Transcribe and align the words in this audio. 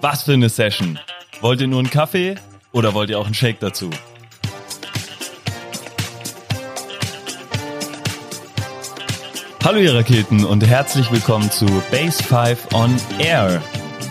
Was 0.00 0.22
für 0.22 0.34
eine 0.34 0.48
Session. 0.48 0.96
Wollt 1.40 1.60
ihr 1.60 1.66
nur 1.66 1.80
einen 1.80 1.90
Kaffee 1.90 2.36
oder 2.72 2.94
wollt 2.94 3.10
ihr 3.10 3.18
auch 3.18 3.24
einen 3.26 3.34
Shake 3.34 3.58
dazu? 3.58 3.90
Hallo 9.64 9.78
ihr 9.80 9.94
Raketen 9.94 10.44
und 10.44 10.64
herzlich 10.64 11.10
willkommen 11.10 11.50
zu 11.50 11.66
Base 11.90 12.22
5 12.22 12.74
on 12.74 12.96
Air. 13.18 13.60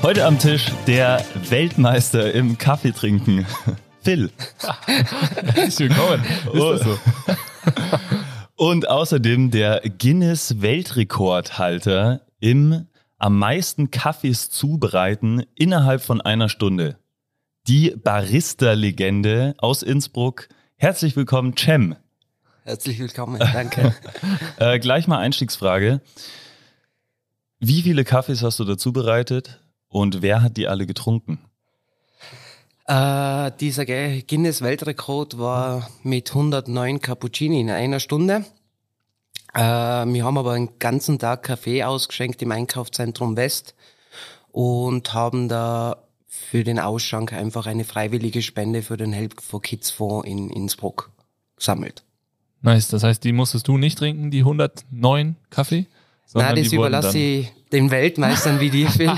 Heute 0.03 0.25
am 0.25 0.38
Tisch 0.38 0.65
der 0.88 1.23
Weltmeister 1.50 2.33
im 2.33 2.57
Kaffeetrinken, 2.57 3.45
Phil. 4.01 4.29
Herzlich 5.54 5.89
willkommen. 5.89 6.21
Ist 6.51 6.63
das 6.63 6.81
so? 6.81 6.99
Und 8.57 8.89
außerdem 8.89 9.51
der 9.51 9.81
Guinness 9.97 10.61
Weltrekordhalter 10.61 12.21
im 12.41 12.88
am 13.18 13.38
meisten 13.38 13.91
Kaffees 13.91 14.49
zubereiten 14.49 15.43
innerhalb 15.55 16.02
von 16.02 16.21
einer 16.21 16.49
Stunde. 16.49 16.98
Die 17.67 17.91
Barista-Legende 17.91 19.55
aus 19.57 19.84
Innsbruck. 19.84 20.48
Herzlich 20.76 21.16
willkommen, 21.16 21.55
Cem. 21.57 21.95
Herzlich 22.63 22.99
willkommen, 22.99 23.40
danke. 23.40 23.95
äh, 24.59 24.80
gleich 24.80 25.07
mal 25.07 25.20
Einstiegsfrage. 25.20 26.02
Wie 27.59 27.81
viele 27.81 28.03
Kaffees 28.03 28.43
hast 28.43 28.59
du 28.59 28.66
dazu 28.66 28.93
bereitet 28.93 29.62
und 29.88 30.21
wer 30.21 30.41
hat 30.41 30.57
die 30.57 30.68
alle 30.68 30.85
getrunken? 30.85 31.40
Äh, 32.85 33.52
dieser 33.59 33.85
Guinness 33.85 34.62
Weltrekord 34.62 35.38
war 35.38 35.90
mit 36.04 36.29
109 36.29 37.02
Cappuccini 37.02 37.62
in 37.62 37.70
einer 37.70 37.99
Stunde. 37.99 38.45
Äh, 39.57 39.59
wir 39.59 40.23
haben 40.23 40.38
aber 40.38 40.52
einen 40.52 40.77
ganzen 40.77 41.17
Tag 41.17 41.41
Kaffee 41.41 41.84
ausgeschenkt 41.84 42.41
im 42.43 42.52
Einkaufszentrum 42.52 43.35
West 43.35 43.73
und 44.52 45.15
haben 45.15 45.49
da 45.49 45.98
für 46.27 46.63
den 46.63 46.79
Ausschank 46.79 47.34
einfach 47.34 47.65
eine 47.65 47.84
freiwillige 47.84 48.43
Spende 48.43 48.84
für 48.84 48.98
den 48.98 49.13
Help 49.13 49.41
for 49.41 49.59
Kids 49.62 49.90
Fonds 49.90 50.27
in 50.27 50.51
Innsbruck 50.51 51.09
gesammelt. 51.55 52.04
Nice, 52.62 52.87
das 52.90 53.01
heißt, 53.01 53.23
die 53.23 53.34
musstest 53.34 53.67
du 53.67 53.79
nicht 53.79 53.98
trinken, 53.98 54.29
die 54.29 54.40
109 54.40 55.35
Kaffee? 55.49 55.87
Nein, 56.34 56.55
das 56.55 56.71
überlasse 56.71 57.17
ich 57.17 57.51
den 57.71 57.89
Weltmeistern 57.89 58.60
wie 58.60 58.70
dir, 58.70 58.89
Phil. 58.91 59.12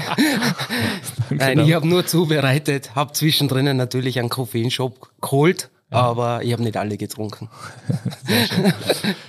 Nein, 1.31 1.59
ich 1.59 1.73
habe 1.73 1.88
nur 1.88 2.05
zubereitet, 2.05 2.95
habe 2.95 3.11
zwischendrin 3.11 3.75
natürlich 3.75 4.19
einen 4.19 4.30
Koffeinshop 4.30 5.09
geholt. 5.21 5.69
Aber 5.90 6.44
ich 6.44 6.54
habe 6.54 6.64
nicht 6.64 6.78
alle 6.78 6.98
getrunken. 6.98 7.50
Sehr 8.23 8.45
schön. 8.45 8.73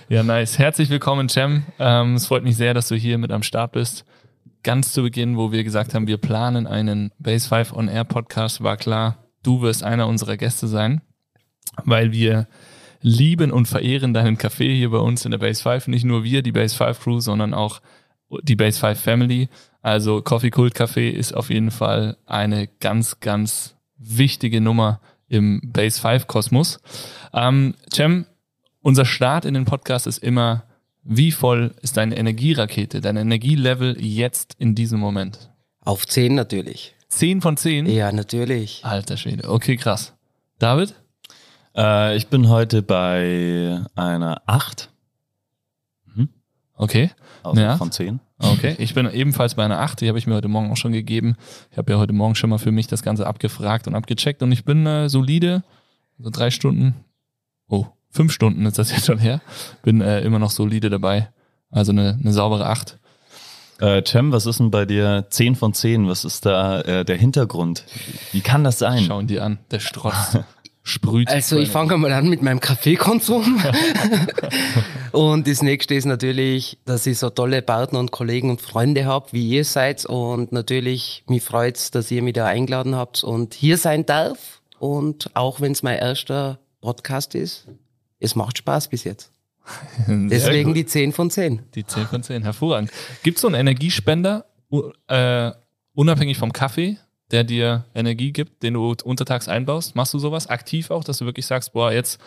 ja, 0.08 0.22
nice. 0.22 0.58
Herzlich 0.58 0.90
willkommen, 0.90 1.28
Cem. 1.28 1.64
Ähm, 1.78 2.14
es 2.14 2.26
freut 2.26 2.44
mich 2.44 2.56
sehr, 2.56 2.74
dass 2.74 2.88
du 2.88 2.96
hier 2.96 3.18
mit 3.18 3.32
am 3.32 3.42
Start 3.42 3.72
bist. 3.72 4.04
Ganz 4.62 4.92
zu 4.92 5.02
Beginn, 5.02 5.36
wo 5.36 5.52
wir 5.52 5.64
gesagt 5.64 5.94
haben, 5.94 6.06
wir 6.06 6.18
planen 6.18 6.66
einen 6.66 7.12
Base 7.18 7.48
5 7.48 7.72
On 7.72 7.88
Air 7.88 8.04
Podcast, 8.04 8.62
war 8.62 8.76
klar, 8.76 9.16
du 9.42 9.62
wirst 9.62 9.82
einer 9.82 10.06
unserer 10.06 10.36
Gäste 10.36 10.68
sein, 10.68 11.00
weil 11.84 12.12
wir 12.12 12.46
lieben 13.00 13.52
und 13.52 13.66
verehren 13.66 14.12
deinen 14.12 14.36
Kaffee 14.36 14.76
hier 14.76 14.90
bei 14.90 14.98
uns 14.98 15.24
in 15.24 15.30
der 15.30 15.38
Base 15.38 15.62
5. 15.62 15.88
Nicht 15.88 16.04
nur 16.04 16.24
wir, 16.24 16.42
die 16.42 16.52
Base 16.52 16.76
5 16.76 17.00
Crew, 17.00 17.20
sondern 17.20 17.54
auch 17.54 17.80
die 18.42 18.56
Base 18.56 18.78
5 18.78 19.00
Family. 19.00 19.48
Also 19.80 20.20
Coffee 20.20 20.50
Cult 20.50 20.76
Café 20.76 21.08
ist 21.08 21.34
auf 21.34 21.48
jeden 21.48 21.70
Fall 21.70 22.18
eine 22.26 22.68
ganz, 22.80 23.20
ganz 23.20 23.76
wichtige 23.96 24.60
Nummer 24.60 25.00
im 25.30 25.60
Base 25.64 25.98
5 25.98 26.26
Kosmos. 26.26 26.80
Ähm, 27.32 27.74
Cem, 27.90 28.26
unser 28.82 29.06
Start 29.06 29.46
in 29.46 29.54
den 29.54 29.64
Podcast 29.64 30.06
ist 30.06 30.18
immer, 30.18 30.64
wie 31.02 31.32
voll 31.32 31.74
ist 31.80 31.96
deine 31.96 32.16
Energierakete, 32.16 33.00
dein 33.00 33.16
Energielevel 33.16 33.96
jetzt 33.98 34.56
in 34.58 34.74
diesem 34.74 35.00
Moment? 35.00 35.50
Auf 35.80 36.06
10 36.06 36.34
natürlich. 36.34 36.94
10 37.08 37.40
von 37.40 37.56
10? 37.56 37.86
Ja, 37.86 38.12
natürlich. 38.12 38.84
Alter 38.84 39.16
Schwede. 39.16 39.48
Okay, 39.48 39.76
krass. 39.76 40.12
David? 40.58 40.94
Äh, 41.74 42.16
ich 42.16 42.26
bin 42.26 42.48
heute 42.48 42.82
bei 42.82 43.80
einer 43.94 44.42
8. 44.46 44.89
Okay. 46.80 47.10
Also 47.42 47.60
ja. 47.60 47.76
von 47.76 47.92
10. 47.92 48.20
Okay, 48.38 48.74
ich 48.78 48.94
bin 48.94 49.10
ebenfalls 49.10 49.54
bei 49.54 49.64
einer 49.64 49.80
8, 49.80 50.00
die 50.00 50.08
habe 50.08 50.18
ich 50.18 50.26
mir 50.26 50.34
heute 50.34 50.48
Morgen 50.48 50.72
auch 50.72 50.78
schon 50.78 50.92
gegeben. 50.92 51.36
Ich 51.70 51.76
habe 51.76 51.92
ja 51.92 51.98
heute 51.98 52.14
Morgen 52.14 52.34
schon 52.34 52.48
mal 52.48 52.58
für 52.58 52.72
mich 52.72 52.86
das 52.86 53.02
Ganze 53.02 53.26
abgefragt 53.26 53.86
und 53.86 53.94
abgecheckt 53.94 54.42
und 54.42 54.50
ich 54.50 54.64
bin 54.64 54.86
äh, 54.86 55.10
solide, 55.10 55.62
so 56.18 56.30
drei 56.30 56.50
Stunden, 56.50 56.94
oh, 57.68 57.84
fünf 58.10 58.32
Stunden 58.32 58.64
ist 58.64 58.78
das 58.78 58.90
jetzt 58.92 59.04
schon 59.04 59.18
her, 59.18 59.42
bin 59.82 60.00
äh, 60.00 60.20
immer 60.22 60.38
noch 60.38 60.50
solide 60.50 60.88
dabei. 60.88 61.28
Also 61.70 61.92
eine, 61.92 62.18
eine 62.18 62.32
saubere 62.32 62.66
8. 62.66 62.98
Äh, 63.80 64.02
Cem, 64.06 64.32
was 64.32 64.46
ist 64.46 64.58
denn 64.58 64.70
bei 64.70 64.86
dir 64.86 65.26
10 65.28 65.56
von 65.56 65.74
10? 65.74 66.08
Was 66.08 66.24
ist 66.24 66.46
da 66.46 66.80
äh, 66.80 67.04
der 67.04 67.16
Hintergrund? 67.16 67.84
Wie 68.32 68.40
kann 68.40 68.64
das 68.64 68.78
sein? 68.78 69.04
Schauen 69.04 69.26
die 69.26 69.40
an, 69.40 69.58
der 69.70 69.80
Strotz. 69.80 70.38
sprüht. 70.82 71.28
Also 71.28 71.58
ich 71.58 71.68
fange 71.68 71.96
mal 71.98 72.12
an 72.12 72.28
mit 72.28 72.42
meinem 72.42 72.60
Kaffeekonsum. 72.60 73.62
und 75.12 75.46
das 75.46 75.62
nächste 75.62 75.94
ist 75.94 76.06
natürlich, 76.06 76.78
dass 76.84 77.06
ich 77.06 77.18
so 77.18 77.30
tolle 77.30 77.62
Partner 77.62 77.98
und 77.98 78.10
Kollegen 78.10 78.50
und 78.50 78.60
Freunde 78.60 79.04
habe, 79.04 79.28
wie 79.32 79.48
ihr 79.48 79.64
seid. 79.64 80.04
Und 80.06 80.52
natürlich, 80.52 81.24
mich 81.28 81.42
freut's, 81.42 81.90
dass 81.90 82.10
ihr 82.10 82.22
mich 82.22 82.34
da 82.34 82.46
eingeladen 82.46 82.94
habt 82.94 83.22
und 83.24 83.54
hier 83.54 83.76
sein 83.76 84.06
darf. 84.06 84.62
Und 84.78 85.30
auch 85.34 85.60
wenn 85.60 85.72
es 85.72 85.82
mein 85.82 85.98
erster 85.98 86.58
Podcast 86.80 87.34
ist, 87.34 87.66
es 88.18 88.34
macht 88.34 88.58
Spaß 88.58 88.88
bis 88.88 89.04
jetzt. 89.04 89.32
Deswegen 90.08 90.74
die 90.74 90.86
10 90.86 91.12
von 91.12 91.30
10. 91.30 91.62
Die 91.74 91.84
10 91.84 92.06
von 92.06 92.22
10, 92.22 92.42
hervorragend. 92.42 92.90
Gibt 93.22 93.36
es 93.36 93.42
so 93.42 93.48
einen 93.48 93.56
Energiespender, 93.56 94.46
äh, 95.06 95.50
unabhängig 95.92 96.38
vom 96.38 96.52
Kaffee? 96.52 96.98
Der 97.30 97.44
dir 97.44 97.84
Energie 97.94 98.32
gibt, 98.32 98.62
den 98.62 98.74
du 98.74 98.94
untertags 99.04 99.48
einbaust? 99.48 99.94
Machst 99.96 100.14
du 100.14 100.18
sowas 100.18 100.46
aktiv 100.48 100.90
auch, 100.90 101.04
dass 101.04 101.18
du 101.18 101.24
wirklich 101.24 101.46
sagst, 101.46 101.72
boah, 101.72 101.92
jetzt 101.92 102.20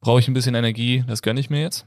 brauche 0.00 0.20
ich 0.20 0.28
ein 0.28 0.34
bisschen 0.34 0.54
Energie, 0.54 1.04
das 1.06 1.22
gönne 1.22 1.40
ich 1.40 1.50
mir 1.50 1.62
jetzt? 1.62 1.86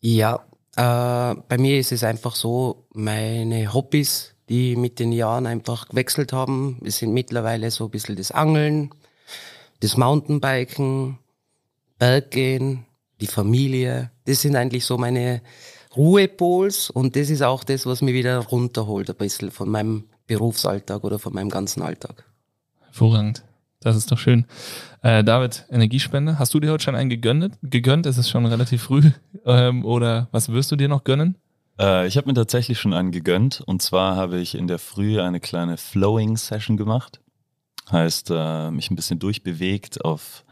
Ja, 0.00 0.44
äh, 0.76 1.34
bei 1.48 1.58
mir 1.58 1.78
ist 1.78 1.92
es 1.92 2.04
einfach 2.04 2.34
so, 2.34 2.86
meine 2.92 3.72
Hobbys, 3.72 4.34
die 4.48 4.76
mit 4.76 4.98
den 4.98 5.12
Jahren 5.12 5.46
einfach 5.46 5.88
gewechselt 5.88 6.32
haben, 6.32 6.80
es 6.84 6.98
sind 6.98 7.12
mittlerweile 7.12 7.70
so 7.70 7.84
ein 7.84 7.90
bisschen 7.90 8.16
das 8.16 8.32
Angeln, 8.32 8.90
das 9.80 9.96
Mountainbiken, 9.96 11.18
Berggehen, 11.98 12.86
die 13.20 13.26
Familie. 13.28 14.10
Das 14.24 14.42
sind 14.42 14.56
eigentlich 14.56 14.84
so 14.84 14.98
meine 14.98 15.42
Ruhepols 15.96 16.90
und 16.90 17.14
das 17.16 17.30
ist 17.30 17.42
auch 17.42 17.64
das, 17.64 17.86
was 17.86 18.02
mich 18.02 18.14
wieder 18.14 18.38
runterholt 18.38 19.10
ein 19.10 19.16
bisschen 19.16 19.50
von 19.50 19.68
meinem 19.68 20.04
Berufsalltag 20.26 21.04
oder 21.04 21.18
von 21.18 21.32
meinem 21.32 21.50
ganzen 21.50 21.82
Alltag. 21.82 22.24
Hervorragend. 22.80 23.42
Das 23.80 23.96
ist 23.96 24.12
doch 24.12 24.18
schön. 24.18 24.46
Äh, 25.02 25.24
David, 25.24 25.66
Energiespende, 25.70 26.38
hast 26.38 26.54
du 26.54 26.60
dir 26.60 26.70
heute 26.70 26.84
schon 26.84 26.94
einen 26.94 27.10
gegönnt? 27.10 27.58
gegönnt? 27.62 28.06
Es 28.06 28.16
ist 28.16 28.30
schon 28.30 28.46
relativ 28.46 28.82
früh. 28.82 29.10
Ähm, 29.44 29.84
oder 29.84 30.28
was 30.30 30.50
wirst 30.52 30.70
du 30.70 30.76
dir 30.76 30.86
noch 30.86 31.02
gönnen? 31.02 31.34
Äh, 31.76 32.06
ich 32.06 32.16
habe 32.16 32.28
mir 32.28 32.34
tatsächlich 32.34 32.78
schon 32.78 32.92
einen 32.92 33.10
gegönnt. 33.10 33.60
Und 33.66 33.82
zwar 33.82 34.14
habe 34.14 34.38
ich 34.38 34.54
in 34.54 34.68
der 34.68 34.78
Früh 34.78 35.20
eine 35.20 35.40
kleine 35.40 35.78
Flowing-Session 35.78 36.76
gemacht. 36.76 37.18
Heißt, 37.90 38.30
äh, 38.30 38.70
mich 38.70 38.88
ein 38.92 38.94
bisschen 38.94 39.18
durchbewegt 39.18 40.04
auf 40.04 40.44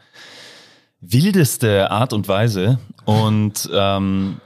wildeste 0.99 1.89
Art 1.89 2.11
und 2.11 2.27
Weise. 2.27 2.79
Und 3.05 3.69
ähm, 3.73 4.41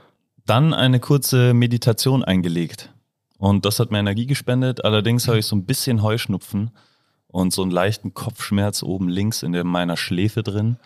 dann 0.46 0.72
eine 0.74 1.00
kurze 1.00 1.52
Meditation 1.52 2.22
eingelegt. 2.22 2.92
Und 3.38 3.64
das 3.64 3.80
hat 3.80 3.90
mir 3.90 3.98
Energie 3.98 4.26
gespendet. 4.26 4.84
Allerdings 4.84 5.28
habe 5.28 5.38
ich 5.38 5.46
so 5.46 5.56
ein 5.56 5.64
bisschen 5.64 6.02
Heuschnupfen 6.02 6.70
und 7.28 7.52
so 7.52 7.62
einen 7.62 7.70
leichten 7.70 8.14
Kopfschmerz 8.14 8.82
oben 8.82 9.08
links 9.08 9.42
in 9.42 9.52
der, 9.52 9.64
meiner 9.64 9.96
Schläfe 9.96 10.42
drin. 10.42 10.78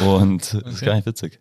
Und 0.00 0.54
okay. 0.54 0.68
ist 0.70 0.80
gar 0.82 0.94
nicht 0.94 1.06
witzig. 1.06 1.38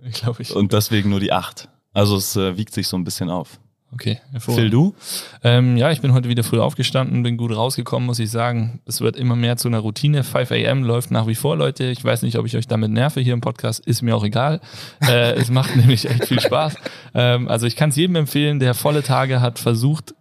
Ich 0.00 0.14
glaube 0.14 0.42
ich. 0.42 0.54
Und 0.54 0.72
deswegen 0.72 1.10
nur 1.10 1.20
die 1.20 1.32
acht. 1.32 1.68
Also 1.92 2.16
es 2.16 2.36
äh, 2.36 2.56
wiegt 2.56 2.72
sich 2.74 2.88
so 2.88 2.96
ein 2.96 3.04
bisschen 3.04 3.30
auf. 3.30 3.60
Okay, 3.90 4.18
Phil, 4.38 4.68
du? 4.68 4.94
Ähm, 5.42 5.78
ja, 5.78 5.90
ich 5.90 6.02
bin 6.02 6.12
heute 6.12 6.28
wieder 6.28 6.44
früh 6.44 6.60
aufgestanden, 6.60 7.22
bin 7.22 7.38
gut 7.38 7.56
rausgekommen, 7.56 8.06
muss 8.06 8.18
ich 8.18 8.30
sagen. 8.30 8.80
Es 8.84 9.00
wird 9.00 9.16
immer 9.16 9.34
mehr 9.34 9.56
zu 9.56 9.68
einer 9.68 9.78
Routine. 9.78 10.24
5 10.24 10.50
a.m. 10.50 10.84
läuft 10.84 11.10
nach 11.10 11.26
wie 11.26 11.34
vor, 11.34 11.56
Leute. 11.56 11.84
Ich 11.84 12.04
weiß 12.04 12.20
nicht, 12.22 12.36
ob 12.38 12.44
ich 12.44 12.56
euch 12.56 12.66
damit 12.66 12.90
nerve 12.90 13.20
hier 13.20 13.32
im 13.32 13.40
Podcast. 13.40 13.86
Ist 13.86 14.02
mir 14.02 14.14
auch 14.14 14.24
egal. 14.24 14.60
äh, 15.00 15.32
es 15.36 15.50
macht 15.50 15.74
nämlich 15.74 16.08
echt 16.08 16.26
viel 16.26 16.40
Spaß. 16.40 16.76
Ähm, 17.14 17.48
also 17.48 17.66
ich 17.66 17.76
kann 17.76 17.88
es 17.88 17.96
jedem 17.96 18.16
empfehlen, 18.16 18.58
der 18.58 18.74
volle 18.74 19.02
Tage 19.02 19.40
hat, 19.40 19.58
versucht 19.58 20.14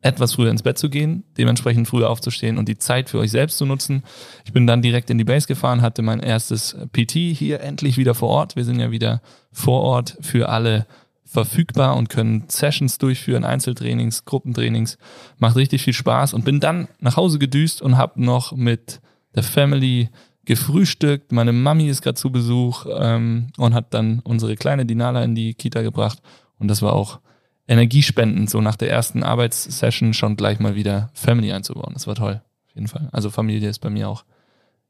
etwas 0.00 0.34
früher 0.34 0.50
ins 0.50 0.62
Bett 0.62 0.78
zu 0.78 0.90
gehen, 0.90 1.22
dementsprechend 1.38 1.86
früher 1.88 2.10
aufzustehen 2.10 2.58
und 2.58 2.68
die 2.68 2.76
Zeit 2.76 3.08
für 3.08 3.18
euch 3.18 3.30
selbst 3.30 3.58
zu 3.58 3.66
nutzen. 3.66 4.02
Ich 4.44 4.52
bin 4.52 4.66
dann 4.66 4.82
direkt 4.82 5.10
in 5.10 5.18
die 5.18 5.24
Base 5.24 5.46
gefahren, 5.46 5.80
hatte 5.80 6.02
mein 6.02 6.20
erstes 6.20 6.76
PT 6.92 7.12
hier 7.12 7.60
endlich 7.60 7.96
wieder 7.96 8.14
vor 8.14 8.30
Ort. 8.30 8.56
Wir 8.56 8.64
sind 8.64 8.80
ja 8.80 8.90
wieder 8.90 9.22
vor 9.52 9.82
Ort 9.82 10.18
für 10.20 10.48
alle 10.48 10.86
verfügbar 11.32 11.96
und 11.96 12.10
können 12.10 12.44
Sessions 12.48 12.98
durchführen, 12.98 13.44
Einzeltrainings, 13.44 14.24
Gruppentrainings. 14.24 14.98
Macht 15.38 15.56
richtig 15.56 15.82
viel 15.82 15.94
Spaß 15.94 16.34
und 16.34 16.44
bin 16.44 16.60
dann 16.60 16.88
nach 17.00 17.16
Hause 17.16 17.38
gedüst 17.38 17.80
und 17.80 17.96
habe 17.96 18.22
noch 18.22 18.52
mit 18.52 19.00
der 19.34 19.42
Family 19.42 20.10
gefrühstückt. 20.44 21.32
Meine 21.32 21.52
Mami 21.52 21.88
ist 21.88 22.02
gerade 22.02 22.16
zu 22.16 22.30
Besuch 22.30 22.86
ähm, 22.94 23.48
und 23.56 23.74
hat 23.74 23.94
dann 23.94 24.20
unsere 24.24 24.56
kleine 24.56 24.84
Dinala 24.84 25.24
in 25.24 25.34
die 25.34 25.54
Kita 25.54 25.82
gebracht. 25.82 26.20
Und 26.58 26.68
das 26.68 26.82
war 26.82 26.92
auch 26.92 27.20
energiespendend, 27.66 28.50
so 28.50 28.60
nach 28.60 28.76
der 28.76 28.90
ersten 28.90 29.22
Arbeitssession 29.22 30.12
schon 30.12 30.36
gleich 30.36 30.58
mal 30.58 30.74
wieder 30.74 31.10
Family 31.14 31.52
einzubauen. 31.52 31.94
Das 31.94 32.06
war 32.06 32.14
toll, 32.14 32.42
auf 32.68 32.74
jeden 32.74 32.88
Fall. 32.88 33.08
Also 33.12 33.30
Familie 33.30 33.70
ist 33.70 33.78
bei 33.78 33.90
mir 33.90 34.08
auch 34.08 34.24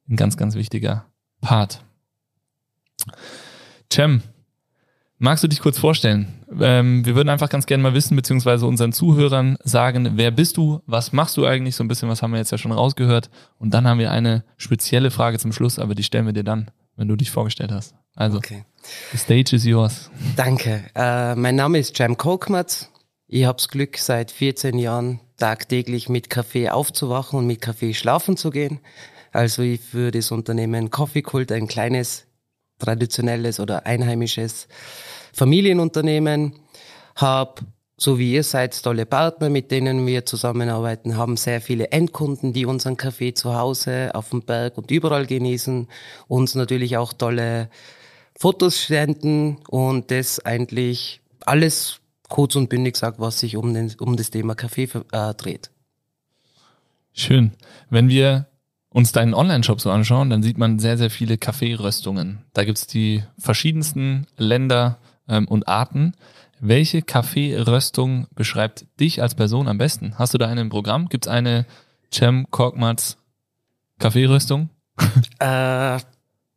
ein 0.08 0.16
ganz, 0.16 0.36
ganz 0.36 0.54
wichtiger 0.54 1.04
Part. 1.40 1.84
Cem, 3.92 4.22
magst 5.22 5.42
du 5.44 5.48
dich 5.48 5.60
kurz 5.60 5.78
vorstellen? 5.78 6.26
Ähm, 6.60 7.06
wir 7.06 7.14
würden 7.14 7.28
einfach 7.28 7.48
ganz 7.48 7.66
gerne 7.66 7.82
mal 7.82 7.94
wissen, 7.94 8.16
beziehungsweise 8.16 8.66
unseren 8.66 8.92
Zuhörern 8.92 9.56
sagen, 9.62 10.12
wer 10.16 10.30
bist 10.30 10.56
du, 10.56 10.82
was 10.86 11.12
machst 11.12 11.36
du 11.36 11.46
eigentlich, 11.46 11.76
so 11.76 11.84
ein 11.84 11.88
bisschen, 11.88 12.08
was 12.08 12.22
haben 12.22 12.32
wir 12.32 12.38
jetzt 12.38 12.50
ja 12.50 12.58
schon 12.58 12.72
rausgehört. 12.72 13.30
Und 13.58 13.72
dann 13.72 13.86
haben 13.86 13.98
wir 13.98 14.10
eine 14.10 14.44
spezielle 14.56 15.10
Frage 15.10 15.38
zum 15.38 15.52
Schluss, 15.52 15.78
aber 15.78 15.94
die 15.94 16.02
stellen 16.02 16.26
wir 16.26 16.32
dir 16.32 16.44
dann, 16.44 16.70
wenn 16.96 17.08
du 17.08 17.16
dich 17.16 17.30
vorgestellt 17.30 17.72
hast. 17.72 17.94
Also, 18.14 18.38
okay. 18.38 18.64
the 19.12 19.18
stage 19.18 19.56
is 19.56 19.64
yours. 19.64 20.10
Danke. 20.36 20.82
Äh, 20.94 21.34
mein 21.36 21.56
Name 21.56 21.78
ist 21.78 21.96
Jam 21.98 22.16
Kolkmatz. 22.16 22.90
Ich 23.28 23.46
habe 23.46 23.56
das 23.56 23.68
Glück, 23.68 23.96
seit 23.96 24.30
14 24.30 24.78
Jahren 24.78 25.20
tagtäglich 25.38 26.08
mit 26.08 26.28
Kaffee 26.28 26.68
aufzuwachen 26.68 27.38
und 27.38 27.46
mit 27.46 27.62
Kaffee 27.62 27.94
schlafen 27.94 28.36
zu 28.36 28.50
gehen. 28.50 28.80
Also 29.30 29.62
ich 29.62 29.80
für 29.80 30.10
das 30.10 30.30
Unternehmen 30.30 30.90
Coffee 30.90 31.22
Cult 31.22 31.50
ein 31.50 31.66
kleines 31.66 32.26
traditionelles 32.82 33.60
oder 33.60 33.86
einheimisches 33.86 34.68
Familienunternehmen, 35.32 36.54
habe 37.16 37.62
so 37.96 38.18
wie 38.18 38.32
ihr 38.32 38.42
seid, 38.42 38.82
tolle 38.82 39.06
Partner, 39.06 39.48
mit 39.48 39.70
denen 39.70 40.06
wir 40.06 40.26
zusammenarbeiten, 40.26 41.16
haben 41.16 41.36
sehr 41.36 41.60
viele 41.60 41.92
Endkunden, 41.92 42.52
die 42.52 42.66
unseren 42.66 42.96
Kaffee 42.96 43.32
zu 43.32 43.54
Hause, 43.54 44.10
auf 44.14 44.30
dem 44.30 44.42
Berg 44.42 44.76
und 44.76 44.90
überall 44.90 45.26
genießen, 45.26 45.86
uns 46.26 46.56
natürlich 46.56 46.96
auch 46.96 47.12
tolle 47.12 47.70
Fotos 48.36 48.86
senden 48.88 49.58
und 49.68 50.10
das 50.10 50.44
eigentlich 50.44 51.20
alles 51.46 52.00
kurz 52.28 52.56
und 52.56 52.68
bündig 52.68 52.96
sagt, 52.96 53.20
was 53.20 53.38
sich 53.38 53.56
um, 53.56 53.72
den, 53.72 53.94
um 54.00 54.16
das 54.16 54.30
Thema 54.30 54.56
Kaffee 54.56 54.88
äh, 55.12 55.34
dreht. 55.34 55.70
Schön. 57.12 57.52
Wenn 57.88 58.08
wir 58.08 58.46
uns 58.92 59.12
deinen 59.12 59.34
Online-Shop 59.34 59.80
so 59.80 59.90
anschauen, 59.90 60.30
dann 60.30 60.42
sieht 60.42 60.58
man 60.58 60.78
sehr, 60.78 60.98
sehr 60.98 61.10
viele 61.10 61.38
Kaffeeröstungen. 61.38 62.44
Da 62.52 62.64
gibt's 62.64 62.86
die 62.86 63.22
verschiedensten 63.38 64.26
Länder 64.36 64.98
ähm, 65.28 65.48
und 65.48 65.66
Arten. 65.68 66.14
Welche 66.60 67.02
Kaffeeröstung 67.02 68.26
beschreibt 68.34 68.86
dich 69.00 69.22
als 69.22 69.34
Person 69.34 69.66
am 69.66 69.78
besten? 69.78 70.18
Hast 70.18 70.34
du 70.34 70.38
da 70.38 70.46
eine 70.46 70.60
im 70.60 70.68
Programm? 70.68 71.08
Gibt's 71.08 71.28
eine 71.28 71.66
Cem 72.12 72.50
Korkmaz 72.50 73.18
Kaffeeröstung? 73.98 74.70
Äh, 75.40 75.98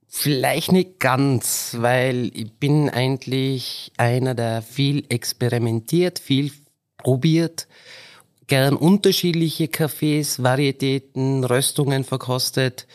vielleicht 0.08 0.72
nicht 0.72 1.00
ganz, 1.00 1.78
weil 1.80 2.30
ich 2.36 2.54
bin 2.54 2.90
eigentlich 2.90 3.92
einer, 3.98 4.36
der 4.36 4.62
viel 4.62 5.06
experimentiert, 5.10 6.20
viel 6.20 6.52
probiert 6.98 7.68
gern 8.48 8.76
unterschiedliche 8.76 9.68
Kaffees, 9.68 10.42
Varietäten, 10.42 11.44
Röstungen 11.44 12.04
verkostet. 12.04 12.88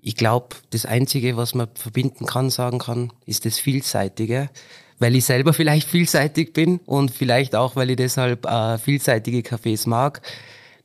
Ich 0.00 0.16
glaube, 0.16 0.56
das 0.70 0.86
Einzige, 0.86 1.36
was 1.36 1.54
man 1.54 1.68
verbinden 1.74 2.26
kann, 2.26 2.50
sagen 2.50 2.78
kann, 2.78 3.12
ist 3.26 3.44
das 3.44 3.58
Vielseitige, 3.58 4.50
weil 4.98 5.16
ich 5.16 5.24
selber 5.24 5.52
vielleicht 5.54 5.88
vielseitig 5.88 6.52
bin 6.52 6.78
und 6.86 7.10
vielleicht 7.10 7.54
auch, 7.54 7.76
weil 7.76 7.90
ich 7.90 7.96
deshalb 7.96 8.46
äh, 8.46 8.78
vielseitige 8.78 9.42
Kaffees 9.42 9.86
mag. 9.86 10.22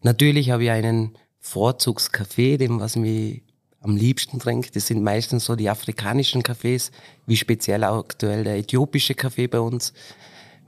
Natürlich 0.01 0.49
habe 0.49 0.65
ich 0.65 0.71
einen 0.71 1.17
Vorzugskaffee, 1.39 2.57
dem 2.57 2.79
was 2.79 2.95
mir 2.95 3.39
am 3.81 3.97
liebsten 3.97 4.39
trinkt. 4.39 4.75
Das 4.75 4.87
sind 4.87 5.03
meistens 5.03 5.45
so 5.45 5.55
die 5.55 5.69
afrikanischen 5.69 6.41
Kaffees, 6.41 6.91
wie 7.27 7.35
speziell 7.35 7.83
aktuell 7.83 8.45
der 8.45 8.55
äthiopische 8.55 9.13
Kaffee 9.13 9.47
bei 9.47 9.59
uns 9.59 9.93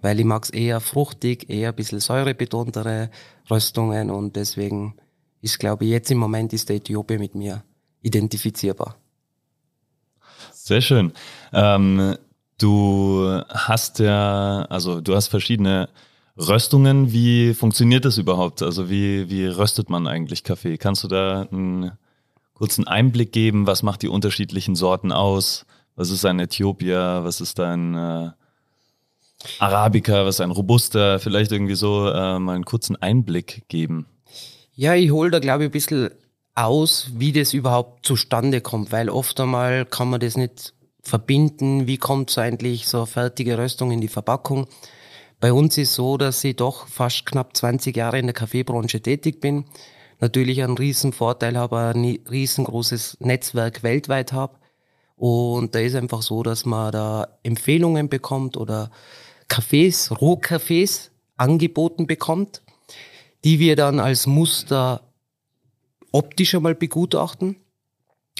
weil 0.05 0.19
ich 0.19 0.25
mag 0.25 0.43
es 0.43 0.51
eher 0.51 0.81
fruchtig, 0.81 1.49
eher 1.49 1.69
ein 1.69 1.75
bisschen 1.75 1.99
säurebetontere 1.99 3.09
Röstungen 3.49 4.11
und 4.11 4.35
deswegen 4.35 4.93
ist, 5.41 5.57
glaube 5.57 5.85
ich, 5.85 5.89
jetzt 5.89 6.11
im 6.11 6.19
Moment 6.19 6.53
ist 6.53 6.69
der 6.69 6.75
Äthiopier 6.75 7.17
mit 7.17 7.33
mir 7.33 7.63
identifizierbar. 8.03 8.97
Sehr 10.53 10.81
schön. 10.81 11.11
Ähm, 11.53 12.17
du 12.59 13.41
hast 13.49 13.97
ja, 13.97 14.67
also 14.69 15.01
du 15.01 15.15
hast 15.15 15.29
verschiedene 15.29 15.89
Röstungen. 16.37 17.11
Wie 17.11 17.55
funktioniert 17.55 18.05
das 18.05 18.19
überhaupt? 18.19 18.61
Also 18.61 18.91
wie, 18.91 19.27
wie 19.31 19.47
röstet 19.47 19.89
man 19.89 20.05
eigentlich 20.05 20.43
Kaffee? 20.43 20.77
Kannst 20.77 21.03
du 21.03 21.07
da 21.07 21.47
einen 21.51 21.93
kurzen 22.53 22.85
Einblick 22.85 23.31
geben? 23.31 23.65
Was 23.65 23.81
macht 23.81 24.03
die 24.03 24.09
unterschiedlichen 24.09 24.75
Sorten 24.75 25.11
aus? 25.11 25.65
Was 25.95 26.11
ist 26.11 26.25
ein 26.25 26.39
Äthiopier? 26.39 27.21
Was 27.23 27.41
ist 27.41 27.59
ein 27.59 27.95
äh, 27.95 28.29
Arabica, 29.59 30.25
was 30.25 30.41
ein 30.41 30.51
Robuster, 30.51 31.19
vielleicht 31.19 31.51
irgendwie 31.51 31.75
so 31.75 32.09
äh, 32.09 32.39
mal 32.39 32.55
einen 32.55 32.65
kurzen 32.65 32.95
Einblick 32.95 33.63
geben? 33.67 34.05
Ja, 34.73 34.93
ich 34.95 35.11
hole 35.11 35.31
da 35.31 35.39
glaube 35.39 35.63
ich 35.63 35.69
ein 35.69 35.71
bisschen 35.71 36.09
aus, 36.55 37.09
wie 37.13 37.33
das 37.33 37.53
überhaupt 37.53 38.05
zustande 38.05 38.61
kommt, 38.61 38.91
weil 38.91 39.09
oft 39.09 39.39
einmal 39.39 39.85
kann 39.85 40.09
man 40.09 40.21
das 40.21 40.37
nicht 40.37 40.73
verbinden, 41.01 41.85
wie 41.85 41.97
kommt 41.97 42.29
so 42.29 42.41
eigentlich 42.41 42.87
so 42.87 42.99
eine 42.99 43.07
fertige 43.07 43.57
Röstung 43.57 43.91
in 43.91 44.01
die 44.01 44.07
Verpackung. 44.07 44.67
Bei 45.39 45.53
uns 45.53 45.77
ist 45.77 45.93
so, 45.93 46.17
dass 46.17 46.43
ich 46.43 46.55
doch 46.55 46.87
fast 46.87 47.25
knapp 47.25 47.55
20 47.55 47.95
Jahre 47.95 48.17
in 48.19 48.25
der 48.25 48.33
Kaffeebranche 48.33 49.01
tätig 49.01 49.41
bin. 49.41 49.65
Natürlich 50.19 50.63
einen 50.63 50.77
riesen 50.77 51.11
Vorteil 51.11 51.57
habe, 51.57 51.77
ein 51.77 52.19
riesengroßes 52.29 53.17
Netzwerk 53.19 53.83
weltweit 53.83 54.31
habe. 54.31 54.57
Und 55.17 55.75
da 55.75 55.79
ist 55.79 55.95
einfach 55.95 56.21
so, 56.21 56.41
dass 56.41 56.65
man 56.65 56.91
da 56.91 57.27
Empfehlungen 57.43 58.09
bekommt 58.09 58.57
oder 58.57 58.89
Cafés, 59.47 60.11
Rohcafés 60.11 61.11
angeboten 61.37 62.07
bekommt, 62.07 62.61
die 63.43 63.59
wir 63.59 63.75
dann 63.75 63.99
als 63.99 64.27
Muster 64.27 65.01
optisch 66.11 66.55
einmal 66.55 66.75
begutachten, 66.75 67.57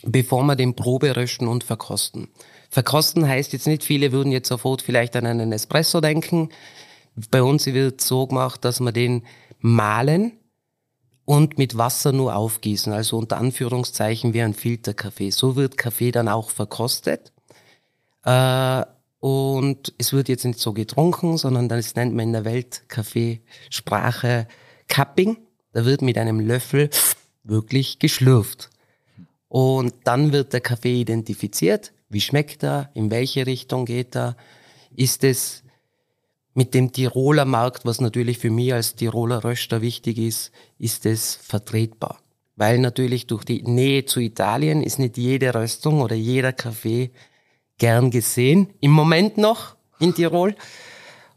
bevor 0.03 0.43
wir 0.43 0.55
den 0.55 0.75
Probe 0.75 1.15
rösten 1.15 1.47
und 1.47 1.63
verkosten. 1.63 2.29
Verkosten 2.69 3.27
heißt 3.27 3.53
jetzt 3.53 3.67
nicht, 3.67 3.83
viele 3.83 4.11
würden 4.11 4.31
jetzt 4.31 4.47
sofort 4.49 4.81
vielleicht 4.81 5.15
an 5.15 5.25
einen 5.25 5.51
Espresso 5.51 6.01
denken. 6.01 6.49
Bei 7.31 7.43
uns 7.43 7.65
wird 7.65 8.01
so 8.01 8.27
gemacht, 8.27 8.65
dass 8.65 8.79
wir 8.79 8.91
den 8.91 9.23
mahlen 9.59 10.39
und 11.25 11.57
mit 11.57 11.77
Wasser 11.77 12.11
nur 12.11 12.35
aufgießen, 12.35 12.93
also 12.93 13.17
unter 13.17 13.37
Anführungszeichen 13.37 14.33
wie 14.33 14.41
ein 14.41 14.53
Filterkaffee. 14.53 15.31
So 15.31 15.55
wird 15.55 15.77
Kaffee 15.77 16.11
dann 16.11 16.27
auch 16.27 16.49
verkostet. 16.49 17.33
Äh, 18.23 18.83
und 19.19 19.93
es 19.97 20.13
wird 20.13 20.29
jetzt 20.29 20.45
nicht 20.45 20.59
so 20.59 20.73
getrunken, 20.73 21.37
sondern 21.37 21.69
das 21.69 21.95
nennt 21.95 22.13
man 22.13 22.27
in 22.27 22.33
der 22.33 22.45
Weltkaffeesprache 22.45 24.47
Cupping. 24.87 25.37
Da 25.73 25.85
wird 25.85 26.01
mit 26.01 26.17
einem 26.17 26.39
Löffel 26.39 26.89
wirklich 27.43 27.99
geschlürft. 27.99 28.69
Und 29.47 29.93
dann 30.03 30.31
wird 30.31 30.53
der 30.53 30.61
Kaffee 30.61 31.01
identifiziert. 31.01 31.93
Wie 32.09 32.21
schmeckt 32.21 32.63
er? 32.63 32.89
In 32.93 33.11
welche 33.11 33.45
Richtung 33.45 33.85
geht 33.85 34.15
er? 34.15 34.35
Ist 34.95 35.23
es 35.23 35.63
mit 36.53 36.73
dem 36.73 36.93
Tiroler 36.93 37.45
Markt, 37.45 37.85
was 37.85 37.99
natürlich 37.99 38.37
für 38.37 38.49
mich 38.49 38.73
als 38.73 38.95
Tiroler 38.95 39.43
Röster 39.43 39.81
wichtig 39.81 40.17
ist, 40.17 40.51
ist 40.79 41.05
es 41.05 41.35
vertretbar. 41.35 42.19
Weil 42.55 42.79
natürlich 42.79 43.27
durch 43.27 43.43
die 43.43 43.61
Nähe 43.63 44.05
zu 44.05 44.21
Italien 44.21 44.81
ist 44.81 44.97
nicht 44.97 45.17
jede 45.17 45.53
Röstung 45.53 46.01
oder 46.01 46.15
jeder 46.15 46.53
Kaffee 46.53 47.11
gern 47.77 48.11
gesehen, 48.11 48.73
im 48.79 48.91
Moment 48.91 49.37
noch 49.37 49.75
in 49.99 50.13
Tirol. 50.13 50.55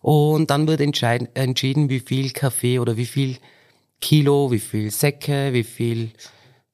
Und 0.01 0.51
dann 0.51 0.69
wird 0.69 0.81
entschieden, 0.81 1.91
wie 1.91 2.01
viel 2.01 2.31
Kaffee 2.31 2.79
oder 2.79 2.97
wie 2.97 3.07
viel 3.07 3.39
Kilo, 4.01 4.51
wie 4.51 4.61
viel 4.61 4.91
Säcke, 4.91 5.53
wie 5.53 5.65
viel 5.65 6.11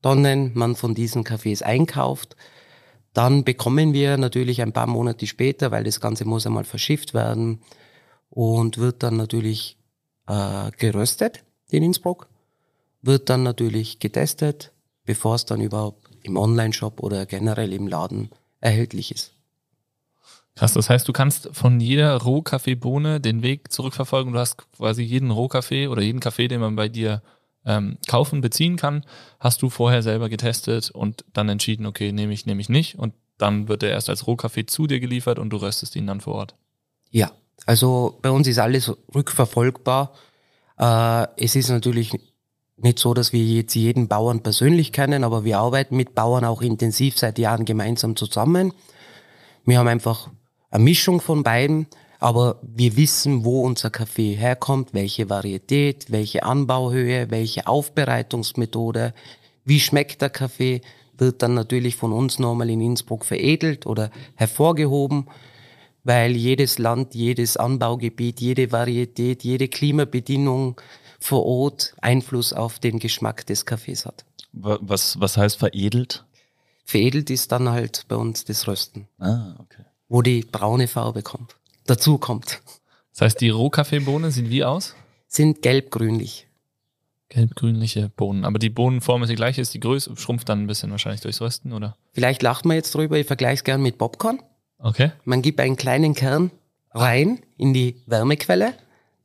Tonnen 0.02 0.52
man 0.54 0.76
von 0.76 0.94
diesen 0.94 1.24
Kaffees 1.24 1.62
einkauft. 1.62 2.36
Dann 3.14 3.44
bekommen 3.44 3.94
wir 3.94 4.18
natürlich 4.18 4.60
ein 4.60 4.72
paar 4.72 4.86
Monate 4.86 5.26
später, 5.26 5.70
weil 5.70 5.84
das 5.84 6.00
Ganze 6.00 6.24
muss 6.24 6.46
einmal 6.46 6.64
verschifft 6.64 7.14
werden 7.14 7.60
und 8.28 8.78
wird 8.78 9.02
dann 9.02 9.16
natürlich 9.16 9.78
äh, 10.26 10.70
geröstet 10.78 11.44
in 11.70 11.82
Innsbruck, 11.82 12.28
wird 13.02 13.30
dann 13.30 13.42
natürlich 13.42 13.98
getestet, 13.98 14.72
bevor 15.04 15.36
es 15.36 15.46
dann 15.46 15.60
überhaupt 15.60 16.08
im 16.22 16.36
Online-Shop 16.36 17.00
oder 17.00 17.24
generell 17.26 17.72
im 17.72 17.86
Laden 17.86 18.30
erhältlich 18.60 19.12
ist. 19.12 19.33
Krass, 20.56 20.72
das 20.72 20.88
heißt, 20.88 21.08
du 21.08 21.12
kannst 21.12 21.50
von 21.52 21.80
jeder 21.80 22.16
Rohkaffeebohne 22.16 23.20
den 23.20 23.42
Weg 23.42 23.72
zurückverfolgen. 23.72 24.32
Du 24.32 24.38
hast 24.38 24.70
quasi 24.72 25.02
jeden 25.02 25.32
Rohkaffee 25.32 25.88
oder 25.88 26.02
jeden 26.02 26.20
Kaffee, 26.20 26.46
den 26.46 26.60
man 26.60 26.76
bei 26.76 26.88
dir 26.88 27.22
ähm, 27.66 27.98
kaufen, 28.06 28.40
beziehen 28.40 28.76
kann, 28.76 29.04
hast 29.40 29.62
du 29.62 29.70
vorher 29.70 30.02
selber 30.02 30.28
getestet 30.28 30.90
und 30.90 31.24
dann 31.32 31.48
entschieden, 31.48 31.86
okay, 31.86 32.12
nehme 32.12 32.32
ich, 32.32 32.46
nehme 32.46 32.60
ich 32.60 32.68
nicht. 32.68 32.98
Und 32.98 33.14
dann 33.38 33.68
wird 33.68 33.82
er 33.82 33.90
erst 33.90 34.10
als 34.10 34.26
Rohkaffee 34.26 34.66
zu 34.66 34.86
dir 34.86 35.00
geliefert 35.00 35.38
und 35.38 35.50
du 35.50 35.56
röstest 35.56 35.96
ihn 35.96 36.06
dann 36.06 36.20
vor 36.20 36.34
Ort. 36.34 36.54
Ja, 37.10 37.32
also 37.66 38.18
bei 38.22 38.30
uns 38.30 38.46
ist 38.46 38.58
alles 38.58 38.92
rückverfolgbar. 39.14 40.12
Äh, 40.78 41.26
es 41.36 41.56
ist 41.56 41.68
natürlich 41.68 42.12
nicht 42.76 42.98
so, 42.98 43.14
dass 43.14 43.32
wir 43.32 43.42
jetzt 43.42 43.74
jeden 43.74 44.08
Bauern 44.08 44.42
persönlich 44.42 44.92
kennen, 44.92 45.24
aber 45.24 45.44
wir 45.44 45.58
arbeiten 45.58 45.96
mit 45.96 46.14
Bauern 46.14 46.44
auch 46.44 46.62
intensiv 46.62 47.18
seit 47.18 47.38
Jahren 47.38 47.64
gemeinsam 47.64 48.16
zusammen. 48.16 48.72
Wir 49.64 49.78
haben 49.78 49.88
einfach 49.88 50.30
eine 50.74 50.84
Mischung 50.84 51.20
von 51.20 51.42
beiden. 51.42 51.86
Aber 52.18 52.58
wir 52.62 52.96
wissen, 52.96 53.44
wo 53.44 53.62
unser 53.62 53.90
Kaffee 53.90 54.34
herkommt, 54.34 54.94
welche 54.94 55.28
Varietät, 55.28 56.10
welche 56.10 56.42
Anbauhöhe, 56.42 57.30
welche 57.30 57.66
Aufbereitungsmethode, 57.66 59.12
wie 59.64 59.80
schmeckt 59.80 60.22
der 60.22 60.30
Kaffee, 60.30 60.80
wird 61.18 61.42
dann 61.42 61.54
natürlich 61.54 61.96
von 61.96 62.12
uns 62.12 62.38
nochmal 62.38 62.70
in 62.70 62.80
Innsbruck 62.80 63.24
veredelt 63.24 63.86
oder 63.86 64.10
hervorgehoben, 64.36 65.28
weil 66.02 66.32
jedes 66.32 66.78
Land, 66.78 67.14
jedes 67.14 67.56
Anbaugebiet, 67.56 68.40
jede 68.40 68.72
Varietät, 68.72 69.44
jede 69.44 69.68
Klimabedingung 69.68 70.80
vor 71.20 71.44
Ort 71.44 71.94
Einfluss 72.00 72.52
auf 72.52 72.78
den 72.78 72.98
Geschmack 72.98 73.46
des 73.46 73.66
Kaffees 73.66 74.06
hat. 74.06 74.24
Was, 74.52 75.20
was 75.20 75.36
heißt 75.36 75.58
veredelt? 75.58 76.24
Veredelt 76.84 77.30
ist 77.30 77.52
dann 77.52 77.68
halt 77.68 78.06
bei 78.08 78.16
uns 78.16 78.44
das 78.44 78.66
Rösten. 78.66 79.08
Ah, 79.18 79.56
okay. 79.58 79.84
Wo 80.14 80.22
die 80.22 80.42
braune 80.42 80.86
Farbe 80.86 81.22
kommt. 81.22 81.56
Dazu 81.86 82.18
kommt. 82.18 82.62
Das 83.10 83.22
heißt, 83.22 83.40
die 83.40 83.50
Rohkaffeebohnen 83.50 84.30
sehen 84.30 84.48
wie 84.48 84.62
aus? 84.62 84.94
Sind 85.26 85.60
gelb-grünlich. 85.60 86.46
Gelb-grünliche 87.30 88.10
Bohnen. 88.10 88.44
Aber 88.44 88.60
die 88.60 88.70
Bohnenform 88.70 89.24
ist 89.24 89.30
die 89.30 89.34
gleiche, 89.34 89.60
ist 89.60 89.74
die 89.74 89.80
Größe, 89.80 90.16
schrumpft 90.16 90.48
dann 90.48 90.62
ein 90.62 90.66
bisschen 90.68 90.92
wahrscheinlich 90.92 91.22
durchs 91.22 91.40
Rösten, 91.40 91.72
oder? 91.72 91.96
Vielleicht 92.12 92.44
lacht 92.44 92.64
man 92.64 92.76
jetzt 92.76 92.94
drüber, 92.94 93.18
ich 93.18 93.26
vergleiche 93.26 93.54
es 93.54 93.64
gern 93.64 93.82
mit 93.82 93.98
Popcorn. 93.98 94.40
Okay. 94.78 95.10
Man 95.24 95.42
gibt 95.42 95.58
einen 95.58 95.74
kleinen 95.74 96.14
Kern 96.14 96.52
rein 96.92 97.40
in 97.56 97.74
die 97.74 97.96
Wärmequelle. 98.06 98.74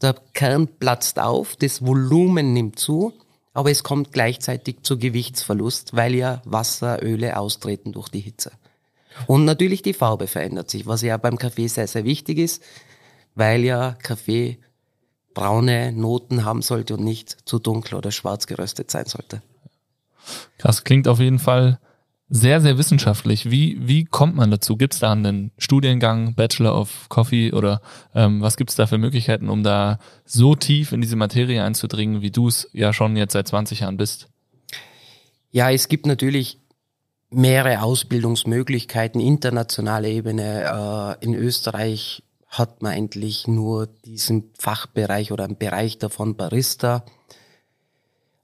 Der 0.01 0.15
Kern 0.33 0.67
platzt 0.67 1.19
auf, 1.19 1.55
das 1.55 1.85
Volumen 1.85 2.53
nimmt 2.53 2.79
zu, 2.79 3.13
aber 3.53 3.69
es 3.69 3.83
kommt 3.83 4.11
gleichzeitig 4.11 4.77
zu 4.81 4.97
Gewichtsverlust, 4.97 5.95
weil 5.95 6.15
ja 6.15 6.41
Wasser, 6.45 7.03
Öle 7.03 7.37
austreten 7.37 7.91
durch 7.91 8.09
die 8.09 8.21
Hitze. 8.21 8.51
Und 9.27 9.45
natürlich 9.45 9.81
die 9.81 9.93
Farbe 9.93 10.27
verändert 10.27 10.69
sich, 10.69 10.85
was 10.87 11.01
ja 11.01 11.17
beim 11.17 11.37
Kaffee 11.37 11.67
sehr, 11.67 11.87
sehr 11.87 12.05
wichtig 12.05 12.37
ist, 12.37 12.63
weil 13.35 13.63
ja 13.63 13.97
Kaffee 14.01 14.59
braune 15.33 15.91
Noten 15.91 16.45
haben 16.45 16.61
sollte 16.61 16.95
und 16.95 17.03
nicht 17.03 17.37
zu 17.45 17.59
dunkel 17.59 17.95
oder 17.95 18.11
schwarz 18.11 18.47
geröstet 18.47 18.91
sein 18.91 19.05
sollte. 19.05 19.41
Krass, 20.57 20.83
klingt 20.83 21.07
auf 21.07 21.19
jeden 21.19 21.39
Fall 21.39 21.79
sehr, 22.29 22.61
sehr 22.61 22.77
wissenschaftlich. 22.77 23.49
Wie, 23.49 23.77
wie 23.79 24.05
kommt 24.05 24.35
man 24.35 24.51
dazu? 24.51 24.77
Gibt 24.77 24.93
es 24.93 24.99
da 24.99 25.11
einen 25.11 25.51
Studiengang, 25.57 26.35
Bachelor 26.35 26.79
of 26.79 27.09
Coffee 27.09 27.51
oder 27.53 27.81
ähm, 28.13 28.41
was 28.41 28.55
gibt 28.55 28.69
es 28.69 28.75
da 28.75 28.85
für 28.85 28.99
Möglichkeiten, 28.99 29.49
um 29.49 29.63
da 29.63 29.97
so 30.25 30.55
tief 30.55 30.91
in 30.91 31.01
diese 31.01 31.15
Materie 31.15 31.63
einzudringen, 31.63 32.21
wie 32.21 32.31
du 32.31 32.47
es 32.47 32.69
ja 32.71 32.93
schon 32.93 33.15
jetzt 33.15 33.33
seit 33.33 33.47
20 33.47 33.79
Jahren 33.79 33.97
bist? 33.97 34.27
Ja, 35.51 35.71
es 35.71 35.87
gibt 35.87 36.05
natürlich 36.05 36.59
mehrere 37.31 37.81
Ausbildungsmöglichkeiten, 37.81 39.21
internationale 39.21 40.09
Ebene. 40.09 41.17
Äh, 41.21 41.25
in 41.25 41.33
Österreich 41.35 42.23
hat 42.47 42.81
man 42.81 42.93
eigentlich 42.93 43.47
nur 43.47 43.87
diesen 44.05 44.51
Fachbereich 44.57 45.31
oder 45.31 45.43
einen 45.43 45.57
Bereich 45.57 45.99
davon 45.99 46.35
Barista. 46.35 47.05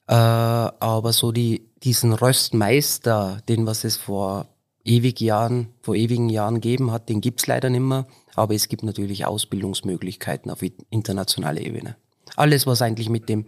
Äh, 0.08 0.14
aber 0.14 1.14
so 1.14 1.32
die, 1.32 1.68
diesen 1.84 2.14
Röstmeister, 2.14 3.42
den 3.50 3.66
was 3.66 3.84
es 3.84 3.98
vor 3.98 4.48
ewig 4.84 5.20
Jahren, 5.20 5.70
vor 5.82 5.96
ewigen 5.96 6.30
Jahren 6.30 6.56
gegeben 6.56 6.92
hat, 6.92 7.10
den 7.10 7.22
gibt's 7.22 7.48
leider 7.48 7.70
nicht 7.72 7.82
mehr. 7.82 8.06
Aber 8.36 8.54
es 8.54 8.68
gibt 8.68 8.84
natürlich 8.84 9.26
Ausbildungsmöglichkeiten 9.26 10.52
auf 10.52 10.60
internationaler 10.90 11.62
Ebene. 11.62 11.96
Alles, 12.36 12.68
was 12.68 12.82
eigentlich 12.82 13.10
mit 13.10 13.30
dem 13.30 13.46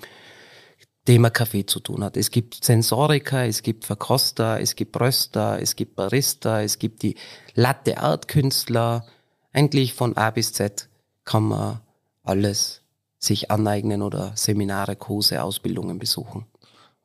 Thema 1.08 1.30
Kaffee 1.30 1.66
zu 1.66 1.80
tun 1.80 2.04
hat. 2.04 2.18
Es 2.18 2.32
gibt 2.32 2.66
Sensoriker, 2.66 3.46
es 3.46 3.64
gibt 3.64 3.86
Verkoster, 3.86 4.60
es 4.60 4.76
gibt 4.76 5.00
Röster, 5.00 5.58
es 5.62 5.78
gibt 5.78 5.96
Barista, 5.96 6.62
es 6.62 6.80
gibt 6.80 7.02
die 7.02 7.16
Latte 7.56 8.00
Art 8.00 8.28
Künstler. 8.28 9.06
Eigentlich 9.54 9.94
von 9.94 10.18
A 10.18 10.32
bis 10.32 10.52
Z 10.52 10.90
kann 11.24 11.44
man 11.44 11.80
alles 12.24 12.82
sich 13.20 13.50
aneignen 13.52 14.02
oder 14.02 14.34
Seminare, 14.36 14.98
Kurse, 14.98 15.42
Ausbildungen 15.44 15.98
besuchen. 15.98 16.46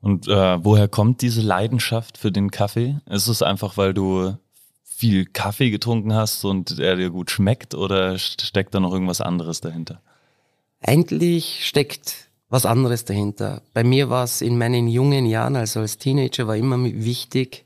Und 0.01 0.27
äh, 0.27 0.65
woher 0.65 0.89
kommt 0.89 1.23
diese 1.23 1.41
Leidenschaft 1.41 2.19
für 2.19 2.33
den 2.33 2.51
Kaffee? 2.51 2.99
Ist 3.09 3.29
es 3.29 3.41
einfach, 3.41 3.77
weil 3.77 3.95
du 3.95 4.37
viel 4.83 5.27
Kaffee 5.27 5.71
getrunken 5.71 6.13
hast 6.13 6.45
und 6.45 6.81
er 6.81 6.97
dir 6.97 7.11
gut 7.11 7.31
schmeckt 7.31 7.77
oder 7.77 8.19
steckt 8.19 8.75
da 8.75 8.81
noch 8.81 8.93
irgendwas 8.93 9.21
anderes 9.21 9.61
dahinter? 9.61 10.03
Eigentlich 10.81 11.65
steckt 11.69 12.32
was 12.53 12.67
anderes 12.67 13.07
dahinter. 13.07 13.63
Bei 13.73 13.83
mir 13.83 14.11
war 14.11 14.25
es 14.25 14.43
in 14.43 14.59
meinen 14.59 14.87
jungen 14.87 15.25
Jahren, 15.25 15.57
also 15.57 15.81
als 15.81 15.97
Teenager, 15.97 16.47
war 16.47 16.55
immer 16.55 16.77
wichtig, 16.85 17.65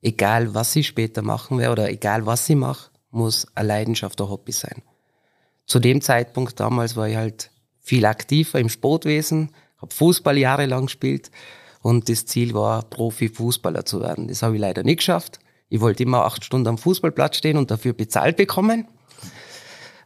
egal 0.00 0.54
was 0.54 0.76
ich 0.76 0.86
später 0.86 1.22
machen 1.22 1.58
werde 1.58 1.72
oder 1.72 1.90
egal 1.90 2.24
was 2.24 2.48
ich 2.48 2.54
mache, 2.54 2.90
muss 3.10 3.48
eine 3.56 3.66
Leidenschaft 3.66 4.20
ein 4.20 4.28
Hobby 4.28 4.52
sein. 4.52 4.82
Zu 5.66 5.80
dem 5.80 6.00
Zeitpunkt 6.00 6.60
damals 6.60 6.94
war 6.94 7.08
ich 7.08 7.16
halt 7.16 7.50
viel 7.80 8.04
aktiver 8.06 8.60
im 8.60 8.68
Sportwesen, 8.68 9.50
habe 9.78 9.92
Fußball 9.92 10.38
jahrelang 10.38 10.86
gespielt 10.86 11.32
und 11.80 12.08
das 12.08 12.24
Ziel 12.24 12.54
war, 12.54 12.82
Profifußballer 12.84 13.84
zu 13.84 14.00
werden. 14.00 14.28
Das 14.28 14.44
habe 14.44 14.54
ich 14.54 14.60
leider 14.60 14.84
nicht 14.84 14.98
geschafft. 14.98 15.40
Ich 15.68 15.80
wollte 15.80 16.04
immer 16.04 16.24
acht 16.24 16.44
Stunden 16.44 16.68
am 16.68 16.78
Fußballplatz 16.78 17.38
stehen 17.38 17.56
und 17.56 17.72
dafür 17.72 17.92
bezahlt 17.92 18.36
bekommen 18.36 18.86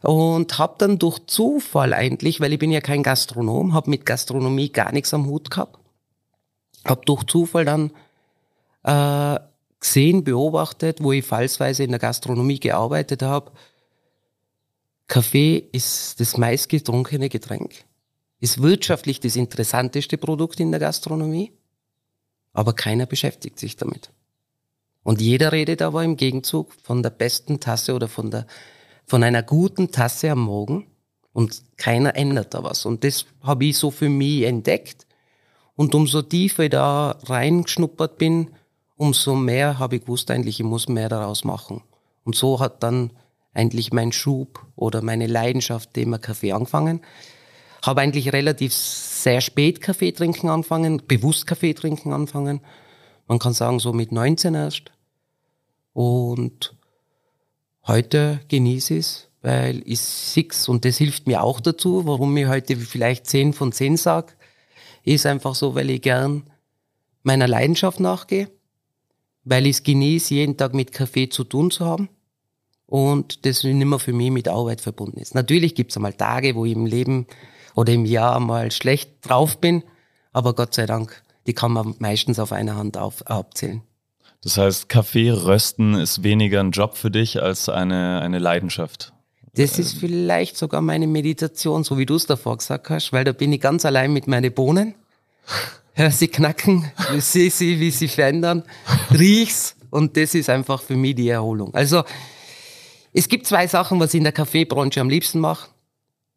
und 0.01 0.57
habe 0.57 0.75
dann 0.77 0.99
durch 0.99 1.19
Zufall 1.25 1.93
eigentlich, 1.93 2.39
weil 2.39 2.53
ich 2.53 2.59
bin 2.59 2.71
ja 2.71 2.81
kein 2.81 3.03
Gastronom, 3.03 3.73
habe 3.73 3.89
mit 3.89 4.05
Gastronomie 4.05 4.69
gar 4.69 4.91
nichts 4.91 5.13
am 5.13 5.25
Hut 5.25 5.49
gehabt, 5.49 5.79
habe 6.85 7.01
durch 7.05 7.23
Zufall 7.23 7.65
dann 7.65 7.91
äh, 8.83 9.39
gesehen, 9.79 10.23
beobachtet, 10.23 11.01
wo 11.01 11.11
ich 11.11 11.25
fallsweise 11.25 11.83
in 11.83 11.91
der 11.91 11.99
Gastronomie 11.99 12.59
gearbeitet 12.59 13.21
habe, 13.21 13.51
Kaffee 15.07 15.69
ist 15.71 16.19
das 16.19 16.37
meistgetrunkene 16.37 17.29
Getränk, 17.29 17.85
ist 18.39 18.61
wirtschaftlich 18.61 19.19
das 19.19 19.35
interessanteste 19.35 20.17
Produkt 20.17 20.59
in 20.59 20.71
der 20.71 20.79
Gastronomie, 20.79 21.53
aber 22.53 22.73
keiner 22.73 23.05
beschäftigt 23.05 23.57
sich 23.57 23.77
damit. 23.77 24.11
Und 25.03 25.21
jeder 25.21 25.53
redet 25.53 25.81
aber 25.81 26.03
im 26.03 26.17
Gegenzug 26.17 26.73
von 26.83 27.01
der 27.01 27.11
besten 27.11 27.61
Tasse 27.61 27.95
oder 27.95 28.09
von 28.09 28.29
der 28.29 28.45
von 29.07 29.23
einer 29.23 29.41
guten 29.41 29.91
Tasse 29.91 30.31
am 30.31 30.41
Morgen 30.41 30.85
und 31.33 31.63
keiner 31.77 32.15
ändert 32.15 32.53
da 32.53 32.63
was. 32.63 32.85
Und 32.85 33.03
das 33.03 33.25
habe 33.41 33.65
ich 33.65 33.77
so 33.77 33.89
für 33.89 34.09
mich 34.09 34.43
entdeckt. 34.43 35.07
Und 35.75 35.95
umso 35.95 36.21
tiefer 36.21 36.65
ich 36.65 36.71
da 36.71 37.17
reingeschnuppert 37.23 38.17
bin, 38.17 38.51
umso 38.97 39.35
mehr 39.35 39.79
habe 39.79 39.95
ich 39.95 40.01
gewusst, 40.01 40.29
eigentlich, 40.29 40.59
ich 40.59 40.65
muss 40.65 40.89
mehr 40.89 41.07
daraus 41.07 41.45
machen. 41.45 41.83
Und 42.23 42.35
so 42.35 42.59
hat 42.59 42.83
dann 42.83 43.11
eigentlich 43.53 43.93
mein 43.93 44.11
Schub 44.11 44.65
oder 44.75 45.01
meine 45.01 45.27
Leidenschaft 45.27 45.93
Thema 45.93 46.19
Kaffee 46.19 46.51
angefangen. 46.51 47.01
Habe 47.85 48.01
eigentlich 48.01 48.33
relativ 48.33 48.73
sehr 48.73 49.39
spät 49.39 49.81
Kaffee 49.81 50.11
trinken 50.11 50.49
angefangen, 50.49 51.03
bewusst 51.07 51.47
Kaffee 51.47 51.73
trinken 51.73 52.11
angefangen. 52.11 52.59
Man 53.27 53.39
kann 53.39 53.53
sagen, 53.53 53.79
so 53.79 53.93
mit 53.93 54.11
19 54.11 54.53
erst. 54.55 54.91
Und 55.93 56.76
Heute 57.87 58.41
genieße 58.49 58.95
ich 58.95 58.99
es, 58.99 59.27
weil 59.41 59.81
ich 59.85 60.01
six 60.01 60.67
und 60.67 60.83
das 60.83 60.97
hilft 60.97 61.25
mir 61.25 61.41
auch 61.41 61.61
dazu, 61.61 62.05
warum 62.05 62.35
ich 62.35 62.47
heute 62.47 62.75
vielleicht 62.75 63.27
zehn 63.27 63.53
von 63.53 63.71
zehn 63.71 63.95
sage, 63.95 64.33
ist 65.03 65.25
einfach 65.25 65.55
so, 65.55 65.73
weil 65.73 65.89
ich 65.89 66.01
gern 66.01 66.43
meiner 67.23 67.47
Leidenschaft 67.47 68.01
nachgehe, 68.01 68.49
weil 69.45 69.65
ich 69.65 69.77
es 69.77 69.83
genieße, 69.83 70.33
jeden 70.33 70.57
Tag 70.57 70.73
mit 70.73 70.91
Kaffee 70.91 71.29
zu 71.29 71.45
tun 71.45 71.71
zu 71.71 71.85
haben 71.85 72.09
und 72.87 73.45
das 73.45 73.63
nicht 73.63 73.73
mehr 73.73 73.99
für 73.99 74.11
mich 74.11 74.31
mit 74.31 74.49
Arbeit 74.49 74.81
verbunden 74.81 75.21
ist. 75.21 75.33
Natürlich 75.33 75.73
gibt 75.73 75.91
es 75.91 75.97
einmal 75.97 76.13
Tage, 76.13 76.55
wo 76.55 76.65
ich 76.65 76.73
im 76.73 76.85
Leben 76.85 77.25
oder 77.73 77.93
im 77.93 78.03
Jahr 78.03 78.41
mal 78.41 78.69
schlecht 78.71 79.11
drauf 79.21 79.59
bin, 79.59 79.81
aber 80.33 80.55
Gott 80.55 80.73
sei 80.73 80.87
Dank, 80.87 81.23
die 81.45 81.53
kann 81.53 81.71
man 81.71 81.95
meistens 81.99 82.37
auf 82.37 82.51
einer 82.51 82.75
Hand 82.75 82.97
auf, 82.97 83.25
abzählen. 83.27 83.81
Das 84.43 84.57
heißt, 84.57 84.89
Kaffee 84.89 85.31
rösten 85.31 85.95
ist 85.95 86.23
weniger 86.23 86.59
ein 86.59 86.71
Job 86.71 86.95
für 86.95 87.11
dich 87.11 87.41
als 87.41 87.69
eine, 87.69 88.21
eine 88.21 88.39
Leidenschaft. 88.39 89.13
Das 89.55 89.79
ist 89.79 89.97
vielleicht 89.97 90.55
sogar 90.55 90.81
meine 90.81 91.07
Meditation, 91.07 91.83
so 91.83 91.97
wie 91.97 92.05
du 92.05 92.15
es 92.15 92.27
davor 92.27 92.57
gesagt 92.57 92.89
hast, 92.91 93.11
weil 93.11 93.23
da 93.23 93.31
bin 93.31 93.51
ich 93.51 93.59
ganz 93.59 93.85
allein 93.85 94.13
mit 94.13 94.27
meinen 94.27 94.53
Bohnen. 94.53 94.93
Hör 95.93 96.11
sie 96.11 96.27
knacken, 96.27 96.91
sehe 97.17 97.49
sie, 97.49 97.79
wie 97.79 97.89
sie 97.89 98.07
verändern, 98.07 98.61
riech's 99.11 99.75
und 99.89 100.15
das 100.15 100.35
ist 100.35 100.47
einfach 100.47 100.83
für 100.83 100.95
mich 100.95 101.15
die 101.15 101.29
Erholung. 101.29 101.73
Also 101.73 102.03
es 103.13 103.27
gibt 103.27 103.47
zwei 103.47 103.65
Sachen, 103.65 103.99
was 103.99 104.13
ich 104.13 104.19
in 104.19 104.25
der 104.25 104.33
Kaffeebranche 104.33 105.01
am 105.01 105.09
liebsten 105.09 105.39
mache. 105.39 105.69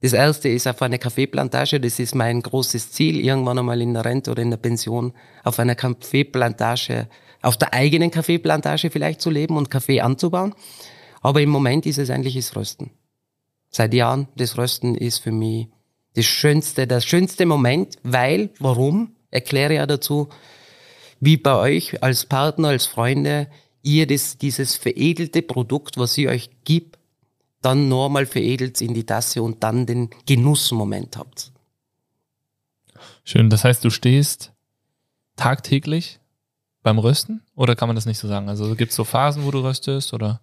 Das 0.01 0.15
erste 0.15 0.49
ist 0.49 0.67
auf 0.67 0.81
einer 0.81 0.97
Kaffeeplantage, 0.97 1.79
das 1.79 1.99
ist 1.99 2.15
mein 2.15 2.41
großes 2.41 2.93
Ziel, 2.93 3.21
irgendwann 3.21 3.59
einmal 3.59 3.83
in 3.83 3.93
der 3.93 4.07
Rente 4.07 4.31
oder 4.31 4.41
in 4.41 4.49
der 4.49 4.57
Pension 4.57 5.13
auf 5.45 5.59
einer 5.59 5.75
Kaffeeplantage 5.75 7.07
auf 7.43 7.57
der 7.57 7.73
eigenen 7.75 8.11
Kaffeeplantage 8.11 8.91
vielleicht 8.91 9.21
zu 9.21 9.31
leben 9.31 9.57
und 9.57 9.71
Kaffee 9.71 10.01
anzubauen. 10.01 10.55
Aber 11.21 11.41
im 11.41 11.51
Moment 11.51 11.87
ist 11.87 11.99
es 11.99 12.11
eigentlich 12.11 12.35
das 12.35 12.55
Rösten. 12.57 12.91
Seit 13.71 13.95
Jahren, 13.95 14.29
das 14.37 14.59
Rösten 14.59 14.95
ist 14.95 15.19
für 15.19 15.33
mich 15.33 15.69
das 16.15 16.25
schönste, 16.25 16.87
der 16.87 17.01
schönste 17.01 17.47
Moment, 17.47 17.97
weil, 18.03 18.51
warum? 18.59 19.15
Erkläre 19.31 19.75
ja 19.75 19.87
dazu, 19.87 20.29
wie 21.21 21.37
bei 21.37 21.55
euch 21.55 22.03
als 22.03 22.27
Partner, 22.27 22.69
als 22.69 22.87
Freunde, 22.87 23.49
ihr 23.83 24.07
das, 24.07 24.39
dieses 24.39 24.75
veredelte 24.75 25.43
Produkt, 25.43 25.99
was 25.99 26.15
sie 26.15 26.29
euch 26.29 26.51
gibt, 26.65 26.99
dann 27.63 27.89
normal 27.89 28.27
veredelt 28.27 28.81
in 28.81 28.95
die 28.95 29.05
Tasse 29.05 29.43
und 29.43 29.63
dann 29.63 29.87
den 29.87 30.11
Genussmoment 30.27 31.17
habt. 31.17 31.53
Schön. 33.23 33.51
Das 33.51 33.65
heißt, 33.65 33.85
du 33.85 33.91
stehst 33.91 34.53
tagtäglich 35.37 36.19
beim 36.83 36.99
Rösten 36.99 37.43
oder 37.55 37.77
kann 37.77 37.89
man 37.89 37.97
das 37.97 38.07
nicht 38.07 38.19
so 38.19 38.29
sagen? 38.29 38.49
Also 38.49 38.75
gibt 38.75 38.91
es 38.91 38.97
so 38.97 39.05
Phasen, 39.05 39.45
wo 39.45 39.51
du 39.51 39.61
röstest 39.61 40.13
oder 40.15 40.41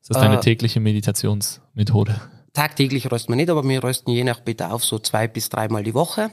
ist 0.00 0.10
das 0.10 0.20
deine 0.20 0.36
Äh, 0.36 0.40
tägliche 0.40 0.80
Meditationsmethode? 0.80 2.20
Tagtäglich 2.52 3.10
rösten 3.10 3.32
wir 3.32 3.36
nicht, 3.36 3.50
aber 3.50 3.64
wir 3.64 3.82
rösten 3.82 4.10
je 4.12 4.24
nach 4.24 4.40
Bedarf 4.40 4.84
so 4.84 4.98
zwei 4.98 5.26
bis 5.28 5.48
dreimal 5.48 5.82
die 5.82 5.94
Woche. 5.94 6.30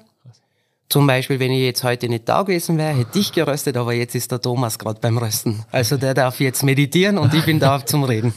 Zum 0.88 1.08
Beispiel, 1.08 1.40
wenn 1.40 1.52
ich 1.52 1.62
jetzt 1.62 1.84
heute 1.86 2.10
nicht 2.10 2.28
da 2.28 2.42
gewesen 2.44 2.78
wäre, 2.78 2.94
hätte 2.94 3.18
ich 3.18 3.32
geröstet, 3.32 3.78
aber 3.78 3.94
jetzt 3.94 4.14
ist 4.14 4.30
der 4.32 4.42
Thomas 4.42 4.78
gerade 4.78 5.00
beim 5.00 5.18
Rösten. 5.18 5.64
Also 5.72 5.96
der 5.96 6.14
darf 6.14 6.40
jetzt 6.42 6.64
meditieren 6.64 7.18
und 7.18 7.34
ich 7.34 7.46
bin 7.46 7.60
da 7.60 7.86
zum 7.86 8.04
Reden. 8.04 8.34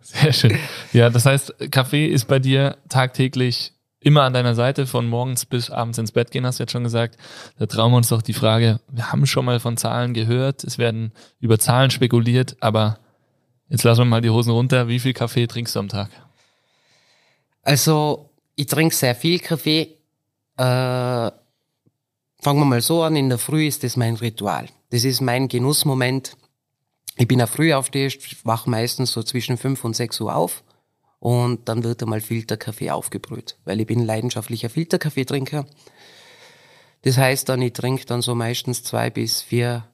Sehr 0.00 0.32
schön. 0.32 0.56
Ja, 0.92 1.10
das 1.10 1.26
heißt, 1.26 1.52
Kaffee 1.72 2.06
ist 2.06 2.26
bei 2.26 2.38
dir 2.38 2.76
tagtäglich 2.88 3.72
immer 4.06 4.22
an 4.22 4.32
deiner 4.32 4.54
Seite, 4.54 4.86
von 4.86 5.08
morgens 5.08 5.46
bis 5.46 5.68
abends 5.68 5.98
ins 5.98 6.12
Bett 6.12 6.30
gehen, 6.30 6.46
hast 6.46 6.60
du 6.60 6.62
jetzt 6.62 6.70
schon 6.70 6.84
gesagt. 6.84 7.16
Da 7.58 7.66
trauen 7.66 7.90
wir 7.90 7.96
uns 7.96 8.08
doch 8.08 8.22
die 8.22 8.34
Frage, 8.34 8.78
wir 8.88 9.10
haben 9.10 9.26
schon 9.26 9.44
mal 9.44 9.58
von 9.58 9.76
Zahlen 9.76 10.14
gehört, 10.14 10.62
es 10.62 10.78
werden 10.78 11.12
über 11.40 11.58
Zahlen 11.58 11.90
spekuliert, 11.90 12.56
aber 12.60 13.00
jetzt 13.68 13.82
lassen 13.82 14.02
wir 14.02 14.04
mal 14.04 14.20
die 14.20 14.30
Hosen 14.30 14.52
runter. 14.52 14.86
Wie 14.86 15.00
viel 15.00 15.12
Kaffee 15.12 15.48
trinkst 15.48 15.74
du 15.74 15.80
am 15.80 15.88
Tag? 15.88 16.10
Also, 17.62 18.30
ich 18.54 18.66
trinke 18.66 18.94
sehr 18.94 19.16
viel 19.16 19.40
Kaffee. 19.40 19.96
Äh, 20.56 20.62
fangen 20.62 22.60
wir 22.60 22.64
mal 22.64 22.82
so 22.82 23.02
an, 23.02 23.16
in 23.16 23.28
der 23.28 23.38
Früh 23.38 23.66
ist 23.66 23.82
das 23.82 23.96
mein 23.96 24.14
Ritual. 24.14 24.68
Das 24.90 25.02
ist 25.02 25.20
mein 25.20 25.48
Genussmoment. 25.48 26.36
Ich 27.16 27.26
bin 27.26 27.40
ein 27.40 27.48
Frühaufsteher, 27.48 28.06
ich 28.06 28.46
wach 28.46 28.66
meistens 28.66 29.10
so 29.10 29.24
zwischen 29.24 29.56
5 29.56 29.84
und 29.84 29.96
6 29.96 30.20
Uhr 30.20 30.36
auf 30.36 30.62
und 31.18 31.68
dann 31.68 31.84
wird 31.84 32.02
einmal 32.02 32.20
Filterkaffee 32.20 32.90
aufgebrüht, 32.90 33.56
weil 33.64 33.80
ich 33.80 33.86
bin 33.86 34.04
leidenschaftlicher 34.04 34.70
Filterkaffeetrinker. 34.70 35.66
Das 37.02 37.16
heißt 37.16 37.48
dann, 37.48 37.62
ich 37.62 37.72
trinke 37.72 38.04
dann 38.04 38.22
so 38.22 38.34
meistens 38.34 38.82
zwei 38.82 39.10
bis 39.10 39.40
vier 39.42 39.84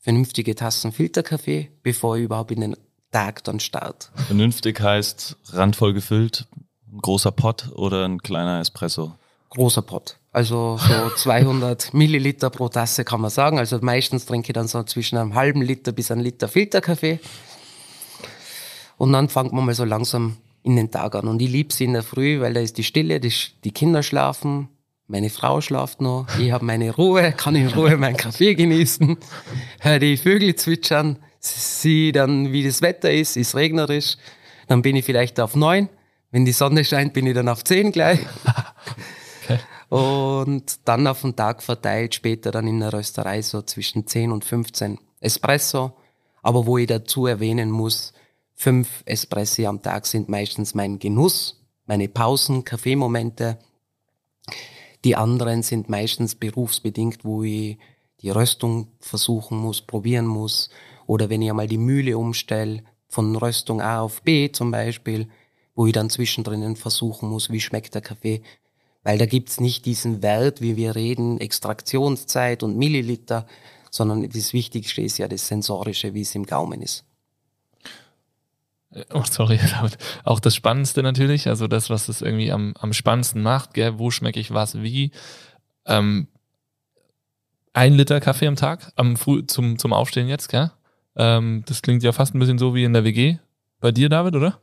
vernünftige 0.00 0.54
Tassen 0.54 0.92
Filterkaffee, 0.92 1.70
bevor 1.82 2.16
ich 2.16 2.24
überhaupt 2.24 2.50
in 2.50 2.60
den 2.60 2.76
Tag 3.12 3.44
dann 3.44 3.60
starte. 3.60 4.08
Vernünftig 4.26 4.80
heißt 4.80 5.36
randvoll 5.52 5.92
gefüllt, 5.94 6.46
ein 6.92 6.98
großer 7.00 7.32
Pott 7.32 7.70
oder 7.74 8.04
ein 8.04 8.18
kleiner 8.20 8.60
Espresso. 8.60 9.14
großer 9.50 9.82
Pott. 9.82 10.18
Also 10.32 10.78
so 10.78 11.10
200 11.16 11.94
Milliliter 11.94 12.50
pro 12.50 12.68
Tasse 12.68 13.04
kann 13.04 13.20
man 13.20 13.30
sagen. 13.30 13.58
Also 13.58 13.78
meistens 13.80 14.26
trinke 14.26 14.50
ich 14.50 14.54
dann 14.54 14.68
so 14.68 14.82
zwischen 14.82 15.18
einem 15.18 15.34
halben 15.34 15.62
Liter 15.62 15.92
bis 15.92 16.10
einem 16.10 16.22
Liter 16.22 16.48
Filterkaffee. 16.48 17.18
Und 18.98 19.12
dann 19.12 19.28
fängt 19.28 19.52
man 19.52 19.64
mal 19.64 19.74
so 19.74 19.84
langsam 19.84 20.36
in 20.62 20.76
den 20.76 20.90
Tag 20.90 21.14
an. 21.14 21.28
Und 21.28 21.40
ich 21.40 21.50
lieb's 21.50 21.80
in 21.80 21.94
der 21.94 22.02
Früh, 22.02 22.40
weil 22.40 22.52
da 22.52 22.60
ist 22.60 22.76
die 22.76 22.84
Stille, 22.84 23.20
die, 23.20 23.32
die 23.64 23.70
Kinder 23.70 24.02
schlafen, 24.02 24.68
meine 25.06 25.30
Frau 25.30 25.62
schlaft 25.62 26.02
noch, 26.02 26.26
ich 26.38 26.52
habe 26.52 26.66
meine 26.66 26.94
Ruhe, 26.94 27.32
kann 27.32 27.54
in 27.54 27.68
Ruhe 27.68 27.96
meinen 27.96 28.18
Kaffee 28.18 28.54
genießen, 28.54 29.16
höre 29.80 29.98
die 29.98 30.18
Vögel 30.18 30.54
zwitschern, 30.54 31.18
sehe 31.40 32.12
dann, 32.12 32.52
wie 32.52 32.62
das 32.62 32.82
Wetter 32.82 33.10
ist, 33.10 33.36
ist 33.36 33.54
regnerisch, 33.54 34.16
dann 34.66 34.82
bin 34.82 34.96
ich 34.96 35.06
vielleicht 35.06 35.40
auf 35.40 35.56
neun. 35.56 35.88
Wenn 36.30 36.44
die 36.44 36.52
Sonne 36.52 36.84
scheint, 36.84 37.14
bin 37.14 37.26
ich 37.26 37.34
dann 37.34 37.48
auf 37.48 37.64
zehn 37.64 37.90
gleich. 37.90 38.20
Und 39.88 40.80
dann 40.86 41.06
auf 41.06 41.22
den 41.22 41.34
Tag 41.34 41.62
verteilt, 41.62 42.14
später 42.14 42.50
dann 42.50 42.66
in 42.66 42.80
der 42.80 42.92
Rösterei 42.92 43.40
so 43.40 43.62
zwischen 43.62 44.06
10 44.06 44.32
und 44.32 44.44
15 44.44 44.98
Espresso. 45.20 45.92
Aber 46.42 46.66
wo 46.66 46.76
ich 46.76 46.86
dazu 46.86 47.24
erwähnen 47.24 47.70
muss, 47.70 48.12
fünf 48.58 49.04
Espressi 49.06 49.66
am 49.66 49.82
Tag 49.82 50.04
sind 50.04 50.28
meistens 50.28 50.74
mein 50.74 50.98
Genuss, 50.98 51.64
meine 51.86 52.08
Pausen, 52.08 52.64
Kaffeemomente. 52.64 53.58
Die 55.04 55.14
anderen 55.14 55.62
sind 55.62 55.88
meistens 55.88 56.34
berufsbedingt, 56.34 57.24
wo 57.24 57.44
ich 57.44 57.78
die 58.20 58.30
Röstung 58.30 58.88
versuchen 58.98 59.58
muss, 59.58 59.80
probieren 59.80 60.26
muss. 60.26 60.70
Oder 61.06 61.30
wenn 61.30 61.40
ich 61.40 61.50
einmal 61.50 61.68
die 61.68 61.78
Mühle 61.78 62.18
umstelle, 62.18 62.82
von 63.08 63.34
Röstung 63.36 63.80
A 63.80 64.00
auf 64.00 64.22
B 64.22 64.50
zum 64.50 64.72
Beispiel, 64.72 65.28
wo 65.74 65.86
ich 65.86 65.92
dann 65.92 66.10
zwischendrin 66.10 66.76
versuchen 66.76 67.30
muss, 67.30 67.50
wie 67.50 67.60
schmeckt 67.60 67.94
der 67.94 68.02
Kaffee. 68.02 68.42
Weil 69.04 69.18
da 69.18 69.26
gibt's 69.26 69.60
nicht 69.60 69.86
diesen 69.86 70.20
Wert, 70.20 70.60
wie 70.60 70.76
wir 70.76 70.96
reden, 70.96 71.40
Extraktionszeit 71.40 72.64
und 72.64 72.76
Milliliter, 72.76 73.46
sondern 73.90 74.28
das 74.28 74.52
Wichtigste 74.52 75.00
ist 75.00 75.16
ja 75.16 75.28
das 75.28 75.46
Sensorische, 75.46 76.12
wie 76.12 76.22
es 76.22 76.34
im 76.34 76.44
Gaumen 76.44 76.82
ist. 76.82 77.07
Oh, 79.12 79.22
sorry. 79.28 79.60
Auch 80.24 80.40
das 80.40 80.54
Spannendste 80.54 81.02
natürlich, 81.02 81.48
also 81.48 81.66
das, 81.66 81.90
was 81.90 82.08
es 82.08 82.22
irgendwie 82.22 82.52
am, 82.52 82.74
am 82.78 82.92
spannendsten 82.92 83.42
macht, 83.42 83.74
gell? 83.74 83.98
wo 83.98 84.10
schmecke 84.10 84.40
ich 84.40 84.52
was 84.52 84.80
wie. 84.82 85.12
Ähm, 85.86 86.28
ein 87.74 87.94
Liter 87.94 88.20
Kaffee 88.20 88.46
am 88.46 88.56
Tag 88.56 88.92
am 88.96 89.16
Früh 89.16 89.46
zum, 89.46 89.78
zum 89.78 89.92
Aufstehen 89.92 90.28
jetzt, 90.28 90.48
gell? 90.48 90.70
Ähm, 91.16 91.64
das 91.66 91.82
klingt 91.82 92.02
ja 92.02 92.12
fast 92.12 92.34
ein 92.34 92.38
bisschen 92.38 92.58
so 92.58 92.74
wie 92.74 92.84
in 92.84 92.92
der 92.92 93.04
WG. 93.04 93.38
Bei 93.80 93.92
dir, 93.92 94.08
David, 94.08 94.36
oder? 94.36 94.60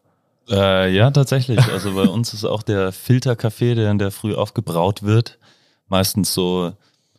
Äh, 0.49 0.93
ja, 0.93 1.09
tatsächlich. 1.11 1.59
Also 1.71 1.93
bei 1.93 2.03
uns 2.03 2.33
ist 2.33 2.45
auch 2.45 2.63
der 2.63 2.91
Filterkaffee, 2.91 3.75
der 3.75 3.91
in 3.91 3.99
der 3.99 4.11
Früh 4.11 4.35
aufgebraut 4.35 5.03
wird. 5.03 5.39
Meistens 5.88 6.33
so 6.33 6.73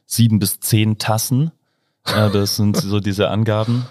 sieben 0.05 0.39
bis 0.39 0.61
zehn 0.61 0.99
Tassen. 0.99 1.53
Äh, 2.05 2.31
das 2.31 2.57
sind 2.57 2.77
so 2.77 3.01
diese 3.01 3.29
Angaben. 3.31 3.87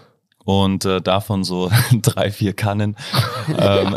Und 0.45 0.85
äh, 0.85 1.01
davon 1.01 1.43
so 1.43 1.69
drei, 2.01 2.31
vier 2.31 2.53
Kannen. 2.53 2.95
ähm, 3.57 3.95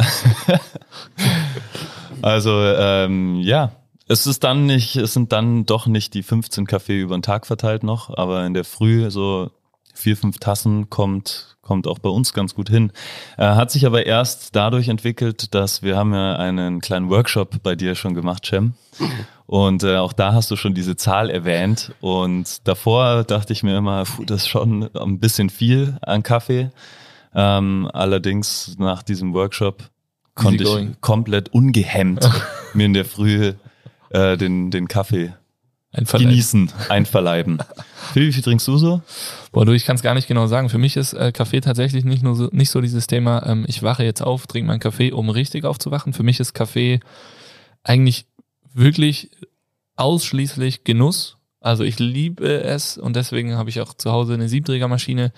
also 2.22 2.50
ähm, 2.50 3.36
ja, 3.36 3.72
es 4.08 4.26
ist 4.26 4.42
dann 4.42 4.66
nicht, 4.66 4.96
es 4.96 5.12
sind 5.12 5.32
dann 5.32 5.66
doch 5.66 5.86
nicht 5.86 6.14
die 6.14 6.22
15 6.22 6.66
Kaffee 6.66 6.98
über 6.98 7.16
den 7.16 7.22
Tag 7.22 7.46
verteilt 7.46 7.82
noch, 7.84 8.16
aber 8.16 8.44
in 8.46 8.54
der 8.54 8.64
Früh 8.64 9.10
so 9.10 9.50
vier, 9.94 10.16
fünf 10.16 10.38
Tassen 10.38 10.88
kommt, 10.88 11.57
kommt 11.68 11.86
auch 11.86 11.98
bei 11.98 12.08
uns 12.08 12.32
ganz 12.32 12.54
gut 12.54 12.70
hin. 12.70 12.92
Äh, 13.36 13.44
hat 13.44 13.70
sich 13.70 13.84
aber 13.84 14.06
erst 14.06 14.56
dadurch 14.56 14.88
entwickelt, 14.88 15.54
dass 15.54 15.82
wir 15.82 15.98
haben 15.98 16.14
ja 16.14 16.36
einen 16.36 16.80
kleinen 16.80 17.10
Workshop 17.10 17.62
bei 17.62 17.76
dir 17.76 17.94
schon 17.94 18.14
gemacht, 18.14 18.46
Cem. 18.46 18.72
Und 19.44 19.84
äh, 19.84 19.96
auch 19.98 20.14
da 20.14 20.32
hast 20.32 20.50
du 20.50 20.56
schon 20.56 20.72
diese 20.72 20.96
Zahl 20.96 21.28
erwähnt. 21.28 21.92
Und 22.00 22.66
davor 22.66 23.22
dachte 23.24 23.52
ich 23.52 23.62
mir 23.62 23.76
immer, 23.76 24.04
puh, 24.04 24.24
das 24.24 24.42
ist 24.42 24.48
schon 24.48 24.88
ein 24.96 25.20
bisschen 25.20 25.50
viel 25.50 25.98
an 26.00 26.22
Kaffee. 26.22 26.70
Ähm, 27.34 27.90
allerdings 27.92 28.76
nach 28.78 29.02
diesem 29.02 29.34
Workshop 29.34 29.90
konnte 30.34 30.64
ich 30.64 31.00
komplett 31.02 31.50
ungehemmt 31.50 32.26
mir 32.72 32.86
in 32.86 32.94
der 32.94 33.04
Früh 33.04 33.52
äh, 34.08 34.38
den, 34.38 34.70
den 34.70 34.88
Kaffee 34.88 35.34
Ein 35.90 36.04
Verleih. 36.04 36.26
genießen, 36.26 36.70
einverleiben. 36.90 37.58
Phil, 38.12 38.28
wie 38.28 38.32
viel 38.32 38.42
trinkst 38.42 38.68
du 38.68 38.76
so? 38.76 39.02
Boah, 39.52 39.64
du, 39.64 39.72
ich 39.72 39.86
kann 39.86 39.96
es 39.96 40.02
gar 40.02 40.14
nicht 40.14 40.28
genau 40.28 40.46
sagen. 40.46 40.68
Für 40.68 40.78
mich 40.78 40.96
ist 40.96 41.14
äh, 41.14 41.32
Kaffee 41.32 41.60
tatsächlich 41.60 42.04
nicht 42.04 42.22
nur 42.22 42.36
so, 42.36 42.48
nicht 42.52 42.70
so 42.70 42.82
dieses 42.82 43.06
Thema, 43.06 43.46
ähm, 43.46 43.64
ich 43.66 43.82
wache 43.82 44.04
jetzt 44.04 44.20
auf, 44.20 44.46
trinke 44.46 44.66
meinen 44.68 44.80
Kaffee, 44.80 45.12
um 45.12 45.30
richtig 45.30 45.64
aufzuwachen. 45.64 46.12
Für 46.12 46.22
mich 46.22 46.40
ist 46.40 46.52
Kaffee 46.52 47.00
eigentlich 47.84 48.26
wirklich 48.74 49.30
ausschließlich 49.96 50.84
Genuss. 50.84 51.38
Also 51.60 51.84
ich 51.84 51.98
liebe 51.98 52.62
es 52.62 52.98
und 52.98 53.16
deswegen 53.16 53.56
habe 53.56 53.70
ich 53.70 53.80
auch 53.80 53.94
zu 53.94 54.12
Hause 54.12 54.34
eine 54.34 54.48
Siebträgermaschine. 54.48 55.32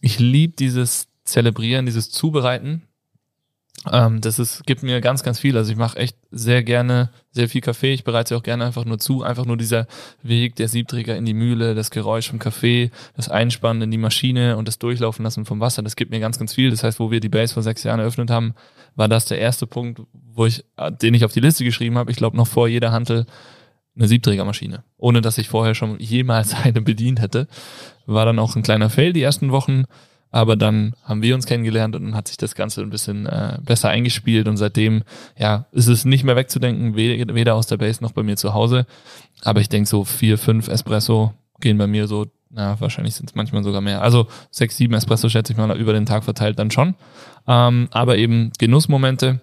Ich 0.00 0.18
liebe 0.18 0.56
dieses 0.56 1.08
Zelebrieren, 1.24 1.86
dieses 1.86 2.10
Zubereiten. 2.10 2.82
Ähm, 3.92 4.20
das 4.20 4.38
ist, 4.38 4.66
gibt 4.66 4.82
mir 4.82 5.00
ganz, 5.00 5.22
ganz 5.22 5.38
viel. 5.38 5.56
Also 5.56 5.70
ich 5.70 5.78
mache 5.78 5.98
echt 5.98 6.16
sehr 6.30 6.62
gerne 6.62 7.10
sehr 7.30 7.48
viel 7.48 7.60
Kaffee. 7.60 7.92
Ich 7.92 8.04
bereite 8.04 8.36
auch 8.36 8.42
gerne 8.42 8.64
einfach 8.64 8.84
nur 8.84 8.98
zu. 8.98 9.22
Einfach 9.22 9.44
nur 9.44 9.56
dieser 9.56 9.86
Weg 10.22 10.56
der 10.56 10.68
Siebträger 10.68 11.16
in 11.16 11.24
die 11.24 11.34
Mühle, 11.34 11.74
das 11.74 11.90
Geräusch 11.90 12.28
vom 12.28 12.38
Kaffee, 12.38 12.90
das 13.14 13.28
Einspannen 13.28 13.82
in 13.82 13.90
die 13.90 13.98
Maschine 13.98 14.56
und 14.56 14.66
das 14.66 14.78
Durchlaufen 14.78 15.22
lassen 15.22 15.44
vom 15.44 15.60
Wasser. 15.60 15.82
Das 15.82 15.96
gibt 15.96 16.10
mir 16.10 16.20
ganz, 16.20 16.38
ganz 16.38 16.54
viel. 16.54 16.70
Das 16.70 16.82
heißt, 16.82 16.98
wo 16.98 17.10
wir 17.10 17.20
die 17.20 17.28
Base 17.28 17.54
vor 17.54 17.62
sechs 17.62 17.82
Jahren 17.84 18.00
eröffnet 18.00 18.30
haben, 18.30 18.54
war 18.96 19.08
das 19.08 19.26
der 19.26 19.38
erste 19.38 19.66
Punkt, 19.66 20.00
wo 20.12 20.46
ich, 20.46 20.64
äh, 20.76 20.90
den 20.90 21.14
ich 21.14 21.24
auf 21.24 21.32
die 21.32 21.40
Liste 21.40 21.64
geschrieben 21.64 21.98
habe. 21.98 22.10
Ich 22.10 22.16
glaube 22.16 22.36
noch 22.36 22.48
vor 22.48 22.68
jeder 22.68 22.92
Handel 22.92 23.26
eine 23.96 24.08
Siebträgermaschine. 24.08 24.84
Ohne 24.98 25.20
dass 25.20 25.38
ich 25.38 25.48
vorher 25.48 25.74
schon 25.74 25.98
jemals 25.98 26.54
eine 26.64 26.80
bedient 26.80 27.20
hätte. 27.20 27.48
War 28.06 28.24
dann 28.24 28.38
auch 28.38 28.56
ein 28.56 28.62
kleiner 28.62 28.90
Fail 28.90 29.12
die 29.12 29.22
ersten 29.22 29.52
Wochen. 29.52 29.84
Aber 30.36 30.54
dann 30.54 30.94
haben 31.02 31.22
wir 31.22 31.34
uns 31.34 31.46
kennengelernt 31.46 31.96
und 31.96 32.04
dann 32.04 32.14
hat 32.14 32.28
sich 32.28 32.36
das 32.36 32.54
Ganze 32.54 32.82
ein 32.82 32.90
bisschen 32.90 33.24
äh, 33.24 33.56
besser 33.62 33.88
eingespielt 33.88 34.48
und 34.48 34.58
seitdem, 34.58 35.02
ja, 35.38 35.64
ist 35.72 35.86
es 35.86 36.04
nicht 36.04 36.24
mehr 36.24 36.36
wegzudenken, 36.36 36.94
weder, 36.94 37.34
weder 37.34 37.54
aus 37.54 37.68
der 37.68 37.78
Base 37.78 38.04
noch 38.04 38.12
bei 38.12 38.22
mir 38.22 38.36
zu 38.36 38.52
Hause. 38.52 38.84
Aber 39.44 39.62
ich 39.62 39.70
denke 39.70 39.88
so 39.88 40.04
vier, 40.04 40.36
fünf 40.36 40.68
Espresso 40.68 41.32
gehen 41.58 41.78
bei 41.78 41.86
mir 41.86 42.06
so, 42.06 42.26
na, 42.50 42.78
wahrscheinlich 42.78 43.14
sind 43.14 43.30
es 43.30 43.34
manchmal 43.34 43.64
sogar 43.64 43.80
mehr. 43.80 44.02
Also 44.02 44.26
sechs, 44.50 44.76
sieben 44.76 44.92
Espresso 44.92 45.30
schätze 45.30 45.54
ich 45.54 45.58
mal 45.58 45.74
über 45.80 45.94
den 45.94 46.04
Tag 46.04 46.22
verteilt 46.22 46.58
dann 46.58 46.70
schon. 46.70 46.96
Ähm, 47.48 47.88
aber 47.90 48.18
eben 48.18 48.52
Genussmomente. 48.58 49.40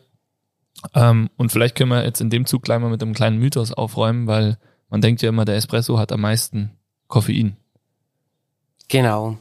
Ähm, 0.94 1.32
und 1.38 1.52
vielleicht 1.52 1.74
können 1.76 1.90
wir 1.90 2.04
jetzt 2.04 2.22
in 2.22 2.30
dem 2.30 2.46
Zug 2.46 2.62
gleich 2.62 2.80
mal 2.80 2.92
mit 2.92 3.02
einem 3.02 3.16
kleinen 3.16 3.40
Mythos 3.40 3.74
aufräumen, 3.74 4.28
weil 4.28 4.60
man 4.92 5.02
denkt 5.02 5.24
ja 5.24 5.30
immer, 5.30 5.44
der 5.44 5.56
Espresso 5.56 5.98
hat 5.98 6.12
am 6.12 6.22
meisten 6.22 6.70
Koffein. 7.08 7.58
Genau. 8.90 9.40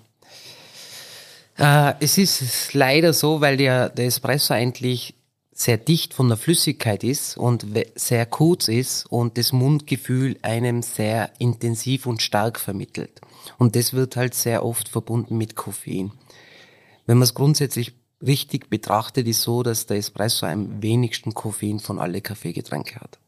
Äh, 1.62 1.94
es 2.00 2.18
ist 2.18 2.74
leider 2.74 3.12
so, 3.12 3.40
weil 3.40 3.56
der, 3.56 3.88
der 3.88 4.06
Espresso 4.06 4.52
eigentlich 4.52 5.14
sehr 5.52 5.76
dicht 5.76 6.12
von 6.12 6.28
der 6.28 6.36
Flüssigkeit 6.36 7.04
ist 7.04 7.36
und 7.36 7.64
sehr 7.94 8.26
kurz 8.26 8.66
ist 8.66 9.06
und 9.06 9.38
das 9.38 9.52
Mundgefühl 9.52 10.36
einem 10.42 10.82
sehr 10.82 11.30
intensiv 11.38 12.06
und 12.06 12.20
stark 12.20 12.58
vermittelt. 12.58 13.20
Und 13.58 13.76
das 13.76 13.92
wird 13.92 14.16
halt 14.16 14.34
sehr 14.34 14.64
oft 14.64 14.88
verbunden 14.88 15.38
mit 15.38 15.54
Koffein. 15.54 16.10
Wenn 17.06 17.18
man 17.18 17.24
es 17.24 17.34
grundsätzlich 17.34 17.92
richtig 18.20 18.68
betrachtet, 18.68 19.28
ist 19.28 19.42
so, 19.42 19.62
dass 19.62 19.86
der 19.86 19.98
Espresso 19.98 20.46
am 20.46 20.82
wenigsten 20.82 21.32
Koffein 21.32 21.78
von 21.78 22.00
alle 22.00 22.22
Kaffeegetränke 22.22 22.96
hat. 22.96 23.20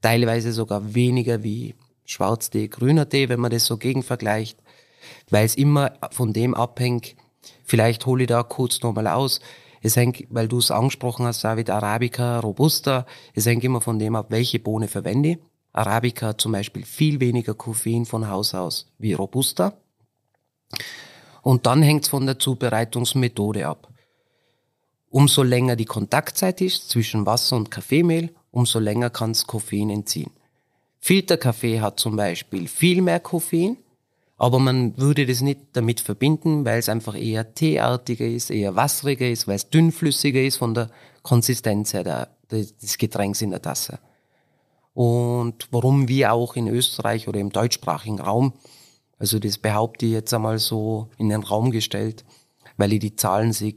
Teilweise 0.00 0.52
sogar 0.52 0.94
weniger 0.94 1.42
wie 1.42 1.74
Schwarztee, 2.04 2.68
grüner 2.68 3.08
Tee, 3.08 3.28
wenn 3.28 3.40
man 3.40 3.50
das 3.50 3.66
so 3.66 3.78
gegenvergleicht, 3.78 4.58
weil 5.28 5.44
es 5.44 5.56
immer 5.56 5.92
von 6.12 6.32
dem 6.32 6.54
abhängt, 6.54 7.16
vielleicht 7.64 8.06
hole 8.06 8.24
ich 8.24 8.28
da 8.28 8.42
kurz 8.42 8.82
nochmal 8.82 9.06
aus, 9.06 9.40
es 9.82 9.96
hängt, 9.96 10.24
weil 10.28 10.48
du 10.48 10.58
es 10.58 10.70
angesprochen 10.70 11.26
hast, 11.26 11.42
David, 11.42 11.70
Arabica, 11.70 12.40
Robusta, 12.40 13.06
es 13.34 13.46
hängt 13.46 13.64
immer 13.64 13.80
von 13.80 13.98
dem 13.98 14.14
ab, 14.14 14.26
welche 14.28 14.58
Bohne 14.58 14.88
verwende. 14.88 15.38
Arabica 15.72 16.28
hat 16.28 16.40
zum 16.40 16.52
Beispiel 16.52 16.84
viel 16.84 17.20
weniger 17.20 17.54
Koffein 17.54 18.04
von 18.04 18.28
Haus 18.28 18.54
aus 18.54 18.92
wie 18.98 19.14
Robusta. 19.14 19.74
Und 21.42 21.66
dann 21.66 21.82
hängt 21.82 22.04
es 22.04 22.08
von 22.10 22.26
der 22.26 22.38
Zubereitungsmethode 22.38 23.66
ab. 23.66 23.88
Umso 25.08 25.42
länger 25.42 25.76
die 25.76 25.86
Kontaktzeit 25.86 26.60
ist 26.60 26.90
zwischen 26.90 27.24
Wasser 27.24 27.56
und 27.56 27.70
Kaffeemehl, 27.70 28.34
umso 28.50 28.78
länger 28.78 29.10
kann 29.10 29.30
es 29.30 29.46
Koffein 29.46 29.90
entziehen. 29.90 30.30
Filterkaffee 31.00 31.80
hat 31.80 31.98
zum 31.98 32.16
Beispiel 32.16 32.68
viel 32.68 33.00
mehr 33.00 33.20
Koffein, 33.20 33.78
aber 34.40 34.58
man 34.58 34.96
würde 34.96 35.26
das 35.26 35.42
nicht 35.42 35.60
damit 35.74 36.00
verbinden, 36.00 36.64
weil 36.64 36.78
es 36.78 36.88
einfach 36.88 37.14
eher 37.14 37.54
teeartiger 37.54 38.24
ist, 38.26 38.50
eher 38.50 38.74
wasseriger 38.74 39.28
ist, 39.28 39.46
weil 39.46 39.56
es 39.56 39.68
dünnflüssiger 39.68 40.40
ist 40.40 40.56
von 40.56 40.72
der 40.72 40.88
Konsistenz 41.22 41.92
her 41.92 42.30
des 42.50 42.96
Getränks 42.96 43.42
in 43.42 43.50
der 43.50 43.60
Tasse. 43.60 43.98
Und 44.94 45.68
warum 45.70 46.08
wir 46.08 46.32
auch 46.32 46.56
in 46.56 46.68
Österreich 46.68 47.28
oder 47.28 47.38
im 47.38 47.50
deutschsprachigen 47.50 48.18
Raum, 48.18 48.54
also 49.18 49.38
das 49.38 49.58
behaupte 49.58 50.06
ich 50.06 50.12
jetzt 50.12 50.32
einmal 50.32 50.58
so 50.58 51.10
in 51.18 51.28
den 51.28 51.42
Raum 51.42 51.70
gestellt, 51.70 52.24
weil 52.78 52.94
ich 52.94 53.00
die 53.00 53.16
Zahlen 53.16 53.52
sehe, 53.52 53.74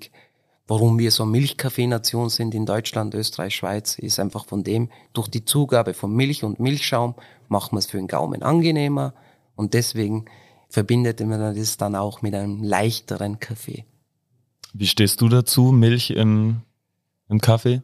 warum 0.65 0.97
wir 0.97 1.11
so 1.11 1.25
Milchkaffeenation 1.25 2.29
sind 2.29 2.55
in 2.55 2.65
Deutschland, 2.65 3.15
Österreich, 3.15 3.53
Schweiz, 3.53 3.99
ist 3.99 4.17
einfach 4.17 4.45
von 4.45 4.63
dem, 4.63 4.89
durch 5.11 5.27
die 5.27 5.43
Zugabe 5.43 5.93
von 5.93 6.15
Milch 6.15 6.45
und 6.45 6.61
Milchschaum 6.61 7.15
machen 7.49 7.75
wir 7.75 7.79
es 7.79 7.87
für 7.87 7.97
den 7.97 8.07
Gaumen 8.07 8.43
angenehmer 8.43 9.13
und 9.57 9.73
deswegen 9.73 10.23
verbindet 10.73 11.19
man 11.19 11.55
das 11.55 11.77
dann 11.77 11.95
auch 11.95 12.23
mit 12.23 12.33
einem 12.33 12.63
leichteren 12.63 13.39
Kaffee. 13.39 13.85
Wie 14.73 14.87
stehst 14.87 15.21
du 15.21 15.29
dazu, 15.29 15.71
Milch 15.71 16.09
im, 16.09 16.61
im 17.29 17.39
Kaffee? 17.39 17.83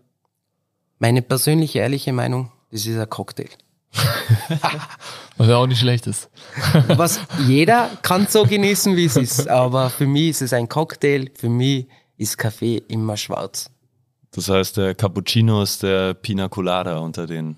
Meine 0.97 1.21
persönliche, 1.21 1.79
ehrliche 1.79 2.11
Meinung, 2.13 2.51
das 2.71 2.87
ist 2.87 2.97
ein 2.97 3.07
Cocktail. 3.07 3.49
Was 5.37 5.47
ja 5.47 5.57
auch 5.57 5.67
nicht 5.67 5.79
schlecht 5.79 6.07
ist. 6.07 6.31
Was 6.87 7.19
jeder 7.47 7.91
kann 8.01 8.25
so 8.25 8.43
genießen, 8.43 8.95
wie 8.95 9.05
es 9.05 9.15
ist. 9.15 9.47
Aber 9.47 9.91
für 9.91 10.07
mich 10.07 10.29
ist 10.29 10.41
es 10.41 10.53
ein 10.53 10.67
Cocktail. 10.67 11.29
Für 11.35 11.49
mich 11.49 11.87
ist 12.17 12.37
Kaffee 12.37 12.81
immer 12.87 13.17
schwarz. 13.17 13.69
Das 14.31 14.49
heißt, 14.49 14.77
der 14.77 14.95
Cappuccino 14.95 15.61
ist 15.61 15.83
der 15.83 16.15
Pina 16.15 16.49
Colada 16.49 16.97
unter 16.97 17.27
den 17.27 17.55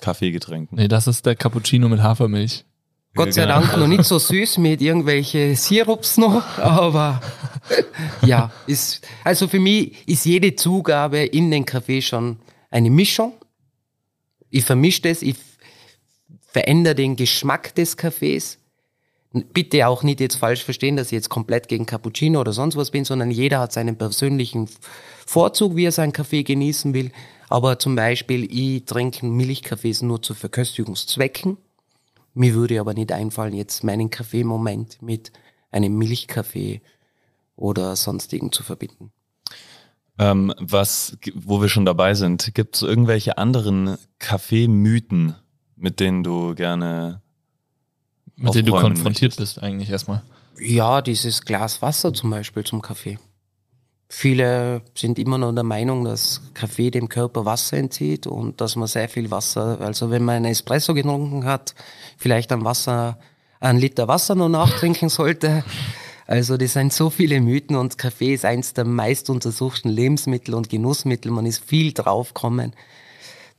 Kaffeegetränken. 0.00 0.78
Nee, 0.78 0.88
das 0.88 1.06
ist 1.06 1.26
der 1.26 1.36
Cappuccino 1.36 1.88
mit 1.88 2.02
Hafermilch. 2.02 2.64
Gott 3.18 3.34
sei 3.34 3.46
Dank 3.46 3.76
noch 3.76 3.88
nicht 3.88 4.04
so 4.04 4.16
süß 4.16 4.58
mit 4.58 4.80
irgendwelche 4.80 5.56
Sirups 5.56 6.18
noch, 6.18 6.56
aber 6.58 7.20
ja, 8.24 8.52
ist, 8.68 9.04
also 9.24 9.48
für 9.48 9.58
mich 9.58 10.06
ist 10.06 10.24
jede 10.24 10.54
Zugabe 10.54 11.24
in 11.24 11.50
den 11.50 11.64
Kaffee 11.64 12.00
schon 12.00 12.38
eine 12.70 12.90
Mischung. 12.90 13.32
Ich 14.50 14.64
vermische 14.64 15.02
das, 15.02 15.22
ich 15.22 15.34
verändere 16.46 16.94
den 16.94 17.16
Geschmack 17.16 17.74
des 17.74 17.96
Kaffees. 17.96 18.58
Bitte 19.32 19.88
auch 19.88 20.04
nicht 20.04 20.20
jetzt 20.20 20.36
falsch 20.36 20.62
verstehen, 20.62 20.94
dass 20.94 21.08
ich 21.08 21.12
jetzt 21.14 21.28
komplett 21.28 21.66
gegen 21.66 21.86
Cappuccino 21.86 22.40
oder 22.40 22.52
sonst 22.52 22.76
was 22.76 22.92
bin, 22.92 23.04
sondern 23.04 23.32
jeder 23.32 23.58
hat 23.58 23.72
seinen 23.72 23.98
persönlichen 23.98 24.68
Vorzug, 25.26 25.74
wie 25.74 25.86
er 25.86 25.92
seinen 25.92 26.12
Kaffee 26.12 26.44
genießen 26.44 26.94
will. 26.94 27.10
Aber 27.48 27.80
zum 27.80 27.96
Beispiel, 27.96 28.44
ich 28.48 28.84
trinke 28.84 29.26
Milchkaffees 29.26 30.02
nur 30.02 30.22
zu 30.22 30.34
Verköstigungszwecken 30.34 31.56
mir 32.34 32.54
würde 32.54 32.80
aber 32.80 32.94
nicht 32.94 33.12
einfallen, 33.12 33.54
jetzt 33.54 33.84
meinen 33.84 34.10
Kaffeemoment 34.10 35.02
mit 35.02 35.32
einem 35.70 35.96
Milchkaffee 35.96 36.80
oder 37.56 37.96
sonstigen 37.96 38.52
zu 38.52 38.62
verbinden. 38.62 39.12
Ähm, 40.18 40.52
was, 40.58 41.16
wo 41.34 41.60
wir 41.60 41.68
schon 41.68 41.84
dabei 41.84 42.14
sind, 42.14 42.54
gibt 42.54 42.76
es 42.76 42.82
irgendwelche 42.82 43.38
anderen 43.38 43.98
Kaffeemythen, 44.18 45.36
mit 45.76 46.00
denen 46.00 46.24
du 46.24 46.54
gerne 46.54 47.22
mit 48.34 48.54
denen 48.54 48.66
du 48.66 48.72
konfrontiert 48.72 49.32
möchtest? 49.32 49.56
bist 49.56 49.62
eigentlich 49.62 49.90
erstmal? 49.90 50.22
Ja, 50.60 51.02
dieses 51.02 51.42
Glas 51.42 51.82
Wasser 51.82 52.12
zum 52.12 52.30
Beispiel 52.30 52.64
zum 52.64 52.82
Kaffee. 52.82 53.18
Viele 54.10 54.82
sind 54.94 55.18
immer 55.18 55.36
noch 55.36 55.54
der 55.54 55.64
Meinung, 55.64 56.04
dass 56.04 56.40
Kaffee 56.54 56.90
dem 56.90 57.10
Körper 57.10 57.44
Wasser 57.44 57.76
entzieht 57.76 58.26
und 58.26 58.60
dass 58.60 58.74
man 58.74 58.88
sehr 58.88 59.08
viel 59.08 59.30
Wasser, 59.30 59.80
also 59.82 60.10
wenn 60.10 60.24
man 60.24 60.36
einen 60.36 60.44
Espresso 60.46 60.94
getrunken 60.94 61.44
hat, 61.44 61.74
vielleicht 62.16 62.50
ein 62.52 62.64
Wasser, 62.64 63.18
ein 63.60 63.76
Liter 63.76 64.08
Wasser 64.08 64.34
noch 64.34 64.48
nachtrinken 64.48 65.08
sollte. 65.10 65.62
Also 66.26 66.56
das 66.56 66.72
sind 66.72 66.92
so 66.92 67.10
viele 67.10 67.40
Mythen 67.40 67.76
und 67.76 67.98
Kaffee 67.98 68.32
ist 68.32 68.46
eins 68.46 68.72
der 68.72 68.86
meist 68.86 69.28
untersuchten 69.28 69.90
Lebensmittel 69.90 70.54
und 70.54 70.70
Genussmittel. 70.70 71.30
Man 71.30 71.46
ist 71.46 71.64
viel 71.64 71.92
draufgekommen, 71.92 72.72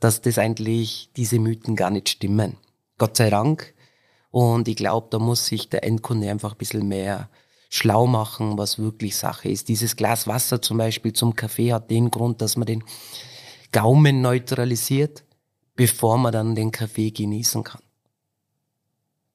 dass 0.00 0.20
das 0.20 0.38
eigentlich 0.38 1.10
diese 1.16 1.38
Mythen 1.38 1.76
gar 1.76 1.90
nicht 1.90 2.08
stimmen. 2.08 2.56
Gott 2.98 3.16
sei 3.16 3.30
Dank. 3.30 3.72
Und 4.30 4.68
ich 4.68 4.76
glaube, 4.76 5.08
da 5.10 5.18
muss 5.18 5.46
sich 5.46 5.68
der 5.68 5.84
Endkunde 5.84 6.30
einfach 6.30 6.52
ein 6.52 6.58
bisschen 6.58 6.86
mehr 6.86 7.28
schlau 7.70 8.06
machen, 8.06 8.58
was 8.58 8.78
wirklich 8.78 9.16
Sache 9.16 9.48
ist. 9.48 9.68
Dieses 9.68 9.96
Glas 9.96 10.26
Wasser 10.26 10.60
zum 10.60 10.76
Beispiel 10.76 11.12
zum 11.12 11.34
Kaffee 11.34 11.72
hat 11.72 11.90
den 11.90 12.10
Grund, 12.10 12.42
dass 12.42 12.56
man 12.56 12.66
den 12.66 12.84
Gaumen 13.72 14.20
neutralisiert, 14.20 15.24
bevor 15.76 16.18
man 16.18 16.32
dann 16.32 16.54
den 16.56 16.72
Kaffee 16.72 17.12
genießen 17.12 17.62
kann. 17.62 17.80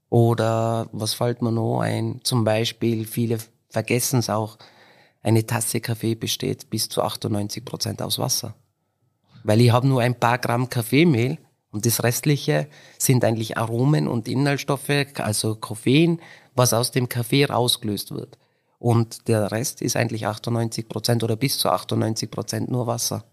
Oder 0.09 0.89
was 0.91 1.13
fällt 1.13 1.41
mir 1.41 1.51
noch 1.51 1.79
ein? 1.79 2.19
Zum 2.23 2.43
Beispiel, 2.43 3.05
viele 3.07 3.39
vergessen 3.69 4.19
es 4.19 4.29
auch, 4.29 4.57
eine 5.23 5.45
Tasse 5.45 5.79
Kaffee 5.79 6.13
besteht 6.13 6.69
bis 6.69 6.87
zu 6.89 7.01
98 7.01 7.65
Prozent 7.65 8.01
aus 8.01 8.19
Wasser. 8.19 8.53
Weil 9.43 9.61
ich 9.61 9.71
habe 9.71 9.87
nur 9.87 10.01
ein 10.01 10.19
paar 10.19 10.37
Gramm 10.37 10.69
Kaffeemehl 10.69 11.39
und 11.71 11.85
das 11.85 12.03
restliche 12.03 12.67
sind 12.97 13.25
eigentlich 13.25 13.57
Aromen 13.57 14.07
und 14.07 14.27
Inhaltsstoffe, 14.27 15.05
also 15.15 15.55
Koffein, 15.55 16.19
was 16.55 16.73
aus 16.73 16.91
dem 16.91 17.09
Kaffee 17.09 17.45
rausgelöst 17.45 18.11
wird. 18.11 18.37
Und 18.79 19.27
der 19.27 19.51
Rest 19.51 19.81
ist 19.81 19.95
eigentlich 19.95 20.25
98 20.25 20.89
Prozent 20.89 21.23
oder 21.23 21.35
bis 21.35 21.57
zu 21.57 21.69
98 21.69 22.31
Prozent 22.31 22.71
nur 22.71 22.87
Wasser. 22.87 23.25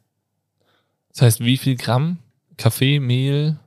Das 1.12 1.22
heißt, 1.22 1.40
wie 1.40 1.56
viel 1.56 1.76
Gramm 1.76 2.18
Kaffeemehl 2.56 3.58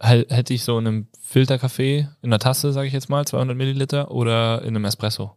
hätte 0.00 0.54
ich 0.54 0.62
so 0.64 0.78
in 0.78 0.86
einem 0.86 1.06
Filterkaffee 1.20 2.08
in 2.22 2.28
einer 2.28 2.38
Tasse, 2.38 2.72
sage 2.72 2.86
ich 2.86 2.92
jetzt 2.92 3.08
mal, 3.08 3.26
200 3.26 3.56
Milliliter 3.56 4.10
oder 4.10 4.62
in 4.62 4.68
einem 4.68 4.84
Espresso? 4.84 5.32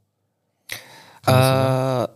Äh, 1.26 2.08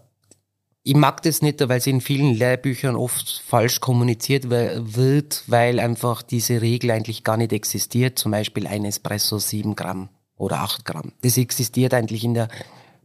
ich 0.84 0.96
mag 0.96 1.22
das 1.24 1.42
nicht, 1.42 1.62
weil 1.68 1.78
es 1.78 1.88
in 1.88 2.02
vielen 2.02 2.34
Lehrbüchern 2.34 2.96
oft 2.96 3.42
falsch 3.46 3.80
kommuniziert 3.80 4.50
wird, 4.50 5.44
weil 5.48 5.80
einfach 5.80 6.22
diese 6.22 6.62
Regel 6.62 6.92
eigentlich 6.92 7.24
gar 7.24 7.38
nicht 7.38 7.54
existiert. 7.54 8.20
Zum 8.20 8.32
Beispiel 8.32 8.68
ein 8.68 8.86
Espresso 8.86 9.40
7 9.40 9.76
Gramm 9.76 10.10
oder 10.38 10.60
8 10.62 10.86
Gramm. 10.86 11.14
Das 11.22 11.38
existiert 11.38 11.94
eigentlich 11.94 12.24
in 12.24 12.34
der 12.34 12.48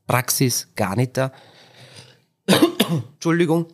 Praxis 0.07 0.69
gar 0.75 0.97
nicht 0.97 1.17
da. 1.17 1.33
Entschuldigung. 3.15 3.67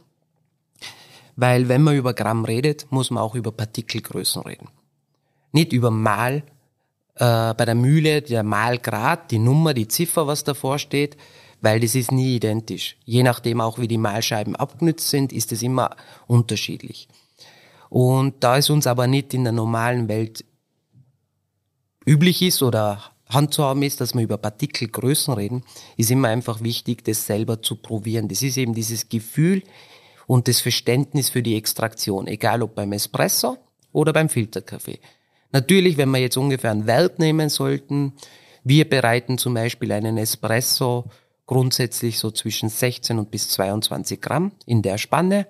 Weil 1.37 1.69
wenn 1.69 1.83
man 1.83 1.97
über 1.97 2.15
Gramm 2.15 2.45
redet, 2.45 2.87
muss 2.91 3.11
man 3.11 3.23
auch 3.23 3.35
über 3.35 3.53
Partikelgrößen 3.53 4.43
reden. 4.43 4.69
Nicht 5.53 5.73
über 5.73 5.91
Mal, 5.91 6.43
äh, 7.17 7.55
bei 7.55 7.65
der 7.65 7.75
Mühle, 7.75 8.23
der 8.23 8.43
Malgrad, 8.43 9.31
die 9.31 9.39
Nummer, 9.39 9.75
die 9.75 9.89
Ziffer, 9.89 10.27
was 10.27 10.45
davor 10.45 10.79
steht, 10.79 11.17
weil 11.61 11.81
das 11.81 11.95
ist 11.95 12.13
nie 12.13 12.37
identisch. 12.37 12.97
Je 13.05 13.23
nachdem 13.23 13.61
auch, 13.61 13.79
wie 13.79 13.89
die 13.89 13.99
Malscheiben 13.99 14.57
abgenützt 14.57 15.09
sind, 15.09 15.33
ist 15.33 15.53
es 15.53 15.63
immer 15.63 15.97
unterschiedlich. 16.27 17.09
Und 17.89 18.43
da 18.43 18.59
es 18.59 18.71
uns 18.71 18.87
aber 18.87 19.07
nicht 19.07 19.33
in 19.35 19.45
der 19.45 19.53
normalen 19.53 20.09
Welt 20.09 20.45
üblich 22.05 22.43
ist 22.43 22.63
oder 22.63 23.14
handzuhaben 23.29 23.83
ist, 23.83 24.01
dass 24.01 24.15
wir 24.15 24.23
über 24.23 24.39
Partikelgrößen 24.39 25.35
reden, 25.35 25.65
ist 25.97 26.11
immer 26.11 26.29
einfach 26.29 26.63
wichtig, 26.63 27.05
das 27.05 27.27
selber 27.27 27.63
zu 27.63 27.77
probieren. 27.77 28.29
Das 28.29 28.43
ist 28.43 28.57
eben 28.57 28.75
dieses 28.75 29.09
Gefühl 29.09 29.63
und 30.27 30.49
das 30.49 30.61
Verständnis 30.61 31.31
für 31.31 31.43
die 31.43 31.57
Extraktion, 31.57 32.27
egal 32.27 32.63
ob 32.63 32.75
beim 32.75 32.93
Espresso 32.93 33.59
oder 33.93 34.13
beim 34.13 34.29
Filterkaffee. 34.29 35.01
Natürlich, 35.53 35.97
wenn 35.97 36.11
wir 36.11 36.19
jetzt 36.19 36.37
ungefähr 36.37 36.73
einen 36.73 36.87
Wert 36.87 37.19
nehmen 37.19 37.49
sollten, 37.49 38.15
wir 38.65 38.89
bereiten 38.89 39.39
zum 39.39 39.55
Beispiel 39.55 39.93
einen 39.93 40.19
Espresso 40.19 41.05
grundsätzlich 41.47 42.19
so 42.19 42.31
zwischen 42.31 42.69
16 42.69 43.19
und 43.19 43.31
bis 43.31 43.51
22 43.51 44.21
Gramm 44.21 44.53
in 44.67 44.83
der 44.83 44.99
Spanne. 44.99 45.47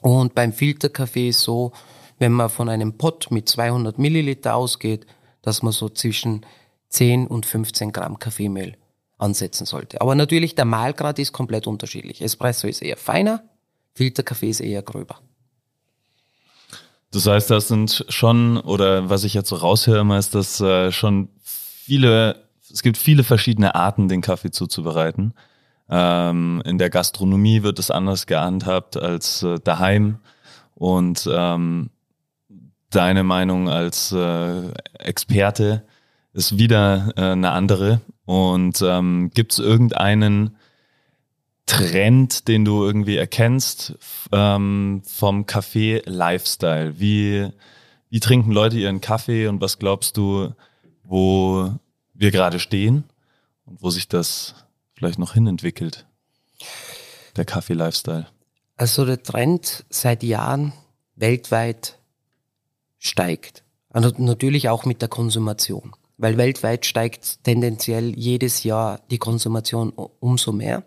Und 0.00 0.34
beim 0.34 0.52
Filterkaffee 0.52 1.30
ist 1.30 1.40
so, 1.40 1.72
wenn 2.18 2.32
man 2.32 2.48
von 2.48 2.68
einem 2.68 2.96
Pot 2.96 3.30
mit 3.30 3.48
200 3.48 3.98
Milliliter 3.98 4.54
ausgeht, 4.54 5.06
dass 5.46 5.62
man 5.62 5.72
so 5.72 5.88
zwischen 5.88 6.44
10 6.88 7.26
und 7.28 7.46
15 7.46 7.92
Gramm 7.92 8.18
Kaffeemehl 8.18 8.76
ansetzen 9.16 9.64
sollte. 9.64 10.00
Aber 10.00 10.14
natürlich, 10.14 10.54
der 10.54 10.64
Mahlgrad 10.64 11.18
ist 11.18 11.32
komplett 11.32 11.66
unterschiedlich. 11.66 12.20
Espresso 12.20 12.66
ist 12.66 12.82
eher 12.82 12.96
feiner, 12.96 13.44
Filterkaffee 13.94 14.50
ist 14.50 14.60
eher 14.60 14.82
gröber. 14.82 15.20
Das 17.12 17.26
heißt, 17.26 17.48
das 17.50 17.68
sind 17.68 18.04
schon, 18.08 18.58
oder 18.58 19.08
was 19.08 19.24
ich 19.24 19.34
jetzt 19.34 19.48
so 19.48 19.56
raushöre 19.56 20.00
immer, 20.00 20.18
ist, 20.18 20.34
dass 20.34 20.60
äh, 20.60 20.90
schon 20.90 21.28
viele, 21.42 22.44
es 22.70 22.82
gibt 22.82 22.98
viele 22.98 23.22
verschiedene 23.22 23.74
Arten, 23.74 24.08
den 24.08 24.20
Kaffee 24.20 24.50
zuzubereiten. 24.50 25.32
Ähm, 25.88 26.60
in 26.66 26.78
der 26.78 26.90
Gastronomie 26.90 27.62
wird 27.62 27.78
es 27.78 27.92
anders 27.92 28.26
gehandhabt 28.26 28.96
als 28.96 29.44
äh, 29.44 29.60
daheim. 29.60 30.18
Und 30.74 31.28
ähm, 31.32 31.90
deine 32.90 33.24
Meinung 33.24 33.68
als 33.68 34.12
äh, 34.12 34.70
Experte 34.98 35.84
ist 36.32 36.58
wieder 36.58 37.12
äh, 37.16 37.22
eine 37.22 37.50
andere. 37.50 38.00
Und 38.24 38.82
ähm, 38.82 39.30
gibt 39.34 39.52
es 39.52 39.58
irgendeinen 39.58 40.56
Trend, 41.66 42.46
den 42.48 42.64
du 42.64 42.84
irgendwie 42.84 43.16
erkennst 43.16 43.94
ähm, 44.32 45.02
vom 45.04 45.46
Kaffee-Lifestyle? 45.46 46.98
Wie, 47.00 47.48
wie 48.10 48.20
trinken 48.20 48.52
Leute 48.52 48.78
ihren 48.78 49.00
Kaffee 49.00 49.48
und 49.48 49.60
was 49.60 49.78
glaubst 49.78 50.16
du, 50.16 50.52
wo 51.02 51.72
wir 52.14 52.30
gerade 52.30 52.60
stehen 52.60 53.04
und 53.64 53.82
wo 53.82 53.90
sich 53.90 54.08
das 54.08 54.54
vielleicht 54.94 55.18
noch 55.18 55.34
hinentwickelt? 55.34 56.06
Der 57.36 57.44
Kaffee-Lifestyle. 57.44 58.26
Also 58.76 59.04
der 59.04 59.22
Trend 59.22 59.84
seit 59.90 60.22
Jahren 60.22 60.72
weltweit 61.16 61.98
steigt. 62.98 63.64
Also 63.90 64.10
natürlich 64.18 64.68
auch 64.68 64.84
mit 64.84 65.00
der 65.00 65.08
Konsumation. 65.08 65.94
Weil 66.18 66.36
weltweit 66.38 66.86
steigt 66.86 67.44
tendenziell 67.44 68.18
jedes 68.18 68.62
Jahr 68.62 69.00
die 69.10 69.18
Konsumation 69.18 69.90
umso 69.90 70.52
mehr. 70.52 70.82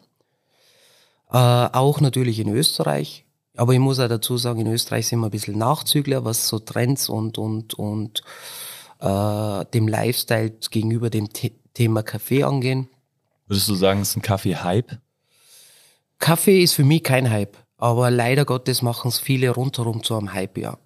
Äh, 1.32 1.38
auch 1.38 2.02
natürlich 2.02 2.40
in 2.40 2.50
Österreich. 2.50 3.26
Aber 3.56 3.74
ich 3.74 3.80
muss 3.80 4.00
auch 4.00 4.08
dazu 4.08 4.38
sagen, 4.38 4.62
in 4.62 4.68
Österreich 4.68 5.08
sind 5.08 5.20
wir 5.20 5.28
ein 5.28 5.32
bisschen 5.32 5.58
Nachzügler, 5.58 6.24
was 6.24 6.48
so 6.48 6.60
Trends 6.60 7.10
und, 7.10 7.38
und, 7.38 7.74
und 7.74 8.24
äh, 9.00 9.66
dem 9.74 9.88
Lifestyle 9.88 10.52
gegenüber 10.72 11.10
dem 11.10 11.28
The 11.36 11.54
Thema 11.74 12.04
Kaffee 12.04 12.44
angehen. 12.44 12.90
Würdest 13.48 13.68
du 13.68 13.76
sagen, 13.76 14.02
es 14.02 14.10
ist 14.10 14.18
ein 14.18 14.22
Kaffee-Hype? 14.22 15.00
Kaffee 16.20 16.64
ist 16.64 16.74
für 16.74 16.84
mich 16.84 17.04
kein 17.04 17.30
Hype, 17.30 17.58
aber 17.78 18.12
leider 18.12 18.46
Gottes 18.46 18.82
machen 18.82 19.08
es 19.10 19.20
viele 19.20 19.52
rundherum 19.52 20.04
zu 20.04 20.16
einem 20.16 20.34
Hype, 20.34 20.58
ja. 20.58 20.78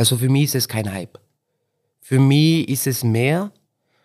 Also 0.00 0.16
für 0.16 0.30
mich 0.30 0.44
ist 0.44 0.54
es 0.54 0.66
kein 0.66 0.90
Hype. 0.90 1.18
Für 2.00 2.18
mich 2.18 2.70
ist 2.70 2.86
es 2.86 3.04
mehr 3.04 3.52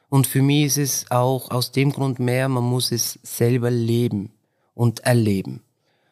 und 0.09 0.27
für 0.27 0.41
mich 0.41 0.65
ist 0.65 0.77
es 0.77 1.09
auch 1.09 1.51
aus 1.51 1.71
dem 1.71 1.93
Grund 1.93 2.19
mehr, 2.19 2.49
man 2.49 2.65
muss 2.65 2.91
es 2.91 3.17
selber 3.23 3.71
leben 3.71 4.33
und 4.73 4.99
erleben. 5.05 5.63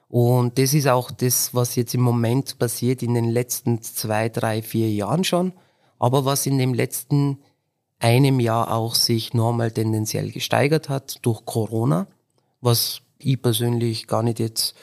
Und 0.08 0.58
das 0.58 0.74
ist 0.74 0.88
auch 0.88 1.12
das, 1.12 1.54
was 1.54 1.76
jetzt 1.76 1.93
im 1.96 2.00
Moment 2.00 2.58
passiert 2.60 3.04
in 3.04 3.13
den 3.13 3.30
letzten 3.30 3.82
zwei, 3.82 4.30
drei, 4.30 4.62
vier 4.62 4.89
Jahren 4.89 5.26
schon, 5.26 5.52
aber 6.00 6.24
was 6.24 6.46
in 6.46 6.58
dem 6.58 6.74
letzten 6.74 7.39
einem 8.00 8.39
Jahr 8.39 8.74
auch 8.74 8.96
sich 8.96 9.34
normal 9.34 9.72
tendenziell 9.72 10.32
gesteigert 10.32 10.88
hat 10.88 11.17
durch 11.24 11.43
Corona, 11.43 12.08
was 12.62 13.02
ich 13.19 13.41
persönlich 13.41 14.08
gar 14.08 14.24
nicht 14.24 14.39
jetzt 14.39 14.76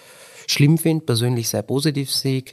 schlimm 0.47 0.77
finde, 0.77 1.07
persönlich 1.07 1.49
sehr 1.49 1.63
positiv 1.63 2.11
sehe, 2.11 2.45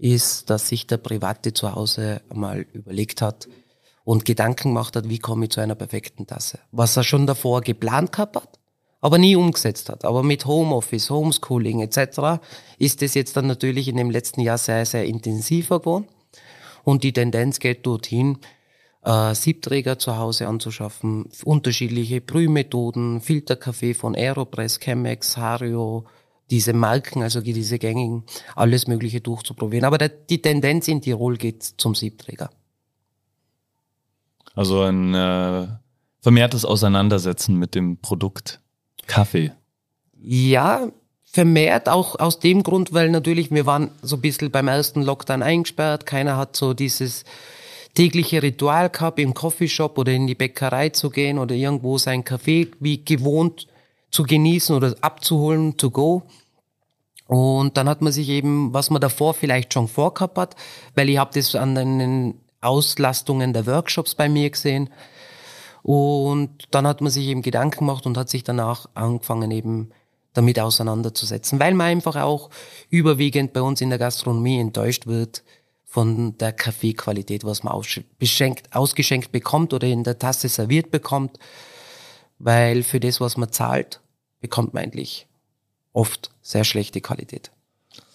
ist, 0.00 0.50
dass 0.50 0.68
sich 0.68 0.86
der 0.86 0.96
Private 0.96 1.52
zu 1.52 1.74
Hause 1.74 2.22
mal 2.32 2.66
überlegt 2.72 3.22
hat 3.22 3.48
und 4.04 4.24
Gedanken 4.24 4.70
gemacht 4.70 4.96
hat, 4.96 5.08
wie 5.08 5.18
komme 5.18 5.44
ich 5.44 5.52
zu 5.52 5.60
einer 5.60 5.74
perfekten 5.74 6.26
Tasse. 6.26 6.58
Was 6.72 6.96
er 6.96 7.04
schon 7.04 7.26
davor 7.26 7.60
geplant 7.60 8.12
gehabt 8.12 8.36
hat, 8.36 8.58
aber 9.00 9.18
nie 9.18 9.36
umgesetzt 9.36 9.88
hat. 9.88 10.04
Aber 10.04 10.22
mit 10.22 10.46
Homeoffice, 10.46 11.10
Homeschooling 11.10 11.80
etc. 11.80 12.42
ist 12.78 13.02
es 13.02 13.14
jetzt 13.14 13.36
dann 13.36 13.46
natürlich 13.46 13.88
in 13.88 13.96
dem 13.96 14.10
letzten 14.10 14.40
Jahr 14.40 14.58
sehr, 14.58 14.86
sehr 14.86 15.04
intensiver 15.04 15.80
geworden. 15.80 16.08
Und 16.82 17.04
die 17.04 17.12
Tendenz 17.12 17.58
geht 17.58 17.86
dorthin, 17.86 18.38
äh, 19.04 19.34
Siebträger 19.34 19.98
zu 19.98 20.16
Hause 20.16 20.48
anzuschaffen, 20.48 21.28
unterschiedliche 21.44 22.20
Brühmethoden, 22.20 23.20
Filterkaffee 23.20 23.94
von 23.94 24.14
Aeropress, 24.14 24.80
Chemex, 24.80 25.36
Hario, 25.36 26.04
diese 26.50 26.72
Marken, 26.72 27.22
also 27.22 27.40
diese 27.40 27.78
gängigen, 27.78 28.24
alles 28.56 28.86
Mögliche 28.86 29.20
durchzuprobieren. 29.20 29.84
Aber 29.84 29.98
die 29.98 30.42
Tendenz 30.42 30.88
in 30.88 31.00
Tirol 31.00 31.36
geht 31.36 31.62
zum 31.62 31.94
Siebträger. 31.94 32.50
Also 34.54 34.82
ein 34.82 35.14
äh, 35.14 35.68
vermehrtes 36.20 36.64
Auseinandersetzen 36.64 37.56
mit 37.56 37.74
dem 37.74 37.98
Produkt 37.98 38.60
Kaffee. 39.06 39.52
Ja, 40.20 40.88
vermehrt 41.24 41.88
auch 41.88 42.18
aus 42.18 42.40
dem 42.40 42.62
Grund, 42.62 42.92
weil 42.92 43.10
natürlich 43.10 43.50
wir 43.50 43.66
waren 43.66 43.90
so 44.02 44.16
ein 44.16 44.20
bisschen 44.20 44.50
beim 44.50 44.68
ersten 44.68 45.02
Lockdown 45.02 45.42
eingesperrt. 45.42 46.04
Keiner 46.04 46.36
hat 46.36 46.56
so 46.56 46.74
dieses 46.74 47.24
tägliche 47.94 48.42
Ritual 48.42 48.90
gehabt, 48.90 49.18
im 49.18 49.34
Coffeeshop 49.34 49.98
oder 49.98 50.12
in 50.12 50.26
die 50.26 50.34
Bäckerei 50.34 50.90
zu 50.90 51.10
gehen 51.10 51.38
oder 51.38 51.54
irgendwo 51.54 51.98
seinen 51.98 52.24
Kaffee 52.24 52.68
wie 52.80 53.04
gewohnt 53.04 53.66
zu 54.10 54.24
genießen 54.24 54.74
oder 54.74 54.94
abzuholen, 55.00 55.76
to 55.76 55.90
go. 55.90 56.22
Und 57.26 57.76
dann 57.76 57.88
hat 57.88 58.02
man 58.02 58.12
sich 58.12 58.28
eben, 58.28 58.74
was 58.74 58.90
man 58.90 59.00
davor 59.00 59.34
vielleicht 59.34 59.72
schon 59.72 59.86
vorgehabt 59.86 60.36
hat, 60.36 60.56
weil 60.94 61.08
ich 61.08 61.18
habe 61.18 61.30
das 61.32 61.54
an 61.54 61.74
den 61.74 62.40
Auslastungen 62.60 63.52
der 63.52 63.66
Workshops 63.66 64.14
bei 64.14 64.28
mir 64.28 64.50
gesehen. 64.50 64.90
Und 65.82 66.50
dann 66.72 66.86
hat 66.86 67.00
man 67.00 67.10
sich 67.10 67.26
eben 67.26 67.42
Gedanken 67.42 67.86
gemacht 67.86 68.04
und 68.04 68.18
hat 68.18 68.28
sich 68.28 68.44
danach 68.44 68.88
angefangen 68.94 69.50
eben 69.50 69.90
damit 70.32 70.60
auseinanderzusetzen, 70.60 71.58
weil 71.58 71.74
man 71.74 71.86
einfach 71.88 72.16
auch 72.16 72.50
überwiegend 72.88 73.52
bei 73.52 73.62
uns 73.62 73.80
in 73.80 73.90
der 73.90 73.98
Gastronomie 73.98 74.60
enttäuscht 74.60 75.06
wird 75.06 75.42
von 75.84 76.36
der 76.38 76.52
Kaffeequalität, 76.52 77.44
was 77.44 77.64
man 77.64 77.72
ausgeschenkt 77.72 79.32
bekommt 79.32 79.72
oder 79.72 79.88
in 79.88 80.04
der 80.04 80.18
Tasse 80.18 80.48
serviert 80.48 80.92
bekommt, 80.92 81.38
weil 82.40 82.82
für 82.82 82.98
das, 82.98 83.20
was 83.20 83.36
man 83.36 83.52
zahlt, 83.52 84.00
bekommt 84.40 84.74
man 84.74 84.82
eigentlich 84.82 85.28
oft 85.92 86.30
sehr 86.42 86.64
schlechte 86.64 87.00
Qualität. 87.00 87.52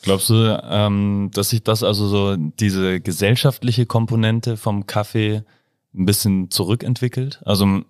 Glaubst 0.02 0.30
du, 0.30 0.62
ähm, 0.70 1.30
dass 1.34 1.52
sich 1.52 1.64
das 1.64 1.84
also 1.84 2.08
so 2.08 2.36
diese 2.36 3.00
gesellschaftliche 3.00 3.86
Komponente 3.86 4.58
vom 4.58 4.88
Kaffee 4.88 5.44
ein 5.94 6.06
bisschen 6.06 6.52
zurückentwickelt? 6.52 7.42
Also 7.46 7.84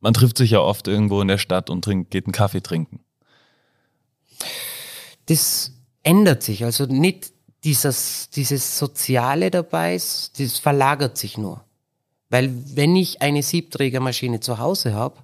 man 0.00 0.14
trifft 0.14 0.38
sich 0.38 0.52
ja 0.52 0.60
oft 0.60 0.88
irgendwo 0.88 1.20
in 1.20 1.28
der 1.28 1.38
Stadt 1.38 1.70
und 1.70 1.84
trinkt, 1.84 2.10
geht 2.10 2.26
einen 2.26 2.32
Kaffee 2.32 2.62
trinken. 2.62 3.00
Das 5.26 5.72
ändert 6.02 6.42
sich. 6.42 6.64
Also 6.64 6.84
nicht 6.86 7.32
dieses, 7.64 8.30
dieses 8.30 8.78
Soziale 8.78 9.50
dabei, 9.50 9.94
das 9.94 10.58
verlagert 10.58 11.16
sich 11.16 11.38
nur. 11.38 11.64
Weil 12.30 12.52
wenn 12.74 12.94
ich 12.94 13.22
eine 13.22 13.42
Siebträgermaschine 13.42 14.40
zu 14.40 14.58
Hause 14.58 14.94
habe, 14.94 15.16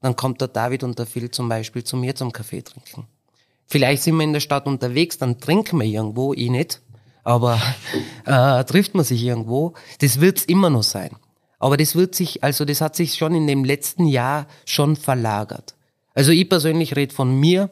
dann 0.00 0.16
kommt 0.16 0.40
der 0.40 0.48
David 0.48 0.82
und 0.82 0.98
der 0.98 1.06
Phil 1.06 1.30
zum 1.30 1.48
Beispiel 1.48 1.84
zu 1.84 1.96
mir 1.96 2.14
zum 2.14 2.32
Kaffee 2.32 2.62
trinken. 2.62 3.06
Vielleicht 3.66 4.02
sind 4.02 4.16
wir 4.16 4.24
in 4.24 4.32
der 4.32 4.40
Stadt 4.40 4.66
unterwegs, 4.66 5.18
dann 5.18 5.40
trinken 5.40 5.80
wir 5.80 5.86
irgendwo, 5.86 6.32
ich 6.32 6.50
nicht, 6.50 6.80
aber 7.24 7.60
äh, 8.24 8.64
trifft 8.64 8.94
man 8.94 9.04
sich 9.04 9.22
irgendwo. 9.22 9.74
Das 10.00 10.20
wird's 10.20 10.44
immer 10.44 10.70
noch 10.70 10.84
sein. 10.84 11.10
Aber 11.58 11.76
das 11.76 11.96
wird 11.96 12.14
sich, 12.14 12.44
also 12.44 12.64
das 12.64 12.80
hat 12.80 12.94
sich 12.96 13.14
schon 13.14 13.34
in 13.34 13.46
dem 13.46 13.64
letzten 13.64 14.06
Jahr 14.06 14.46
schon 14.64 14.94
verlagert. 14.94 15.74
Also 16.14 16.30
ich 16.30 16.48
persönlich 16.48 16.96
rede 16.96 17.14
von 17.14 17.38
mir. 17.38 17.70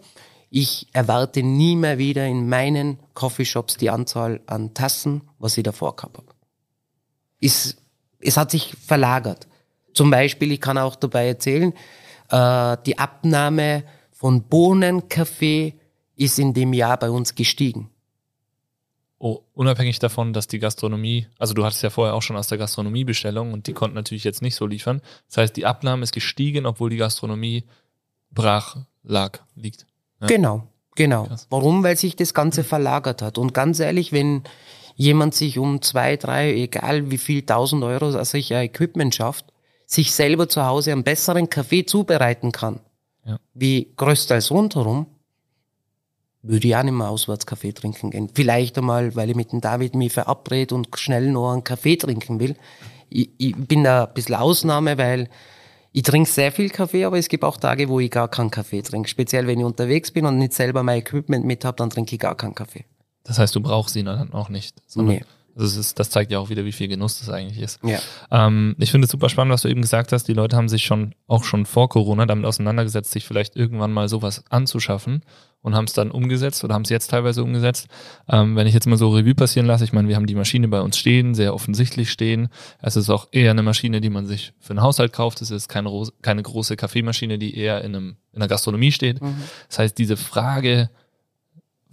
Ich 0.50 0.88
erwarte 0.92 1.42
nie 1.42 1.76
mehr 1.76 1.98
wieder 1.98 2.26
in 2.26 2.48
meinen 2.48 2.98
Coffeeshops 3.14 3.76
die 3.76 3.90
Anzahl 3.90 4.40
an 4.46 4.74
Tassen, 4.74 5.22
was 5.38 5.56
ich 5.56 5.64
davor 5.64 5.96
gehabt 5.96 6.16
habe. 6.16 6.28
Es, 7.40 7.76
es 8.20 8.36
hat 8.36 8.50
sich 8.50 8.74
verlagert. 8.84 9.46
Zum 9.94 10.10
Beispiel, 10.10 10.52
ich 10.52 10.60
kann 10.60 10.78
auch 10.78 10.96
dabei 10.96 11.28
erzählen, 11.28 11.72
äh, 12.34 12.76
die 12.84 12.98
Abnahme 12.98 13.84
von 14.10 14.42
Bohnenkaffee 14.42 15.74
ist 16.16 16.38
in 16.38 16.52
dem 16.52 16.72
Jahr 16.72 16.98
bei 16.98 17.10
uns 17.10 17.34
gestiegen. 17.34 17.90
Oh, 19.18 19.40
unabhängig 19.54 20.00
davon, 20.00 20.32
dass 20.32 20.48
die 20.48 20.58
Gastronomie, 20.58 21.28
also 21.38 21.54
du 21.54 21.64
hattest 21.64 21.82
ja 21.82 21.90
vorher 21.90 22.14
auch 22.14 22.22
schon 22.22 22.36
aus 22.36 22.48
der 22.48 22.58
Gastronomie 22.58 23.04
Bestellung 23.04 23.52
und 23.52 23.68
die 23.68 23.72
konnten 23.72 23.94
natürlich 23.94 24.24
jetzt 24.24 24.42
nicht 24.42 24.56
so 24.56 24.66
liefern. 24.66 25.00
Das 25.28 25.38
heißt, 25.38 25.56
die 25.56 25.64
Abnahme 25.64 26.02
ist 26.02 26.12
gestiegen, 26.12 26.66
obwohl 26.66 26.90
die 26.90 26.96
Gastronomie 26.96 27.64
brach 28.30 28.76
lag, 29.02 29.38
liegt. 29.54 29.86
Ja. 30.20 30.26
Genau, 30.26 30.66
genau. 30.96 31.24
Krass. 31.24 31.46
Warum? 31.50 31.84
Weil 31.84 31.96
sich 31.96 32.16
das 32.16 32.34
Ganze 32.34 32.64
verlagert 32.64 33.22
hat. 33.22 33.38
Und 33.38 33.54
ganz 33.54 33.80
ehrlich, 33.80 34.12
wenn 34.12 34.42
jemand 34.96 35.34
sich 35.34 35.58
um 35.58 35.80
zwei, 35.80 36.16
drei, 36.16 36.52
egal 36.52 37.10
wie 37.10 37.18
viel 37.18 37.42
tausend 37.42 37.82
Euro 37.84 38.10
sich 38.24 38.52
ein 38.52 38.64
Equipment 38.64 39.14
schafft, 39.14 39.53
sich 39.86 40.12
selber 40.12 40.48
zu 40.48 40.64
Hause 40.64 40.92
einen 40.92 41.04
besseren 41.04 41.48
Kaffee 41.50 41.84
zubereiten 41.86 42.52
kann, 42.52 42.80
Ja. 43.24 43.38
wie 43.54 43.92
größtenteils 43.96 44.50
rundherum, 44.50 45.06
würde 46.42 46.68
ich 46.68 46.76
auch 46.76 46.82
nicht 46.82 46.92
mehr 46.92 47.08
auswärts 47.08 47.46
Kaffee 47.46 47.72
trinken 47.72 48.10
gehen. 48.10 48.28
Vielleicht 48.34 48.76
einmal, 48.76 49.14
weil 49.16 49.30
ich 49.30 49.36
mit 49.36 49.52
dem 49.52 49.60
David 49.60 49.94
mich 49.94 50.12
verabrede 50.12 50.74
und 50.74 50.88
schnell 50.98 51.30
noch 51.30 51.52
einen 51.52 51.64
Kaffee 51.64 51.96
trinken 51.96 52.38
will. 52.38 52.54
Ich, 53.08 53.30
ich 53.38 53.56
bin 53.56 53.84
da 53.84 54.04
ein 54.04 54.12
bisschen 54.14 54.34
Ausnahme, 54.34 54.98
weil 54.98 55.28
ich 55.92 56.02
trinke 56.02 56.28
sehr 56.28 56.52
viel 56.52 56.68
Kaffee, 56.70 57.04
aber 57.04 57.18
es 57.18 57.28
gibt 57.28 57.44
auch 57.44 57.56
Tage, 57.56 57.88
wo 57.88 57.98
ich 58.00 58.10
gar 58.10 58.28
keinen 58.28 58.50
Kaffee 58.50 58.82
trinke. 58.82 59.08
Speziell, 59.08 59.46
wenn 59.46 59.58
ich 59.60 59.64
unterwegs 59.64 60.10
bin 60.10 60.26
und 60.26 60.38
nicht 60.38 60.52
selber 60.52 60.82
mein 60.82 60.98
Equipment 60.98 61.44
mit 61.46 61.64
habe, 61.64 61.76
dann 61.76 61.88
trinke 61.88 62.14
ich 62.14 62.20
gar 62.20 62.34
keinen 62.36 62.54
Kaffee. 62.54 62.84
Das 63.22 63.38
heißt, 63.38 63.54
du 63.54 63.60
brauchst 63.60 63.96
ihn 63.96 64.04
dann 64.06 64.32
auch 64.34 64.48
nicht. 64.50 64.82
sondern- 64.86 65.16
Nee. 65.16 65.24
Also 65.56 65.78
ist, 65.78 65.98
das 65.98 66.10
zeigt 66.10 66.32
ja 66.32 66.38
auch 66.38 66.50
wieder, 66.50 66.64
wie 66.64 66.72
viel 66.72 66.88
Genuss 66.88 67.18
das 67.20 67.28
eigentlich 67.28 67.60
ist. 67.60 67.80
Ja. 67.82 67.98
Ähm, 68.30 68.74
ich 68.78 68.90
finde 68.90 69.04
es 69.06 69.10
super 69.10 69.28
spannend, 69.28 69.52
was 69.52 69.62
du 69.62 69.68
eben 69.68 69.82
gesagt 69.82 70.12
hast. 70.12 70.24
Die 70.24 70.32
Leute 70.32 70.56
haben 70.56 70.68
sich 70.68 70.84
schon 70.84 71.14
auch 71.26 71.44
schon 71.44 71.66
vor 71.66 71.88
Corona 71.88 72.26
damit 72.26 72.44
auseinandergesetzt, 72.44 73.12
sich 73.12 73.24
vielleicht 73.24 73.56
irgendwann 73.56 73.92
mal 73.92 74.08
sowas 74.08 74.44
anzuschaffen 74.50 75.22
und 75.64 75.74
haben 75.74 75.86
es 75.86 75.94
dann 75.94 76.10
umgesetzt 76.10 76.62
oder 76.62 76.74
haben 76.74 76.82
es 76.82 76.90
jetzt 76.90 77.10
teilweise 77.10 77.42
umgesetzt. 77.42 77.88
Ähm, 78.28 78.54
wenn 78.54 78.66
ich 78.66 78.74
jetzt 78.74 78.86
mal 78.86 78.98
so 78.98 79.10
Revue 79.10 79.34
passieren 79.34 79.66
lasse, 79.66 79.84
ich 79.84 79.94
meine, 79.94 80.08
wir 80.08 80.16
haben 80.16 80.26
die 80.26 80.34
Maschine 80.34 80.68
bei 80.68 80.80
uns 80.80 80.98
stehen, 80.98 81.34
sehr 81.34 81.54
offensichtlich 81.54 82.10
stehen. 82.10 82.48
Es 82.82 82.96
ist 82.96 83.08
auch 83.08 83.28
eher 83.32 83.50
eine 83.50 83.62
Maschine, 83.62 84.02
die 84.02 84.10
man 84.10 84.26
sich 84.26 84.52
für 84.60 84.70
einen 84.70 84.82
Haushalt 84.82 85.14
kauft. 85.14 85.40
Es 85.40 85.50
ist 85.50 85.68
keine, 85.68 85.90
keine 86.20 86.42
große 86.42 86.76
Kaffeemaschine, 86.76 87.38
die 87.38 87.56
eher 87.56 87.82
in, 87.82 87.96
einem, 87.96 88.16
in 88.32 88.42
einer 88.42 88.48
Gastronomie 88.48 88.92
steht. 88.92 89.20
Das 89.68 89.78
heißt, 89.78 89.96
diese 89.96 90.18
Frage, 90.18 90.90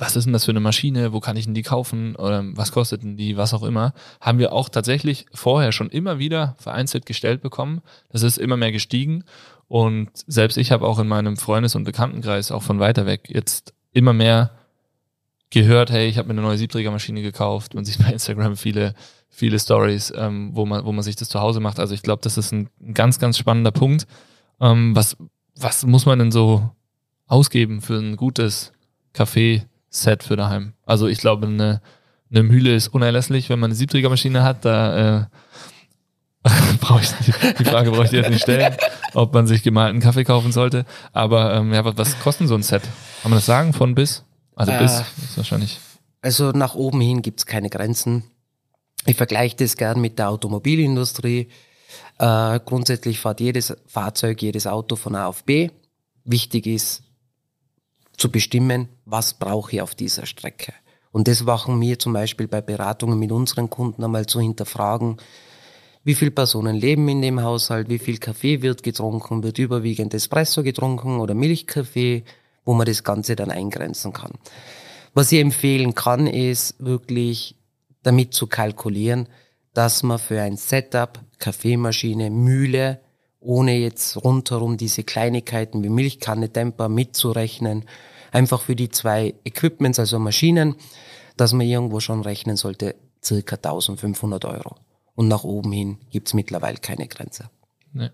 was 0.01 0.15
ist 0.15 0.25
denn 0.25 0.33
das 0.33 0.45
für 0.45 0.51
eine 0.51 0.59
Maschine, 0.59 1.13
wo 1.13 1.19
kann 1.19 1.37
ich 1.37 1.45
denn 1.45 1.53
die 1.53 1.61
kaufen 1.61 2.15
oder 2.15 2.43
was 2.55 2.71
kostet 2.71 3.03
denn 3.03 3.17
die, 3.17 3.37
was 3.37 3.53
auch 3.53 3.61
immer, 3.61 3.93
haben 4.19 4.39
wir 4.39 4.51
auch 4.51 4.67
tatsächlich 4.67 5.27
vorher 5.31 5.71
schon 5.71 5.91
immer 5.91 6.17
wieder 6.17 6.55
vereinzelt 6.57 7.05
gestellt 7.05 7.43
bekommen. 7.43 7.81
Das 8.09 8.23
ist 8.23 8.39
immer 8.39 8.57
mehr 8.57 8.71
gestiegen 8.71 9.23
und 9.67 10.09
selbst 10.25 10.57
ich 10.57 10.71
habe 10.71 10.87
auch 10.87 10.97
in 10.97 11.07
meinem 11.07 11.37
Freundes- 11.37 11.75
und 11.75 11.83
Bekanntenkreis 11.83 12.51
auch 12.51 12.63
von 12.63 12.79
weiter 12.79 13.05
weg 13.05 13.29
jetzt 13.29 13.75
immer 13.91 14.11
mehr 14.11 14.49
gehört, 15.51 15.91
hey, 15.91 16.07
ich 16.07 16.17
habe 16.17 16.29
mir 16.29 16.33
eine 16.33 16.41
neue 16.41 16.57
Siebträgermaschine 16.57 17.21
gekauft. 17.21 17.75
Man 17.75 17.85
sieht 17.85 17.99
bei 17.99 18.11
Instagram 18.11 18.57
viele, 18.57 18.95
viele 19.29 19.59
Stories, 19.59 20.11
ähm, 20.15 20.49
wo 20.53 20.65
man, 20.65 20.83
wo 20.83 20.91
man 20.91 21.03
sich 21.03 21.15
das 21.15 21.29
zu 21.29 21.41
Hause 21.41 21.59
macht. 21.59 21.79
Also 21.79 21.93
ich 21.93 22.01
glaube, 22.01 22.23
das 22.23 22.39
ist 22.39 22.51
ein, 22.51 22.69
ein 22.81 22.95
ganz, 22.95 23.19
ganz 23.19 23.37
spannender 23.37 23.71
Punkt. 23.71 24.07
Ähm, 24.59 24.95
was, 24.95 25.15
was 25.59 25.85
muss 25.85 26.07
man 26.07 26.17
denn 26.17 26.31
so 26.31 26.71
ausgeben 27.27 27.81
für 27.81 27.99
ein 27.99 28.15
gutes 28.15 28.71
Kaffeeset 29.91 30.23
für 30.23 30.35
daheim? 30.35 30.73
Also 30.85 31.07
ich 31.07 31.19
glaube, 31.19 31.47
eine, 31.47 31.81
eine 32.31 32.43
Mühle 32.43 32.73
ist 32.75 32.89
unerlässlich, 32.89 33.49
wenn 33.49 33.59
man 33.59 33.69
eine 33.69 33.75
Siebträgermaschine 33.75 34.43
hat. 34.43 34.65
Da 34.65 35.19
äh, 35.19 35.25
brauche 36.79 37.01
ich 37.01 37.09
die, 37.25 37.33
die 37.59 37.65
Frage 37.65 37.91
brauche 37.91 38.05
ich 38.05 38.11
jetzt 38.11 38.29
nicht 38.29 38.41
stellen, 38.41 38.75
ob 39.13 39.33
man 39.33 39.47
sich 39.47 39.63
gemalten 39.63 39.99
Kaffee 39.99 40.23
kaufen 40.23 40.51
sollte. 40.51 40.85
Aber 41.13 41.53
ähm, 41.53 41.73
ja, 41.73 41.85
was, 41.85 41.97
was 41.97 42.19
kostet 42.19 42.47
so 42.47 42.55
ein 42.55 42.63
Set? 42.63 42.83
Kann 43.21 43.31
man 43.31 43.37
das 43.37 43.45
sagen 43.45 43.73
von 43.73 43.93
bis? 43.93 44.23
Also 44.55 44.71
Äh, 44.71 44.79
bis 44.79 44.99
ist 44.99 45.37
wahrscheinlich. 45.37 45.79
Also 46.21 46.51
nach 46.51 46.75
oben 46.75 47.01
hin 47.01 47.21
gibt's 47.21 47.45
keine 47.45 47.69
Grenzen. 47.69 48.23
Ich 49.05 49.17
vergleiche 49.17 49.55
das 49.57 49.77
gern 49.77 49.99
mit 49.99 50.19
der 50.19 50.29
Automobilindustrie. 50.29 51.49
Äh, 52.19 52.59
grundsätzlich 52.65 53.19
fährt 53.19 53.39
jedes 53.39 53.75
Fahrzeug, 53.87 54.41
jedes 54.41 54.67
Auto 54.67 54.95
von 54.95 55.15
A 55.15 55.25
auf 55.25 55.43
B. 55.43 55.69
Wichtig 56.23 56.67
ist 56.67 57.03
zu 58.17 58.31
bestimmen, 58.31 58.89
was 59.05 59.33
brauche 59.33 59.73
ich 59.73 59.81
auf 59.81 59.95
dieser 59.95 60.25
Strecke. 60.25 60.73
Und 61.11 61.27
das 61.27 61.43
machen 61.43 61.79
wir 61.81 61.99
zum 61.99 62.13
Beispiel 62.13 62.47
bei 62.47 62.61
Beratungen 62.61 63.19
mit 63.19 63.31
unseren 63.31 63.69
Kunden 63.69 64.03
einmal 64.03 64.25
zu 64.25 64.39
hinterfragen, 64.39 65.17
wie 66.03 66.15
viele 66.15 66.31
Personen 66.31 66.75
leben 66.75 67.07
in 67.09 67.21
dem 67.21 67.43
Haushalt, 67.43 67.89
wie 67.89 67.99
viel 67.99 68.17
Kaffee 68.17 68.61
wird 68.61 68.81
getrunken, 68.81 69.43
wird 69.43 69.59
überwiegend 69.59 70.13
Espresso 70.13 70.63
getrunken 70.63 71.19
oder 71.19 71.35
Milchkaffee, 71.35 72.23
wo 72.65 72.73
man 72.73 72.87
das 72.87 73.03
Ganze 73.03 73.35
dann 73.35 73.51
eingrenzen 73.51 74.13
kann. 74.13 74.33
Was 75.13 75.31
ich 75.31 75.39
empfehlen 75.39 75.93
kann, 75.93 76.25
ist 76.25 76.75
wirklich 76.79 77.55
damit 78.01 78.33
zu 78.33 78.47
kalkulieren, 78.47 79.27
dass 79.73 80.03
man 80.03 80.19
für 80.19 80.41
ein 80.41 80.57
Setup, 80.57 81.19
Kaffeemaschine, 81.37 82.29
Mühle, 82.29 82.99
ohne 83.41 83.77
jetzt 83.77 84.23
rundherum 84.23 84.77
diese 84.77 85.03
Kleinigkeiten 85.03 85.83
wie 85.83 85.89
Milchkanne, 85.89 86.53
Temper 86.53 86.87
mitzurechnen, 86.87 87.85
einfach 88.31 88.61
für 88.61 88.75
die 88.75 88.89
zwei 88.89 89.33
Equipments, 89.43 89.99
also 89.99 90.19
Maschinen, 90.19 90.75
dass 91.35 91.51
man 91.51 91.67
irgendwo 91.67 91.99
schon 91.99 92.21
rechnen 92.21 92.55
sollte, 92.55 92.95
circa 93.23 93.55
1500 93.55 94.45
Euro. 94.45 94.75
Und 95.15 95.27
nach 95.27 95.43
oben 95.43 95.71
hin 95.71 95.97
gibt's 96.11 96.33
mittlerweile 96.33 96.77
keine 96.77 97.07
Grenze. 97.07 97.49
Ne. 97.93 98.13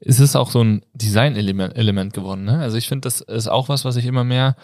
Es 0.00 0.18
ist 0.18 0.34
auch 0.34 0.50
so 0.50 0.62
ein 0.62 0.82
Design-Element 0.94 1.76
Element 1.76 2.14
geworden. 2.14 2.44
Ne? 2.44 2.58
Also 2.58 2.78
ich 2.78 2.88
finde, 2.88 3.06
das 3.06 3.20
ist 3.20 3.48
auch 3.48 3.68
was, 3.68 3.84
was 3.84 3.96
ich 3.96 4.06
immer 4.06 4.24
mehr 4.24 4.56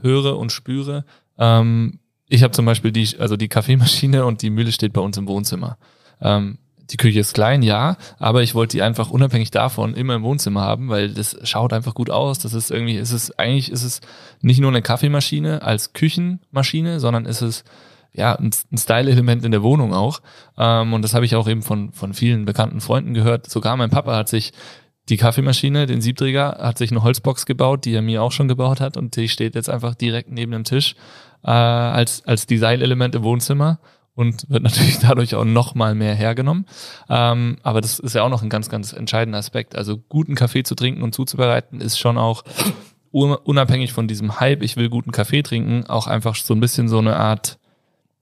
höre 0.00 0.38
und 0.38 0.52
spüre. 0.52 1.04
Ähm, 1.36 1.98
ich 2.28 2.42
habe 2.42 2.52
zum 2.52 2.64
Beispiel 2.64 2.92
die, 2.92 3.18
also 3.18 3.36
die 3.36 3.48
Kaffeemaschine 3.48 4.24
und 4.24 4.42
die 4.42 4.50
Mühle 4.50 4.72
steht 4.72 4.92
bei 4.92 5.00
uns 5.00 5.16
im 5.16 5.26
Wohnzimmer. 5.26 5.78
Ähm, 6.20 6.58
die 6.92 6.98
Küche 6.98 7.20
ist 7.20 7.32
klein, 7.32 7.62
ja, 7.62 7.96
aber 8.18 8.42
ich 8.42 8.54
wollte 8.54 8.76
die 8.76 8.82
einfach 8.82 9.10
unabhängig 9.10 9.50
davon 9.50 9.94
immer 9.94 10.14
im 10.14 10.22
Wohnzimmer 10.22 10.60
haben, 10.60 10.90
weil 10.90 11.14
das 11.14 11.36
schaut 11.42 11.72
einfach 11.72 11.94
gut 11.94 12.10
aus. 12.10 12.38
Das 12.38 12.52
ist 12.52 12.70
irgendwie, 12.70 12.96
ist 12.96 13.12
es 13.12 13.36
eigentlich 13.38 13.72
ist 13.72 13.82
es 13.82 14.00
nicht 14.42 14.60
nur 14.60 14.70
eine 14.70 14.82
Kaffeemaschine 14.82 15.62
als 15.62 15.94
Küchenmaschine, 15.94 17.00
sondern 17.00 17.24
ist 17.24 17.40
es 17.40 17.64
ja, 18.12 18.34
ein, 18.34 18.50
Style-Element 18.76 19.42
in 19.42 19.52
der 19.52 19.62
Wohnung 19.62 19.94
auch. 19.94 20.20
Ähm, 20.58 20.92
und 20.92 21.02
das 21.02 21.14
habe 21.14 21.24
ich 21.24 21.34
auch 21.34 21.48
eben 21.48 21.62
von, 21.62 21.92
von 21.92 22.12
vielen 22.12 22.44
bekannten 22.44 22.82
Freunden 22.82 23.14
gehört. 23.14 23.48
Sogar 23.48 23.76
mein 23.78 23.88
Papa 23.88 24.14
hat 24.14 24.28
sich 24.28 24.52
die 25.08 25.16
Kaffeemaschine, 25.16 25.86
den 25.86 26.02
Siebträger, 26.02 26.58
hat 26.60 26.76
sich 26.76 26.90
eine 26.90 27.02
Holzbox 27.02 27.46
gebaut, 27.46 27.86
die 27.86 27.94
er 27.94 28.02
mir 28.02 28.22
auch 28.22 28.32
schon 28.32 28.48
gebaut 28.48 28.80
hat 28.80 28.98
und 28.98 29.16
die 29.16 29.28
steht 29.28 29.54
jetzt 29.54 29.70
einfach 29.70 29.94
direkt 29.94 30.30
neben 30.30 30.52
dem 30.52 30.64
Tisch 30.64 30.94
äh, 31.42 31.50
als, 31.50 32.24
als 32.26 32.46
Design-Element 32.46 33.14
im 33.14 33.24
Wohnzimmer 33.24 33.78
und 34.14 34.48
wird 34.50 34.62
natürlich 34.62 34.98
dadurch 35.02 35.34
auch 35.34 35.44
noch 35.44 35.74
mal 35.74 35.94
mehr 35.94 36.14
hergenommen. 36.14 36.66
Ähm, 37.08 37.58
aber 37.62 37.80
das 37.80 37.98
ist 37.98 38.14
ja 38.14 38.22
auch 38.22 38.28
noch 38.28 38.42
ein 38.42 38.50
ganz, 38.50 38.68
ganz 38.68 38.92
entscheidender 38.92 39.38
Aspekt. 39.38 39.76
Also 39.76 39.98
guten 40.08 40.34
Kaffee 40.34 40.62
zu 40.62 40.74
trinken 40.74 41.02
und 41.02 41.14
zuzubereiten 41.14 41.80
ist 41.80 41.98
schon 41.98 42.18
auch 42.18 42.42
un- 43.12 43.34
unabhängig 43.36 43.92
von 43.92 44.08
diesem 44.08 44.40
Hype, 44.40 44.62
ich 44.62 44.76
will 44.76 44.88
guten 44.88 45.12
Kaffee 45.12 45.42
trinken, 45.42 45.86
auch 45.88 46.06
einfach 46.06 46.34
so 46.34 46.54
ein 46.54 46.60
bisschen 46.60 46.88
so 46.88 46.98
eine 46.98 47.16
Art 47.16 47.58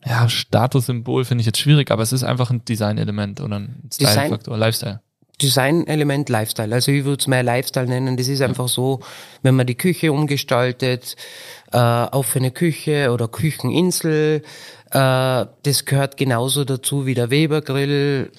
ja, 0.06 0.30
Statussymbol 0.30 1.26
finde 1.26 1.42
ich 1.42 1.46
jetzt 1.46 1.58
schwierig, 1.58 1.90
aber 1.90 2.02
es 2.02 2.12
ist 2.14 2.24
einfach 2.24 2.50
ein 2.50 2.64
Design-Element 2.64 3.42
oder 3.42 3.56
ein 3.58 3.82
Style-Faktor, 3.92 4.56
Lifestyle. 4.56 5.00
Design-Element 5.42 6.28
Lifestyle. 6.28 6.72
Also 6.74 6.90
ich 6.92 7.04
würde 7.04 7.20
es 7.20 7.26
mehr 7.26 7.42
Lifestyle 7.42 7.86
nennen. 7.86 8.16
Das 8.16 8.28
ist 8.28 8.40
einfach 8.42 8.68
so, 8.68 9.00
wenn 9.42 9.56
man 9.56 9.66
die 9.66 9.74
Küche 9.74 10.12
umgestaltet, 10.12 11.16
äh, 11.72 11.78
offene 11.78 12.50
Küche 12.50 13.10
oder 13.12 13.28
Kücheninsel, 13.28 14.42
äh, 14.90 15.46
das 15.62 15.84
gehört 15.84 16.16
genauso 16.16 16.64
dazu 16.64 17.06
wie 17.06 17.14
der 17.14 17.30
Weber-Grill. 17.30 18.30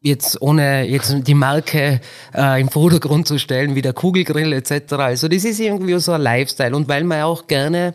Jetzt 0.00 0.42
ohne 0.42 0.84
jetzt 0.88 1.14
die 1.26 1.34
Marke 1.34 2.00
äh, 2.34 2.60
im 2.60 2.68
Vordergrund 2.68 3.28
zu 3.28 3.38
stellen, 3.38 3.74
wie 3.74 3.82
der 3.82 3.92
Kugelgrill 3.92 4.52
etc. 4.52 4.94
Also 4.94 5.28
das 5.28 5.44
ist 5.44 5.60
irgendwie 5.60 5.98
so 6.00 6.12
ein 6.12 6.22
Lifestyle. 6.22 6.74
Und 6.74 6.88
weil 6.88 7.04
man 7.04 7.22
auch 7.22 7.46
gerne 7.46 7.92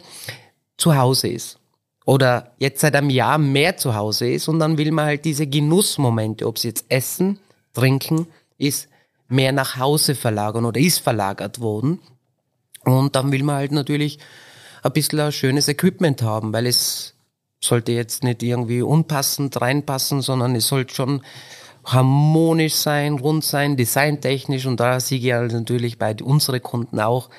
zu 0.77 0.95
Hause 0.95 1.27
ist 1.27 1.59
oder 2.05 2.53
jetzt 2.57 2.81
seit 2.81 2.95
einem 2.95 3.09
Jahr 3.09 3.37
mehr 3.37 3.77
zu 3.77 3.95
Hause 3.95 4.29
ist 4.29 4.47
und 4.47 4.59
dann 4.59 4.77
will 4.77 4.91
man 4.91 5.05
halt 5.05 5.25
diese 5.25 5.47
Genussmomente, 5.47 6.45
ob 6.47 6.57
es 6.57 6.63
jetzt 6.63 6.85
Essen, 6.89 7.39
Trinken 7.73 8.27
ist, 8.57 8.89
mehr 9.27 9.51
nach 9.51 9.77
Hause 9.77 10.15
verlagern 10.15 10.65
oder 10.65 10.79
ist 10.79 10.99
verlagert 10.99 11.59
worden. 11.59 11.99
Und 12.83 13.15
dann 13.15 13.31
will 13.31 13.43
man 13.43 13.55
halt 13.55 13.71
natürlich 13.71 14.19
ein 14.83 14.91
bisschen 14.91 15.19
ein 15.19 15.31
schönes 15.31 15.67
Equipment 15.67 16.21
haben, 16.21 16.51
weil 16.53 16.67
es 16.67 17.12
sollte 17.63 17.91
jetzt 17.91 18.23
nicht 18.23 18.43
irgendwie 18.43 18.81
unpassend 18.81 19.59
reinpassen, 19.59 20.21
sondern 20.21 20.55
es 20.55 20.67
sollte 20.67 20.93
schon 20.93 21.21
harmonisch 21.85 22.75
sein, 22.75 23.19
rund 23.19 23.43
sein, 23.43 23.77
designtechnisch 23.77 24.65
und 24.65 24.79
da 24.79 24.99
sehe 24.99 25.19
ich 25.19 25.33
halt 25.33 25.51
natürlich 25.51 25.97
bei 25.97 26.15
unseren 26.23 26.61
Kunden 26.61 26.99
auch, 26.99 27.29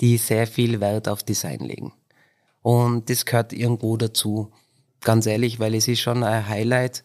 die 0.00 0.16
sehr 0.16 0.46
viel 0.46 0.80
Wert 0.80 1.08
auf 1.08 1.22
Design 1.22 1.60
legen. 1.60 1.92
Und 2.62 3.10
das 3.10 3.24
gehört 3.24 3.52
irgendwo 3.52 3.96
dazu. 3.96 4.52
Ganz 5.00 5.26
ehrlich, 5.26 5.58
weil 5.58 5.74
es 5.74 5.88
ist 5.88 6.00
schon 6.00 6.22
ein 6.22 6.48
Highlight, 6.48 7.02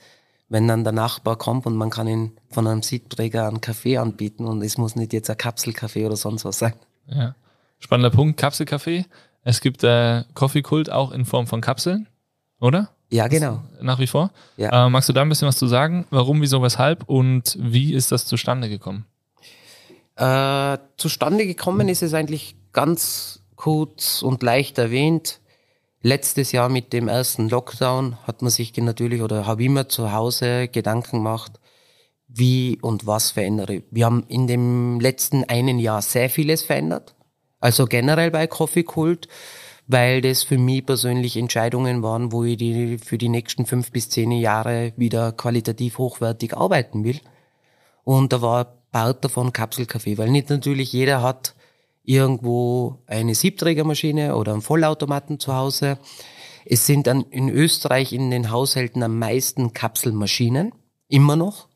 wenn 0.49 0.67
dann 0.67 0.83
der 0.83 0.93
Nachbar 0.93 1.37
kommt 1.37 1.65
und 1.65 1.75
man 1.75 1.89
kann 1.89 2.07
ihn 2.07 2.31
von 2.49 2.67
einem 2.67 2.83
Siebträger 2.83 3.47
einen 3.47 3.61
Kaffee 3.61 3.97
anbieten 3.97 4.45
und 4.45 4.61
es 4.61 4.77
muss 4.77 4.95
nicht 4.95 5.13
jetzt 5.13 5.29
ein 5.29 5.37
Kapselkaffee 5.37 6.05
oder 6.05 6.15
sonst 6.15 6.45
was 6.45 6.59
sein. 6.59 6.73
Ja. 7.07 7.35
Spannender 7.79 8.15
Punkt, 8.15 8.39
Kapselkaffee. 8.39 9.05
Es 9.43 9.61
gibt 9.61 9.83
äh, 9.83 10.23
Coffee-Kult 10.35 10.91
auch 10.91 11.11
in 11.11 11.25
Form 11.25 11.47
von 11.47 11.59
Kapseln, 11.61 12.07
oder? 12.63 12.89
Ja, 13.11 13.27
genau. 13.27 13.61
Nach 13.81 13.99
wie 13.99 14.07
vor. 14.07 14.31
Ja. 14.57 14.87
Äh, 14.87 14.89
magst 14.89 15.09
du 15.09 15.13
da 15.13 15.21
ein 15.21 15.29
bisschen 15.29 15.47
was 15.47 15.57
zu 15.57 15.67
sagen? 15.67 16.07
Warum, 16.09 16.41
wieso, 16.41 16.63
weshalb 16.63 17.03
und 17.07 17.57
wie 17.59 17.93
ist 17.93 18.11
das 18.11 18.25
zustande 18.25 18.69
gekommen? 18.69 19.05
Äh, 20.15 20.77
zustande 20.97 21.45
gekommen 21.45 21.89
ist 21.89 22.01
es 22.01 22.13
eigentlich 22.13 22.55
ganz 22.71 23.41
kurz 23.55 24.21
und 24.21 24.41
leicht 24.41 24.77
erwähnt. 24.77 25.41
Letztes 26.01 26.53
Jahr 26.53 26.69
mit 26.69 26.93
dem 26.93 27.07
ersten 27.07 27.49
Lockdown 27.49 28.17
hat 28.25 28.41
man 28.41 28.49
sich 28.49 28.75
natürlich 28.77 29.21
oder 29.21 29.45
habe 29.45 29.63
immer 29.63 29.89
zu 29.89 30.13
Hause 30.13 30.69
Gedanken 30.69 31.17
gemacht, 31.17 31.59
wie 32.27 32.79
und 32.81 33.05
was 33.05 33.31
verändere. 33.31 33.83
Wir 33.91 34.05
haben 34.05 34.23
in 34.27 34.47
dem 34.47 34.99
letzten 34.99 35.43
einen 35.43 35.79
Jahr 35.79 36.01
sehr 36.01 36.29
vieles 36.29 36.63
verändert. 36.63 37.13
Also 37.59 37.85
generell 37.85 38.31
bei 38.31 38.47
Coffee 38.47 38.83
Cult, 38.83 39.27
weil 39.87 40.21
das 40.21 40.43
für 40.43 40.57
mich 40.57 40.85
persönlich 40.85 41.37
Entscheidungen 41.37 42.03
waren, 42.03 42.31
wo 42.31 42.43
ich 42.43 42.57
die, 42.57 42.97
für 42.97 43.17
die 43.17 43.29
nächsten 43.29 43.65
fünf 43.65 43.91
bis 43.91 44.09
zehn 44.09 44.31
Jahre 44.31 44.93
wieder 44.95 45.31
qualitativ 45.31 45.97
hochwertig 45.97 46.55
arbeiten 46.55 47.03
will. 47.03 47.19
Und 48.03 48.33
da 48.33 48.41
war 48.41 48.77
Part 48.91 49.25
davon 49.25 49.53
Kapselkaffee, 49.53 50.17
weil 50.17 50.29
nicht 50.29 50.49
natürlich 50.49 50.93
jeder 50.93 51.21
hat 51.21 51.55
irgendwo 52.03 52.99
eine 53.07 53.33
Siebträgermaschine 53.33 54.35
oder 54.35 54.53
einen 54.53 54.61
Vollautomaten 54.61 55.39
zu 55.39 55.55
Hause. 55.55 55.97
Es 56.65 56.85
sind 56.85 57.07
dann 57.07 57.21
in 57.23 57.49
Österreich 57.49 58.13
in 58.13 58.29
den 58.29 58.51
Haushalten 58.51 59.03
am 59.03 59.17
meisten 59.19 59.73
Kapselmaschinen, 59.73 60.73
immer 61.07 61.35
noch. 61.35 61.67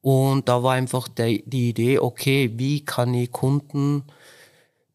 Und 0.00 0.48
da 0.48 0.62
war 0.62 0.74
einfach 0.74 1.08
der, 1.08 1.38
die 1.44 1.70
Idee, 1.70 1.98
okay, 1.98 2.52
wie 2.56 2.84
kann 2.84 3.14
ich 3.14 3.32
Kunden, 3.32 4.04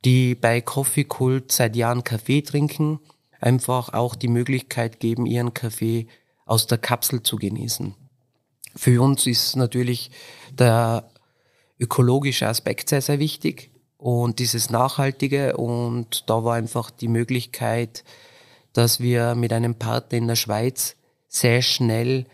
die 0.06 0.36
bei 0.36 0.62
Coffee 0.62 1.04
Cult 1.04 1.52
seit 1.52 1.76
Jahren 1.76 2.04
Kaffee 2.04 2.42
trinken, 2.42 3.00
einfach 3.40 3.90
auch 3.94 4.16
die 4.16 4.28
Möglichkeit 4.28 5.00
geben, 5.00 5.26
ihren 5.26 5.54
Kaffee 5.54 6.08
aus 6.46 6.68
der 6.68 6.78
Kapsel 6.78 7.24
zu 7.24 7.38
genießen. 7.38 7.96
Für 8.76 9.02
uns 9.02 9.28
ist 9.28 9.56
natürlich 9.56 10.12
der 10.52 11.10
ökologische 11.80 12.48
Aspekt 12.48 12.90
sehr, 12.90 13.02
sehr 13.02 13.20
wichtig 13.20 13.72
und 13.98 14.40
dieses 14.40 14.70
Nachhaltige 14.70 15.58
und 15.58 16.30
da 16.30 16.44
war 16.44 16.56
einfach 16.56 16.92
die 16.92 17.08
Möglichkeit, 17.08 18.04
dass 18.74 19.00
wir 19.00 19.36
mit 19.36 19.52
einem 19.52 19.76
Partner 19.76 20.18
in 20.18 20.28
der 20.28 20.36
Schweiz 20.36 20.96
sehr 21.28 21.62
schnell 21.62 22.26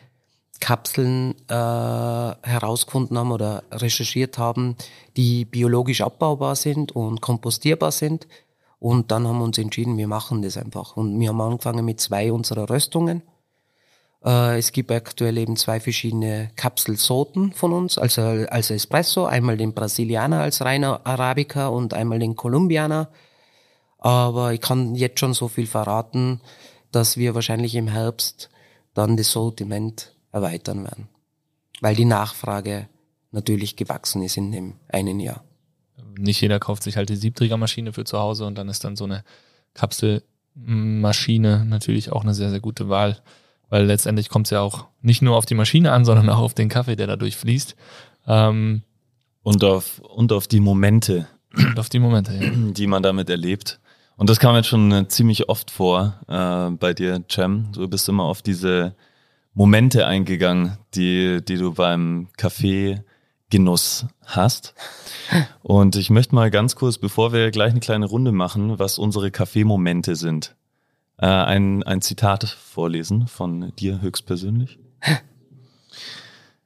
Kapseln 0.59 1.35
äh, 1.47 1.53
herausgefunden 1.53 3.17
haben 3.17 3.31
oder 3.31 3.63
recherchiert 3.71 4.37
haben, 4.37 4.75
die 5.15 5.45
biologisch 5.45 6.01
abbaubar 6.01 6.55
sind 6.55 6.91
und 6.91 7.21
kompostierbar 7.21 7.91
sind. 7.91 8.27
Und 8.79 9.11
dann 9.11 9.27
haben 9.27 9.39
wir 9.39 9.45
uns 9.45 9.57
entschieden, 9.57 9.97
wir 9.97 10.07
machen 10.07 10.41
das 10.41 10.57
einfach. 10.57 10.97
Und 10.97 11.19
wir 11.19 11.29
haben 11.29 11.41
angefangen 11.41 11.85
mit 11.85 11.99
zwei 11.99 12.31
unserer 12.31 12.69
Röstungen. 12.69 13.23
Äh, 14.23 14.57
es 14.57 14.71
gibt 14.71 14.91
aktuell 14.91 15.37
eben 15.37 15.55
zwei 15.55 15.79
verschiedene 15.79 16.51
Kapselsorten 16.55 17.53
von 17.53 17.73
uns, 17.73 17.97
also 17.97 18.21
als 18.21 18.69
Espresso, 18.69 19.25
einmal 19.25 19.57
den 19.57 19.73
Brasilianer 19.73 20.41
als 20.41 20.63
reiner 20.63 21.01
Arabica 21.05 21.67
und 21.67 21.93
einmal 21.93 22.19
den 22.19 22.35
Colombianer. 22.35 23.09
Aber 23.99 24.53
ich 24.53 24.61
kann 24.61 24.95
jetzt 24.95 25.19
schon 25.19 25.33
so 25.33 25.47
viel 25.47 25.67
verraten, 25.67 26.41
dass 26.91 27.17
wir 27.17 27.35
wahrscheinlich 27.35 27.75
im 27.75 27.87
Herbst 27.87 28.49
dann 28.93 29.17
das 29.17 29.31
Sortiment 29.31 30.13
erweitern 30.31 30.83
werden. 30.83 31.07
Weil 31.81 31.95
die 31.95 32.05
Nachfrage 32.05 32.87
natürlich 33.31 33.75
gewachsen 33.75 34.23
ist 34.23 34.37
in 34.37 34.51
dem 34.51 34.73
einen 34.89 35.19
Jahr. 35.19 35.43
Nicht 36.17 36.41
jeder 36.41 36.59
kauft 36.59 36.83
sich 36.83 36.97
halt 36.97 37.09
die 37.09 37.15
Siebträgermaschine 37.15 37.93
für 37.93 38.03
zu 38.03 38.17
Hause 38.17 38.45
und 38.45 38.57
dann 38.57 38.69
ist 38.69 38.83
dann 38.83 38.95
so 38.95 39.03
eine 39.03 39.23
Kapselmaschine 39.73 41.65
natürlich 41.65 42.11
auch 42.11 42.23
eine 42.23 42.33
sehr, 42.33 42.49
sehr 42.49 42.59
gute 42.59 42.89
Wahl, 42.89 43.21
weil 43.69 43.85
letztendlich 43.85 44.29
kommt 44.29 44.47
es 44.47 44.51
ja 44.51 44.61
auch 44.61 44.85
nicht 45.01 45.21
nur 45.21 45.35
auf 45.35 45.45
die 45.45 45.55
Maschine 45.55 45.91
an, 45.91 46.05
sondern 46.05 46.29
auch 46.29 46.39
auf 46.39 46.53
den 46.53 46.69
Kaffee, 46.69 46.95
der 46.95 47.07
dadurch 47.07 47.35
fließt. 47.35 47.75
Ähm, 48.27 48.81
und, 49.43 49.63
auf, 49.63 49.99
und 49.99 50.33
auf 50.33 50.47
die 50.47 50.59
Momente. 50.59 51.27
Und 51.55 51.79
auf 51.79 51.89
die 51.89 51.99
Momente, 51.99 52.33
ja. 52.33 52.49
Die 52.73 52.87
man 52.87 53.01
damit 53.01 53.29
erlebt. 53.29 53.79
Und 54.17 54.29
das 54.29 54.39
kam 54.39 54.55
jetzt 54.55 54.67
schon 54.67 54.91
äh, 54.91 55.07
ziemlich 55.07 55.47
oft 55.47 55.71
vor 55.71 56.19
äh, 56.27 56.71
bei 56.71 56.93
dir, 56.93 57.23
Cem. 57.31 57.71
Du 57.71 57.87
bist 57.87 58.09
immer 58.09 58.23
auf 58.23 58.41
diese 58.41 58.95
Momente 59.57 60.05
eingegangen, 60.05 60.77
die, 60.93 61.43
die 61.43 61.57
du 61.57 61.73
beim 61.73 62.27
Kaffeegenuss 62.37 64.05
hast. 64.23 64.75
Und 65.63 65.95
ich 65.95 66.11
möchte 66.11 66.35
mal 66.35 66.51
ganz 66.51 66.75
kurz, 66.75 66.99
bevor 66.99 67.33
wir 67.33 67.49
gleich 67.49 67.71
eine 67.71 67.79
kleine 67.79 68.05
Runde 68.05 68.31
machen, 68.31 68.77
was 68.77 68.99
unsere 68.99 69.31
Kaffeemomente 69.31 70.15
sind, 70.15 70.55
äh, 71.17 71.25
ein, 71.25 71.81
ein 71.81 72.01
Zitat 72.01 72.43
vorlesen 72.43 73.25
von 73.25 73.73
dir 73.79 73.99
höchstpersönlich. 73.99 74.77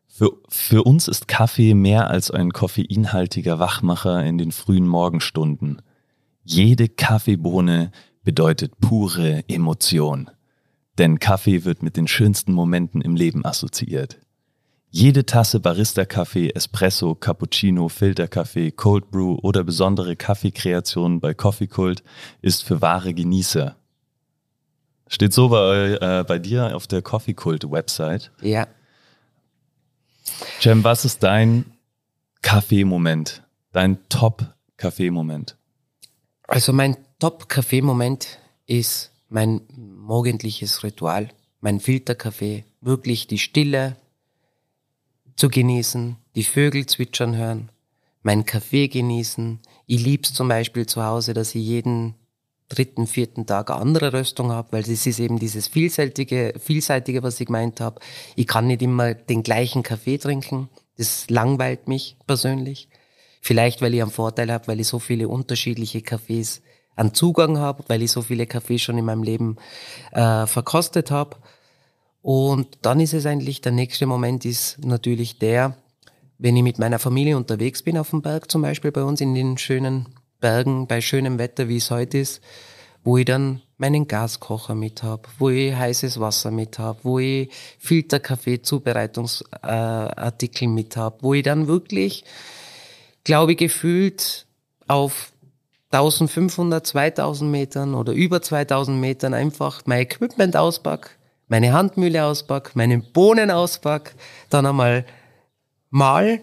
Für, 0.10 0.32
für 0.50 0.84
uns 0.84 1.08
ist 1.08 1.30
Kaffee 1.30 1.74
mehr 1.74 2.10
als 2.10 2.30
ein 2.30 2.52
koffeinhaltiger 2.52 3.58
Wachmacher 3.58 4.22
in 4.26 4.38
den 4.38 4.52
frühen 4.52 4.86
Morgenstunden. 4.86 5.82
Jede 6.44 6.90
Kaffeebohne 6.90 7.94
bedeutet 8.26 8.82
pure 8.82 9.46
Emotion. 9.48 10.30
Denn 11.02 11.18
Kaffee 11.18 11.66
wird 11.66 11.82
mit 11.82 11.98
den 11.98 12.08
schönsten 12.08 12.54
Momenten 12.54 13.02
im 13.02 13.16
Leben 13.16 13.44
assoziiert. 13.44 14.20
Jede 14.92 15.26
Tasse 15.26 15.60
Barista-Kaffee, 15.60 16.52
Espresso, 16.52 17.16
Cappuccino, 17.16 17.90
Filterkaffee, 17.90 18.70
Cold 18.70 19.10
Brew 19.10 19.36
oder 19.42 19.64
besondere 19.64 20.16
Kaffeekreationen 20.16 21.20
bei 21.20 21.34
Coffee 21.34 21.66
Cult 21.66 22.04
ist 22.44 22.64
für 22.64 22.84
wahre 22.84 23.16
Genießer. 23.16 23.78
Steht 25.08 25.34
so 25.34 25.50
bei, 25.50 25.98
äh, 26.00 26.24
bei 26.24 26.38
dir 26.38 26.76
auf 26.76 26.86
der 26.86 27.02
Coffee 27.02 27.34
Cult 27.34 27.72
Website. 27.72 28.32
Ja. 28.40 28.68
Cem, 30.60 30.84
was 30.84 31.04
ist 31.04 31.24
dein 31.24 31.66
Kaffeemoment? 32.44 33.42
Dein 33.72 33.98
Top-Kaffeemoment? 34.08 35.58
Also 36.48 36.74
mein 36.74 36.96
Top-Kaffeemoment 37.18 38.38
ist 38.68 39.12
mein 39.30 39.62
morgendliches 40.02 40.84
Ritual, 40.84 41.30
mein 41.60 41.80
Filterkaffee, 41.80 42.66
wirklich 42.82 43.28
die 43.28 43.38
Stille 43.38 43.96
zu 45.36 45.50
genießen, 45.50 46.18
die 46.36 46.44
Vögel 46.44 46.86
zwitschern 46.86 47.36
hören, 47.36 47.70
meinen 48.24 48.46
Kaffee 48.46 48.88
genießen. 48.88 49.60
Ich 49.86 50.04
lieb's 50.04 50.34
zum 50.34 50.48
Beispiel 50.48 50.86
zu 50.86 51.04
Hause, 51.04 51.34
dass 51.34 51.56
ich 51.56 51.64
jeden 51.64 52.16
dritten, 52.68 53.06
vierten 53.06 53.46
Tag 53.46 53.70
eine 53.70 53.80
andere 53.80 54.14
Röstung 54.14 54.52
habe, 54.52 54.72
weil 54.72 54.82
es 54.82 55.06
ist 55.06 55.20
eben 55.20 55.40
dieses 55.40 55.68
vielseitige, 55.68 56.54
vielseitige, 56.58 57.22
was 57.22 57.40
ich 57.40 57.48
gemeint 57.48 57.80
habe. 57.80 58.00
Ich 58.36 58.48
kann 58.48 58.68
nicht 58.68 58.82
immer 58.82 59.14
den 59.14 59.44
gleichen 59.44 59.84
Kaffee 59.84 60.18
trinken. 60.18 60.70
Das 60.98 61.30
langweilt 61.30 61.88
mich 61.88 62.18
persönlich. 62.28 62.88
Vielleicht, 63.42 63.82
weil 63.82 63.94
ich 63.94 64.02
einen 64.02 64.12
Vorteil 64.12 64.52
habe, 64.52 64.68
weil 64.68 64.80
ich 64.80 64.88
so 64.88 65.00
viele 65.00 65.28
unterschiedliche 65.28 66.02
Kaffees 66.02 66.62
an 66.96 67.14
Zugang 67.14 67.58
habe, 67.58 67.84
weil 67.88 68.02
ich 68.02 68.12
so 68.12 68.22
viele 68.22 68.48
Kaffees 68.48 68.82
schon 68.82 68.98
in 68.98 69.06
meinem 69.06 69.24
Leben 69.24 69.58
äh, 70.12 70.46
verkostet 70.46 71.12
habe. 71.12 71.38
Und 72.22 72.68
dann 72.82 73.00
ist 73.00 73.14
es 73.14 73.26
eigentlich, 73.26 73.62
der 73.62 73.72
nächste 73.72 74.06
Moment 74.06 74.46
ist 74.46 74.78
natürlich 74.84 75.40
der, 75.40 75.78
wenn 76.38 76.56
ich 76.56 76.64
mit 76.64 76.80
meiner 76.80 77.00
Familie 77.00 77.38
unterwegs 77.38 77.84
bin 77.84 77.98
auf 77.98 78.12
dem 78.12 78.22
Berg, 78.22 78.52
zum 78.52 78.62
Beispiel 78.62 78.92
bei 78.92 79.04
uns 79.04 79.22
in 79.22 79.34
den 79.34 79.58
schönen 79.58 80.08
Bergen, 80.40 80.88
bei 80.88 81.02
schönem 81.02 81.40
Wetter, 81.40 81.68
wie 81.68 81.78
es 81.78 81.92
heute 81.92 82.18
ist, 82.18 82.42
wo 83.04 83.18
ich 83.18 83.26
dann 83.26 83.62
meinen 83.78 84.08
Gaskocher 84.08 84.76
mit 84.76 85.02
habe, 85.02 85.24
wo 85.40 85.50
ich 85.50 85.74
heißes 85.74 86.20
Wasser 86.20 86.52
mit 86.52 86.78
habe, 86.78 87.00
wo 87.04 87.18
ich 87.20 87.50
Filterkaffee 87.80 88.62
Zubereitungsartikel 88.62 90.68
äh, 90.68 90.72
mit 90.72 90.98
habe, 90.98 91.18
wo 91.22 91.34
ich 91.34 91.44
dann 91.44 91.68
wirklich, 91.68 92.24
glaube 93.24 93.54
ich, 93.54 93.58
gefühlt 93.58 94.46
auf 94.88 95.31
1500, 95.92 96.88
2000 96.88 97.52
Metern 97.52 97.96
oder 97.96 98.14
über 98.14 98.42
2000 98.42 98.98
Metern 98.98 99.34
einfach 99.34 99.82
mein 99.86 100.02
Equipment 100.02 100.56
auspack, 100.56 101.18
meine 101.48 101.74
Handmühle 101.74 102.26
auspack, 102.26 102.72
meine 102.76 103.00
Bohnen 103.00 103.52
auspack, 103.52 104.16
dann 104.50 104.66
einmal 104.66 105.06
mal 105.90 106.40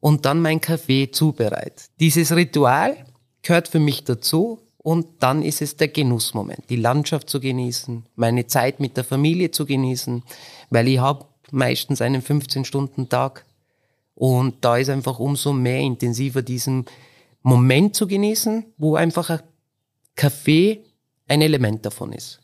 und 0.00 0.26
dann 0.26 0.42
mein 0.42 0.60
Kaffee 0.60 1.10
zubereit. 1.10 1.86
Dieses 2.00 2.36
Ritual 2.36 2.96
gehört 3.42 3.68
für 3.68 3.80
mich 3.80 4.04
dazu 4.04 4.60
und 4.76 5.06
dann 5.20 5.42
ist 5.42 5.62
es 5.62 5.76
der 5.76 5.88
Genussmoment, 5.88 6.68
die 6.68 6.76
Landschaft 6.76 7.30
zu 7.30 7.40
genießen, 7.40 8.04
meine 8.14 8.46
Zeit 8.46 8.78
mit 8.78 8.96
der 8.96 9.04
Familie 9.04 9.50
zu 9.50 9.64
genießen, 9.64 10.22
weil 10.70 10.86
ich 10.88 10.98
habe 10.98 11.24
meistens 11.50 12.02
einen 12.02 12.22
15-Stunden-Tag 12.22 13.46
und 14.14 14.64
da 14.64 14.76
ist 14.76 14.90
einfach 14.90 15.18
umso 15.18 15.52
mehr 15.52 15.80
intensiver 15.80 16.42
diesen 16.42 16.86
Moment 17.48 17.94
zu 17.94 18.08
genießen, 18.08 18.74
wo 18.76 18.96
einfach 18.96 19.30
ein 19.30 19.38
Kaffee 20.16 20.82
ein 21.28 21.40
Element 21.40 21.86
davon 21.86 22.12
ist. 22.12 22.40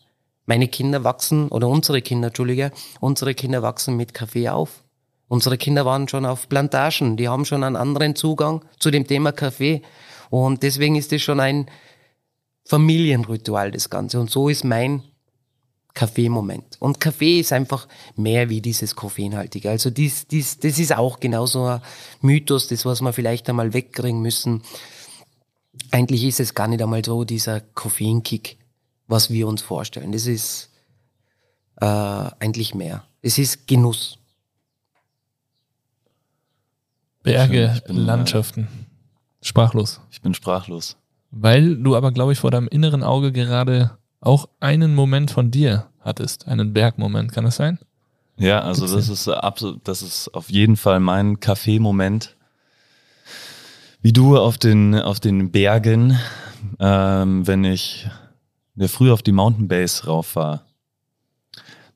Meine 0.47 0.69
Kinder 0.69 1.03
wachsen, 1.03 1.49
oder 1.49 1.67
unsere 1.67 2.03
Kinder, 2.03 2.29
Entschuldige, 2.29 2.71
unsere 3.01 3.35
Kinder 3.35 3.63
wachsen 3.63 3.97
mit 3.97 4.15
Kaffee 4.15 4.49
auf. 4.49 4.85
Unsere 5.27 5.59
Kinder 5.59 5.85
waren 5.85 6.07
schon 6.07 6.25
auf 6.25 6.49
Plantagen, 6.49 7.17
die 7.17 7.29
haben 7.29 7.45
schon 7.45 7.65
einen 7.65 7.75
anderen 7.75 8.15
Zugang 8.15 8.65
zu 8.79 8.93
dem 8.93 9.05
Thema 9.05 9.33
Kaffee. 9.33 9.83
Und 10.31 10.63
deswegen 10.63 10.95
ist 10.95 11.13
es 11.13 11.21
schon 11.21 11.41
ein 11.41 11.67
Familienritual, 12.65 13.73
das 13.73 13.91
Ganze. 13.91 14.21
Und 14.21 14.31
so 14.31 14.49
ist 14.49 14.63
mein 14.63 15.03
Kaffeemoment. 15.95 16.77
Und 16.79 17.01
Kaffee 17.01 17.41
ist 17.41 17.53
einfach 17.53 17.87
mehr 18.17 18.49
wie 18.49 18.61
dieses 18.61 18.97
Koffeinhaltige. 18.97 19.71
Also 19.71 19.91
dies, 19.91 20.27
dies, 20.27 20.59
das 20.59 20.79
ist 20.79 20.97
auch 20.97 21.21
genauso 21.21 21.67
ein 21.67 21.83
Mythos, 22.21 22.69
das 22.69 22.85
was 22.85 23.01
wir 23.03 23.13
vielleicht 23.13 23.49
einmal 23.49 23.75
wegkriegen 23.75 24.23
müssen. 24.23 24.63
Eigentlich 25.91 26.25
ist 26.25 26.41
es 26.41 26.55
gar 26.55 26.69
nicht 26.69 26.83
einmal 26.83 27.05
so 27.05 27.25
dieser 27.25 27.61
Koffeinkick, 27.61 28.59
was 29.07 29.31
wir 29.31 29.47
uns 29.47 29.61
vorstellen. 29.63 30.13
Das 30.13 30.27
ist 30.27 30.71
äh, 31.81 31.85
eigentlich 31.87 32.75
mehr. 32.75 33.05
Es 33.21 33.39
ist 33.39 33.67
Genuss. 33.67 34.19
Berge, 37.23 37.73
Ich 37.77 37.85
bin, 37.85 37.97
äh, 37.97 38.01
Landschaften. 38.01 38.69
Sprachlos. 39.43 40.01
Ich 40.11 40.23
bin 40.23 40.35
sprachlos. 40.35 40.97
Weil 41.31 41.77
du 41.77 41.97
aber, 41.97 42.13
glaube 42.13 42.33
ich, 42.33 42.39
vor 42.39 42.51
deinem 42.51 42.69
inneren 42.69 43.03
Auge 43.03 43.33
gerade 43.33 43.99
auch 44.23 44.49
einen 44.61 44.95
Moment 44.95 45.31
von 45.31 45.51
dir 45.51 45.89
hattest. 46.01 46.49
Einen 46.49 46.73
Bergmoment, 46.73 47.33
kann 47.33 47.45
das 47.45 47.57
sein? 47.57 47.79
Ja, 48.39 48.61
also 48.61 48.87
Gibt's 48.87 48.95
das 48.95 49.09
ist 49.09 49.27
äh, 49.27 49.33
absolut, 49.33 49.87
das 49.87 50.01
ist 50.01 50.29
auf 50.29 50.51
jeden 50.51 50.77
Fall 50.77 51.01
mein 51.01 51.41
Kaffeemoment. 51.41 52.37
Wie 54.01 54.13
du 54.13 54.39
auf 54.39 54.59
den, 54.59 54.95
auf 54.95 55.21
den 55.21 55.51
Bergen, 55.51 56.19
ähm, 56.79 57.47
wenn 57.47 57.65
ich 57.65 58.09
ja, 58.75 58.89
früh 58.89 59.13
auf 59.13 59.23
die 59.23 59.33
Mountain 59.33 59.69
Base 59.69 60.07
rauf 60.07 60.35
war, 60.35 60.67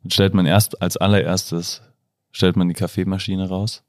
dann 0.03 0.11
stellt 0.11 0.35
man 0.35 0.47
erst 0.47 0.83
als 0.83 0.97
allererstes, 0.97 1.83
stellt 2.31 2.57
man 2.57 2.68
die 2.68 2.74
Kaffeemaschine 2.74 3.49
raus. 3.49 3.83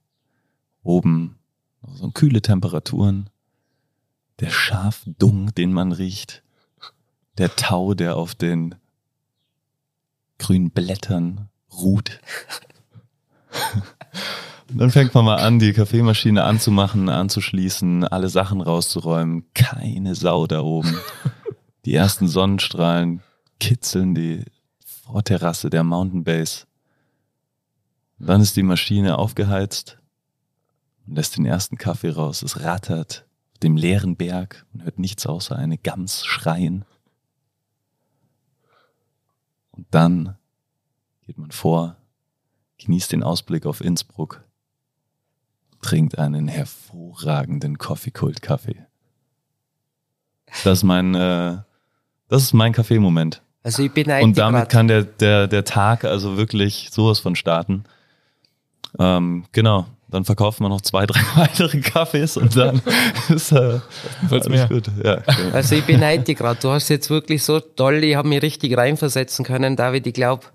Oben 0.84 1.38
so 1.86 2.10
kühle 2.12 2.42
Temperaturen, 2.42 3.30
der 4.40 4.50
Schafdung, 4.50 5.54
den 5.54 5.74
man 5.74 5.92
riecht, 5.92 6.44
der 7.38 7.56
Tau, 7.56 7.94
der 7.94 8.16
auf 8.16 8.36
den 8.36 8.76
grünen 10.40 10.72
Blättern 10.72 11.50
ruht. 11.72 12.20
Und 14.70 14.78
dann 14.80 14.92
fängt 14.92 15.14
man 15.14 15.26
mal 15.26 15.38
an, 15.38 15.60
die 15.60 15.74
Kaffeemaschine 15.74 16.44
anzumachen, 16.44 17.10
anzuschließen, 17.10 18.04
alle 18.06 18.30
Sachen 18.30 18.62
rauszuräumen. 18.62 19.46
Keine 19.54 20.16
Sau 20.16 20.48
da 20.48 20.62
oben. 20.62 20.98
Die 21.86 21.94
ersten 21.94 22.28
Sonnenstrahlen 22.28 23.22
kitzeln 23.60 24.14
die 24.14 24.44
Vorterrasse 24.86 25.70
der 25.70 25.84
Mountain 25.84 26.24
Base. 26.24 26.66
Dann 28.20 28.42
ist 28.42 28.56
die 28.56 28.64
Maschine 28.64 29.18
aufgeheizt 29.18 29.98
und 31.06 31.16
lässt 31.16 31.38
den 31.38 31.46
ersten 31.46 31.78
Kaffee 31.78 32.10
raus. 32.10 32.42
Es 32.42 32.62
rattert 32.62 33.26
auf 33.54 33.60
dem 33.60 33.78
leeren 33.78 34.18
Berg. 34.18 34.66
Man 34.74 34.84
hört 34.84 35.00
nichts 35.00 35.26
außer 35.26 35.56
eine 35.56 35.78
Gams 35.78 36.26
schreien. 36.26 36.84
Und 39.78 39.86
dann 39.92 40.36
geht 41.26 41.38
man 41.38 41.52
vor, 41.52 41.98
genießt 42.80 43.12
den 43.12 43.24
Ausblick 43.24 43.66
auf 43.66 43.82
Innsbruck, 43.82 44.44
trinkt 45.82 46.18
einen 46.18 46.48
hervorragenden 46.48 47.78
Coffee-Kult-Kaffee. 47.78 48.86
Das 50.64 50.80
ist 50.80 50.84
mein, 50.84 51.14
äh, 51.14 51.58
das 52.28 52.44
ist 52.44 52.54
mein 52.54 52.74
Kaffeemoment. 52.74 53.42
Also 53.64 53.84
ich 53.84 53.92
beneide 53.92 54.24
Und 54.24 54.38
damit 54.38 54.70
kann 54.70 54.88
der, 54.88 55.04
der, 55.04 55.48
der 55.48 55.66
Tag 55.66 56.06
also 56.06 56.38
wirklich 56.38 56.90
sowas 56.92 57.20
von 57.20 57.36
starten. 57.36 57.84
Ähm, 58.98 59.46
genau. 59.52 59.86
Dann 60.10 60.24
verkaufen 60.24 60.64
wir 60.64 60.70
noch 60.70 60.82
zwei, 60.82 61.06
drei 61.08 61.20
weitere 61.36 61.82
Kaffees 61.82 62.38
und 62.38 62.56
dann 62.56 62.82
ist 63.30 63.52
äh, 63.52 63.80
Falls 64.30 64.48
alles 64.48 64.48
mehr. 64.48 64.68
gut. 64.68 64.90
Ja, 65.04 65.16
genau. 65.16 65.54
Also 65.56 65.76
ich 65.76 65.84
beneide 65.84 66.24
dich 66.24 66.38
gerade. 66.38 66.60
Du 66.62 66.70
hast 66.70 66.90
jetzt 66.90 67.10
wirklich 67.10 67.44
so 67.44 67.60
toll, 67.60 68.04
ich 68.04 68.16
habe 68.16 68.28
mich 68.28 68.42
richtig 68.42 68.78
reinversetzen 68.78 69.44
können, 69.44 69.76
David. 69.76 70.08
Ich 70.08 70.14
glaube, 70.14 70.46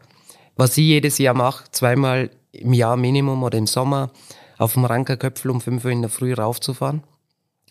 was 0.56 0.76
ich 0.78 0.84
jedes 0.84 1.18
Jahr 1.18 1.34
mache, 1.34 1.64
zweimal 1.70 2.30
im 2.52 2.72
Jahr 2.72 2.96
Minimum 2.96 3.42
oder 3.42 3.58
im 3.58 3.66
Sommer, 3.66 4.10
auf 4.58 4.74
dem 4.74 4.84
Rankerköpfel 4.84 5.50
um 5.50 5.60
5 5.60 5.84
Uhr 5.84 5.90
in 5.90 6.02
der 6.02 6.10
Früh 6.10 6.34
raufzufahren 6.34 7.02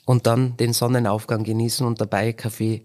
und 0.06 0.28
dann 0.28 0.58
den 0.58 0.74
Sonnenaufgang 0.74 1.44
genießen 1.44 1.86
und 1.86 2.02
dabei 2.02 2.34
Kaffee 2.34 2.84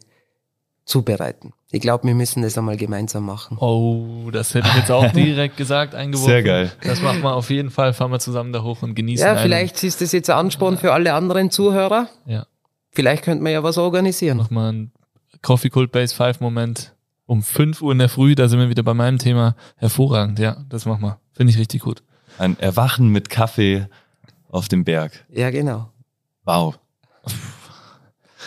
zubereiten. 0.87 1.53
Ich 1.71 1.81
glaube, 1.83 2.05
wir 2.07 2.15
müssen 2.15 2.43
das 2.43 2.57
einmal 2.57 2.77
gemeinsam 2.79 3.27
machen. 3.27 3.59
Oh, 3.61 4.31
das 4.33 4.55
hätte 4.55 4.69
ich 4.69 4.77
jetzt 4.77 4.91
auch 4.91 5.11
direkt 5.13 5.57
gesagt, 5.59 5.95
eingeworfen. 5.95 6.31
Sehr 6.31 6.43
geil. 6.43 6.73
Das 6.83 7.03
machen 7.03 7.21
wir 7.23 7.35
auf 7.35 7.51
jeden 7.51 7.71
Fall. 7.71 7.93
Fahren 7.93 8.11
wir 8.13 8.21
zusammen 8.21 8.53
da 8.55 8.63
hoch 8.63 8.83
und 8.83 8.95
genießen 8.95 9.27
Ja, 9.27 9.33
einen- 9.33 9.43
vielleicht 9.43 9.83
ist 9.83 10.01
das 10.01 10.13
jetzt 10.13 10.31
ein 10.31 10.39
Ansporn 10.39 10.79
für 10.79 10.93
alle 10.95 11.13
anderen 11.13 11.51
Zuhörer. 11.51 12.09
Ja, 12.25 12.47
Vielleicht 12.93 13.25
könnte 13.25 13.43
man 13.43 13.53
ja 13.53 13.63
was 13.63 13.77
organisieren. 13.77 14.39
nochmal 14.39 14.73
ein 14.73 14.93
Coffee 15.43 15.69
Cult 15.69 15.93
Base 15.93 16.15
5 16.15 16.41
Moment 16.41 16.95
um 17.27 17.43
5 17.43 17.83
Uhr 17.83 17.93
in 17.93 17.99
der 17.99 18.09
Früh. 18.09 18.35
Da 18.35 18.49
sind 18.49 18.59
wir 18.61 18.71
wieder 18.71 18.83
bei 18.85 18.95
meinem 18.95 19.19
Thema. 19.19 19.55
Hervorragend, 19.77 20.39
ja, 20.39 20.65
das 20.71 20.87
machen 20.87 21.03
wir. 21.03 21.19
Finde 21.33 21.53
ich 21.53 21.59
richtig 21.59 21.83
gut. 21.83 22.03
Ein 22.39 22.59
Erwachen 22.59 23.09
mit 23.09 23.29
Kaffee 23.29 23.89
auf 24.49 24.69
dem 24.69 24.85
Berg. 24.85 25.27
Ja, 25.31 25.51
genau. 25.51 25.91
Wow. 26.45 26.79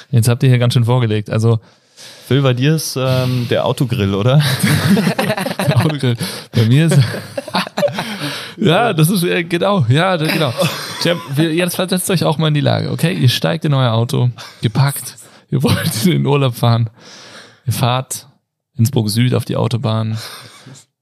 Jetzt 0.10 0.28
habt 0.30 0.42
ihr 0.44 0.50
hier 0.50 0.58
ganz 0.58 0.74
schön 0.74 0.86
vorgelegt. 0.86 1.30
Also, 1.30 1.60
Phil, 2.30 2.44
bei 2.44 2.54
dir 2.54 2.76
ist 2.76 2.96
ähm, 2.96 3.48
der 3.50 3.66
Autogrill, 3.66 4.14
oder? 4.14 4.40
Autogrill. 5.74 6.16
Bei 6.52 6.64
mir 6.68 6.86
ist. 6.86 7.00
ja, 8.58 8.94
das 8.94 9.10
ist 9.10 9.24
äh, 9.24 9.44
genau. 9.44 9.88
Ja, 9.90 10.16
das, 10.16 10.32
genau. 10.32 10.54
Jetzt 11.36 11.76
versetzt 11.76 12.08
euch 12.12 12.24
auch 12.26 12.38
mal 12.38 12.50
in 12.50 12.54
die 12.54 12.62
Lage, 12.62 12.92
okay? 12.92 13.14
Ihr 13.16 13.30
steigt 13.30 13.66
in 13.66 13.74
euer 13.74 13.94
Auto, 13.94 14.30
gepackt, 14.62 15.16
ihr 15.50 15.64
wollt 15.64 15.92
in 16.06 16.12
den 16.12 16.26
Urlaub 16.28 16.54
fahren, 16.54 16.92
ihr 17.66 17.74
fahrt 17.74 18.28
Innsbruck 18.78 19.10
Süd 19.10 19.34
auf 19.34 19.46
die 19.46 19.56
Autobahn, 19.56 20.16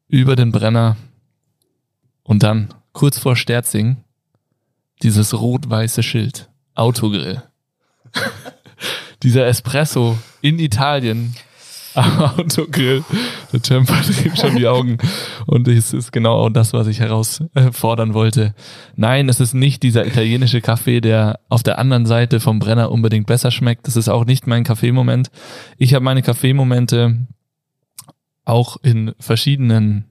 über 0.08 0.38
den 0.38 0.54
Brenner 0.54 0.96
und 2.24 2.42
dann 2.42 2.74
kurz 2.94 3.20
vor 3.20 3.36
Sterzing 3.36 3.98
dieses 5.04 5.34
rot-weiße 5.34 6.04
Schild. 6.04 6.48
Autogrill. 6.74 7.44
Dieser 9.24 9.48
Espresso 9.48 10.18
in 10.42 10.60
Italien 10.60 11.36
am 11.98 12.20
Autogrill. 12.40 13.04
Der 13.52 13.64
Cem 13.64 13.86
verdreht 13.88 14.40
schon 14.40 14.56
die 14.56 14.68
Augen. 14.68 14.98
Und 15.46 15.68
es 15.68 15.94
ist 15.94 16.12
genau 16.12 16.50
das, 16.50 16.74
was 16.74 16.88
ich 16.88 17.00
herausfordern 17.00 18.14
wollte. 18.14 18.54
Nein, 18.96 19.30
es 19.30 19.40
ist 19.40 19.54
nicht 19.54 19.84
dieser 19.84 20.06
italienische 20.06 20.62
Kaffee, 20.62 21.02
der 21.02 21.40
auf 21.50 21.64
der 21.64 21.80
anderen 21.80 22.06
Seite 22.06 22.40
vom 22.40 22.60
Brenner 22.60 22.92
unbedingt 22.92 23.28
besser 23.28 23.52
schmeckt. 23.52 23.88
Das 23.88 23.96
ist 23.96 24.10
auch 24.10 24.26
nicht 24.26 24.48
mein 24.48 24.64
Kaffeemoment. 24.64 25.32
Ich 25.78 25.94
habe 25.94 26.06
meine 26.06 26.22
Kaffeemomente 26.22 27.28
auch 28.46 28.78
in 28.82 29.14
verschiedenen 29.20 30.06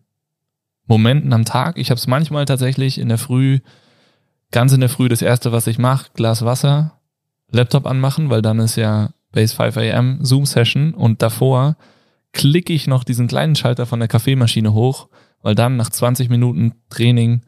Momenten 0.86 1.32
am 1.32 1.44
Tag. 1.44 1.78
Ich 1.78 1.90
habe 1.90 1.98
es 1.98 2.06
manchmal 2.06 2.44
tatsächlich 2.44 2.98
in 2.98 3.08
der 3.08 3.18
Früh, 3.18 3.60
ganz 4.50 4.72
in 4.72 4.80
der 4.80 4.88
Früh, 4.88 5.08
das 5.08 5.22
erste, 5.22 5.52
was 5.52 5.66
ich 5.66 5.78
mache, 5.78 6.10
Glas 6.14 6.44
Wasser, 6.44 6.95
Laptop 7.50 7.86
anmachen, 7.86 8.30
weil 8.30 8.42
dann 8.42 8.58
ist 8.58 8.76
ja 8.76 9.10
Base 9.32 9.54
5 9.54 9.76
AM 9.76 10.24
Zoom 10.24 10.46
Session 10.46 10.94
und 10.94 11.22
davor 11.22 11.76
klicke 12.32 12.72
ich 12.72 12.86
noch 12.86 13.04
diesen 13.04 13.28
kleinen 13.28 13.56
Schalter 13.56 13.86
von 13.86 13.98
der 13.98 14.08
Kaffeemaschine 14.08 14.72
hoch, 14.72 15.08
weil 15.42 15.54
dann 15.54 15.76
nach 15.76 15.90
20 15.90 16.28
Minuten 16.28 16.74
Training 16.90 17.42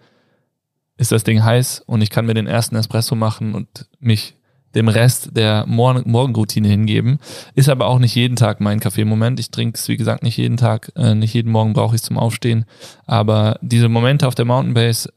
ist 0.97 1.13
das 1.13 1.25
Ding 1.25 1.43
heiß 1.43 1.83
und 1.87 2.03
ich 2.03 2.11
kann 2.11 2.27
mir 2.27 2.35
den 2.35 2.47
ersten 2.47 2.77
Espresso 2.77 3.15
machen 3.15 3.55
und 3.55 3.89
mich 4.01 4.35
dem 4.75 4.89
Rest 4.89 5.37
der 5.37 5.65
Morgen 5.67 6.11
Morgenroutine 6.11 6.69
hingeben. 6.69 7.19
Ist 7.55 7.69
aber 7.69 7.87
auch 7.87 7.99
nicht 7.99 8.15
jeden 8.15 8.37
Tag 8.37 8.61
mein 8.61 8.81
Kaffeemoment. 8.81 9.41
Ich 9.41 9.51
trinke 9.51 9.79
es, 9.79 9.89
wie 9.89 9.97
gesagt, 9.97 10.23
nicht 10.23 10.37
jeden 10.37 10.57
Tag, 10.57 10.93
äh, 10.95 11.15
nicht 11.15 11.35
jeden 11.35 11.51
Morgen 11.51 11.73
brauche 11.73 11.95
ich 11.95 12.03
es 12.03 12.07
zum 12.07 12.19
Aufstehen. 12.19 12.65
Aber 13.07 13.59
diese 13.63 13.89
Momente 13.89 14.29
auf 14.29 14.35
der 14.35 14.45
Mountain 14.45 14.75
Base, 14.75 15.11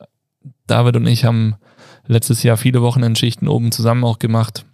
David 0.67 0.95
und 0.95 1.07
ich 1.07 1.25
haben 1.25 1.55
letztes 2.07 2.43
Jahr 2.43 2.57
viele 2.57 2.81
Wochenendschichten 2.81 3.47
oben 3.47 3.71
zusammen 3.71 4.03
auch 4.03 4.19
gemacht, 4.19 4.65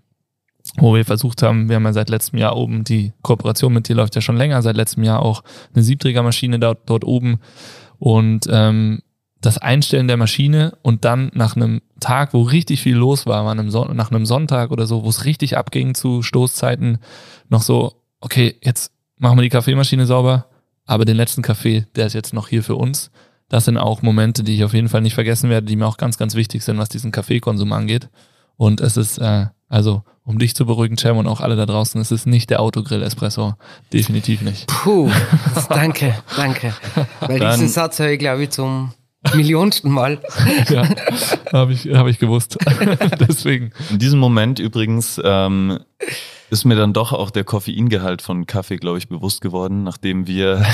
wo 0.77 0.95
wir 0.95 1.05
versucht 1.05 1.41
haben, 1.43 1.69
wir 1.69 1.75
haben 1.77 1.85
ja 1.85 1.93
seit 1.93 2.09
letztem 2.09 2.39
Jahr 2.39 2.57
oben, 2.57 2.83
die 2.83 3.13
Kooperation 3.21 3.73
mit 3.73 3.87
dir 3.87 3.95
läuft 3.95 4.15
ja 4.15 4.21
schon 4.21 4.37
länger, 4.37 4.61
seit 4.61 4.75
letztem 4.75 5.03
Jahr 5.03 5.21
auch 5.21 5.43
eine 5.73 5.83
Siebträgermaschine 5.83 6.59
dort, 6.59 6.89
dort 6.89 7.03
oben 7.03 7.39
und 7.99 8.47
ähm, 8.49 9.01
das 9.41 9.57
Einstellen 9.57 10.07
der 10.07 10.17
Maschine 10.17 10.77
und 10.81 11.05
dann 11.05 11.31
nach 11.33 11.55
einem 11.55 11.81
Tag, 11.99 12.33
wo 12.33 12.41
richtig 12.41 12.81
viel 12.81 12.95
los 12.95 13.25
war, 13.25 13.53
nach 13.53 14.11
einem 14.11 14.25
Sonntag 14.25 14.71
oder 14.71 14.87
so, 14.87 15.03
wo 15.03 15.09
es 15.09 15.25
richtig 15.25 15.57
abging 15.57 15.95
zu 15.95 16.21
Stoßzeiten, 16.21 16.97
noch 17.49 17.61
so, 17.61 17.93
okay, 18.19 18.55
jetzt 18.61 18.91
machen 19.17 19.37
wir 19.37 19.43
die 19.43 19.49
Kaffeemaschine 19.49 20.05
sauber, 20.05 20.47
aber 20.85 21.05
den 21.05 21.17
letzten 21.17 21.41
Kaffee, 21.41 21.85
der 21.95 22.07
ist 22.07 22.13
jetzt 22.13 22.33
noch 22.33 22.47
hier 22.47 22.63
für 22.63 22.75
uns. 22.75 23.11
Das 23.49 23.65
sind 23.65 23.77
auch 23.77 24.01
Momente, 24.01 24.43
die 24.43 24.55
ich 24.55 24.63
auf 24.63 24.73
jeden 24.73 24.89
Fall 24.89 25.01
nicht 25.01 25.13
vergessen 25.13 25.49
werde, 25.49 25.67
die 25.67 25.75
mir 25.75 25.87
auch 25.87 25.97
ganz, 25.97 26.17
ganz 26.17 26.35
wichtig 26.35 26.63
sind, 26.63 26.77
was 26.77 26.89
diesen 26.89 27.11
Kaffeekonsum 27.11 27.71
angeht. 27.71 28.09
Und 28.57 28.81
es 28.81 28.97
ist, 28.97 29.19
äh, 29.19 29.47
also, 29.69 30.03
um 30.27 30.39
dich 30.39 30.55
zu 30.55 30.65
beruhigen, 30.65 30.97
Cem, 30.97 31.15
und 31.15 31.25
auch 31.25 31.39
alle 31.39 31.55
da 31.55 31.65
draußen, 31.65 32.01
es 32.01 32.11
ist 32.11 32.27
nicht 32.27 32.49
der 32.49 32.59
Autogrill-Espresso. 32.59 33.53
Definitiv 33.93 34.41
nicht. 34.41 34.67
Puh, 34.67 35.09
danke, 35.69 36.15
danke. 36.35 36.73
Weil 37.21 37.39
Dann- 37.39 37.53
diesen 37.53 37.69
Satz 37.69 37.99
habe 38.01 38.11
ich, 38.11 38.19
glaube 38.19 38.43
ich, 38.43 38.49
zum 38.49 38.91
millionsten 39.33 39.89
Mal. 39.89 40.19
ja, 40.69 40.85
habe 41.53 41.71
ich, 41.71 41.87
hab 41.87 42.07
ich 42.07 42.19
gewusst. 42.19 42.57
Deswegen. 43.21 43.71
In 43.89 43.99
diesem 43.99 44.19
Moment 44.19 44.59
übrigens 44.59 45.19
ähm, 45.23 45.79
ist 46.49 46.65
mir 46.65 46.75
dann 46.75 46.91
doch 46.91 47.13
auch 47.13 47.31
der 47.31 47.45
Koffeingehalt 47.45 48.21
von 48.21 48.45
Kaffee, 48.45 48.75
glaube 48.75 48.97
ich, 48.97 49.07
bewusst 49.07 49.39
geworden, 49.39 49.83
nachdem 49.83 50.27
wir 50.27 50.65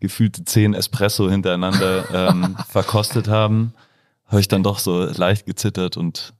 gefühlte 0.00 0.46
zehn 0.46 0.72
Espresso 0.72 1.28
hintereinander 1.28 2.30
ähm, 2.30 2.56
verkostet 2.70 3.28
haben, 3.28 3.74
habe 4.26 4.40
ich 4.40 4.48
dann 4.48 4.62
doch 4.62 4.78
so 4.78 5.04
leicht 5.04 5.44
gezittert 5.44 5.98
und 5.98 6.32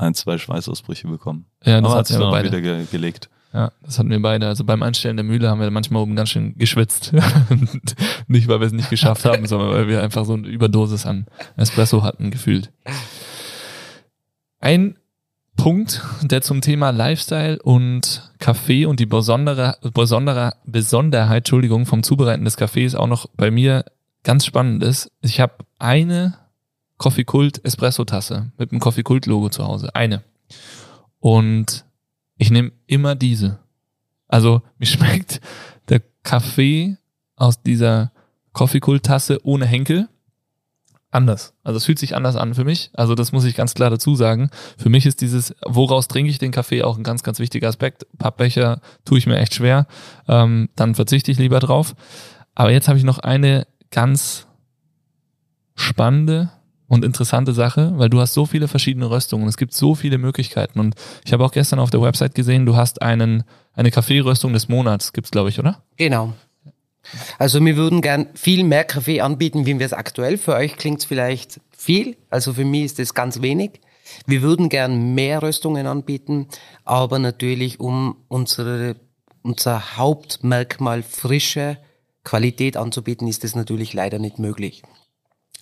ein, 0.00 0.14
zwei 0.14 0.38
Schweißausbrüche 0.38 1.08
bekommen. 1.08 1.46
Ja, 1.64 1.80
das 1.80 1.90
Aber 1.90 1.98
hat 2.00 2.06
sich 2.06 2.16
dann 2.16 2.30
beide. 2.30 2.48
wieder 2.48 2.60
ge 2.60 2.86
gelegt. 2.90 3.28
Ja, 3.52 3.72
das 3.82 3.98
hatten 3.98 4.10
wir 4.10 4.22
beide. 4.22 4.46
Also 4.46 4.64
beim 4.64 4.82
Einstellen 4.82 5.16
der 5.16 5.24
Mühle 5.24 5.50
haben 5.50 5.60
wir 5.60 5.70
manchmal 5.70 6.02
oben 6.02 6.14
ganz 6.14 6.30
schön 6.30 6.56
geschwitzt. 6.56 7.12
nicht, 8.28 8.46
weil 8.46 8.60
wir 8.60 8.66
es 8.66 8.72
nicht 8.72 8.90
geschafft 8.90 9.24
haben, 9.24 9.46
sondern 9.46 9.70
weil 9.70 9.88
wir 9.88 10.02
einfach 10.02 10.24
so 10.24 10.34
eine 10.34 10.46
Überdosis 10.46 11.04
an 11.04 11.26
Espresso 11.56 12.02
hatten, 12.04 12.30
gefühlt. 12.30 12.70
Ein 14.60 14.96
Punkt, 15.56 16.00
der 16.22 16.42
zum 16.42 16.60
Thema 16.60 16.90
Lifestyle 16.90 17.60
und 17.60 18.32
Kaffee 18.38 18.86
und 18.86 19.00
die 19.00 19.06
besondere, 19.06 19.76
besondere 19.92 20.54
Besonderheit, 20.64 21.38
Entschuldigung, 21.38 21.86
vom 21.86 22.02
Zubereiten 22.04 22.44
des 22.44 22.56
Kaffees 22.56 22.94
auch 22.94 23.08
noch 23.08 23.26
bei 23.36 23.50
mir 23.50 23.84
ganz 24.22 24.46
spannend 24.46 24.82
ist. 24.84 25.10
Ich 25.22 25.40
habe 25.40 25.54
eine 25.78 26.38
Coffee 27.00 27.24
Cult 27.24 27.64
Espresso 27.64 28.04
Tasse 28.04 28.52
mit 28.58 28.72
dem 28.72 28.78
Coffee 28.78 29.02
Cult 29.02 29.24
Logo 29.24 29.48
zu 29.48 29.64
Hause. 29.64 29.94
Eine. 29.94 30.22
Und 31.18 31.86
ich 32.36 32.50
nehme 32.50 32.72
immer 32.86 33.14
diese. 33.14 33.58
Also 34.28 34.60
mir 34.76 34.86
schmeckt 34.86 35.40
der 35.88 36.02
Kaffee 36.22 36.98
aus 37.36 37.62
dieser 37.62 38.12
Coffee 38.52 38.80
Cult 38.80 39.04
Tasse 39.04 39.40
ohne 39.44 39.64
Henkel 39.64 40.10
anders. 41.10 41.54
Also 41.64 41.78
es 41.78 41.86
fühlt 41.86 41.98
sich 41.98 42.14
anders 42.14 42.36
an 42.36 42.54
für 42.54 42.64
mich. 42.64 42.90
Also 42.92 43.14
das 43.14 43.32
muss 43.32 43.44
ich 43.44 43.56
ganz 43.56 43.72
klar 43.72 43.88
dazu 43.88 44.14
sagen. 44.14 44.50
Für 44.76 44.90
mich 44.90 45.06
ist 45.06 45.22
dieses, 45.22 45.54
woraus 45.64 46.06
trinke 46.06 46.30
ich 46.30 46.38
den 46.38 46.52
Kaffee, 46.52 46.82
auch 46.82 46.98
ein 46.98 47.02
ganz, 47.02 47.22
ganz 47.22 47.38
wichtiger 47.38 47.68
Aspekt. 47.68 48.06
Pappbecher 48.18 48.82
tue 49.06 49.16
ich 49.16 49.26
mir 49.26 49.38
echt 49.38 49.54
schwer. 49.54 49.86
Ähm, 50.28 50.68
dann 50.76 50.94
verzichte 50.94 51.30
ich 51.30 51.38
lieber 51.38 51.60
drauf. 51.60 51.94
Aber 52.54 52.70
jetzt 52.70 52.88
habe 52.88 52.98
ich 52.98 53.04
noch 53.04 53.20
eine 53.20 53.66
ganz 53.90 54.46
spannende 55.74 56.50
und 56.90 57.04
interessante 57.04 57.52
Sache, 57.52 57.92
weil 57.98 58.10
du 58.10 58.20
hast 58.20 58.34
so 58.34 58.46
viele 58.46 58.66
verschiedene 58.66 59.08
Röstungen. 59.08 59.46
Es 59.46 59.56
gibt 59.56 59.72
so 59.74 59.94
viele 59.94 60.18
Möglichkeiten. 60.18 60.80
Und 60.80 60.96
ich 61.24 61.32
habe 61.32 61.44
auch 61.44 61.52
gestern 61.52 61.78
auf 61.78 61.90
der 61.90 62.02
Website 62.02 62.34
gesehen, 62.34 62.66
du 62.66 62.74
hast 62.74 63.00
einen, 63.00 63.44
eine 63.74 63.92
Kaffeeröstung 63.92 64.52
des 64.52 64.68
Monats, 64.68 65.12
gibt's 65.12 65.30
glaube 65.30 65.50
ich, 65.50 65.60
oder? 65.60 65.84
Genau. 65.96 66.32
Also 67.38 67.64
wir 67.64 67.76
würden 67.76 68.00
gern 68.02 68.26
viel 68.34 68.64
mehr 68.64 68.82
Kaffee 68.82 69.20
anbieten, 69.20 69.66
wie 69.66 69.78
wir 69.78 69.86
es 69.86 69.92
aktuell. 69.92 70.36
Für 70.36 70.56
euch 70.56 70.76
klingt 70.76 70.98
es 70.98 71.04
vielleicht 71.04 71.60
viel, 71.70 72.16
also 72.28 72.54
für 72.54 72.64
mich 72.64 72.86
ist 72.86 72.98
es 72.98 73.14
ganz 73.14 73.40
wenig. 73.40 73.80
Wir 74.26 74.42
würden 74.42 74.68
gern 74.68 75.14
mehr 75.14 75.42
Röstungen 75.42 75.86
anbieten, 75.86 76.48
aber 76.84 77.20
natürlich 77.20 77.78
um 77.78 78.16
unsere, 78.26 78.96
unser 79.42 79.96
Hauptmerkmal 79.96 81.04
frische 81.04 81.78
Qualität 82.24 82.76
anzubieten, 82.76 83.28
ist 83.28 83.44
das 83.44 83.54
natürlich 83.54 83.94
leider 83.94 84.18
nicht 84.18 84.40
möglich. 84.40 84.82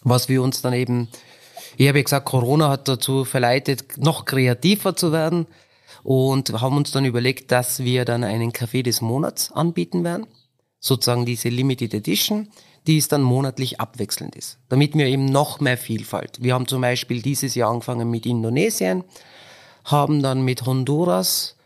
Was 0.05 0.29
wir 0.29 0.43
uns 0.43 0.63
dann 0.63 0.73
eben, 0.73 1.09
ich 1.77 1.89
habe 1.89 1.99
ja 1.99 2.05
gesagt, 2.05 2.27
Corona 2.27 2.69
hat 2.69 2.89
dazu 2.89 3.25
verleitet, 3.25 3.99
noch 3.99 4.25
kreativer 4.25 4.97
zu 4.97 5.13
werden 5.13 5.47
und 6.03 6.61
haben 6.61 6.77
uns 6.77 6.91
dann 6.91 7.05
überlegt, 7.05 7.51
dass 7.53 7.81
wir 7.81 8.05
dann 8.05 8.25
einen 8.25 8.53
Kaffee 8.53 8.83
des 8.83 9.01
Monats 9.01 9.53
anbieten 9.53 10.05
werden 10.05 10.27
sozusagen 10.81 11.27
diese 11.27 11.49
Limited 11.49 11.95
Edition, 11.95 12.49
die 12.87 12.99
es 12.99 13.09
dann 13.09 13.23
monatlich 13.23 13.81
abwechselnd 13.81 14.35
ist, 14.37 14.59
damit 14.69 14.95
wir 14.95 15.07
eben 15.07 15.27
noch 15.27 15.61
mehr 15.61 15.77
Vielfalt. 15.77 16.43
Wir 16.43 16.55
haben 16.55 16.67
zum 16.67 16.81
Beispiel 16.81 17.21
dieses 17.23 17.55
Jahr 17.55 17.71
angefangen 17.71 18.11
mit 18.11 18.25
Indonesien, 18.27 19.05
haben 19.85 20.23
dann 20.23 20.43
mit 20.43 20.65
Honduras 20.65 21.57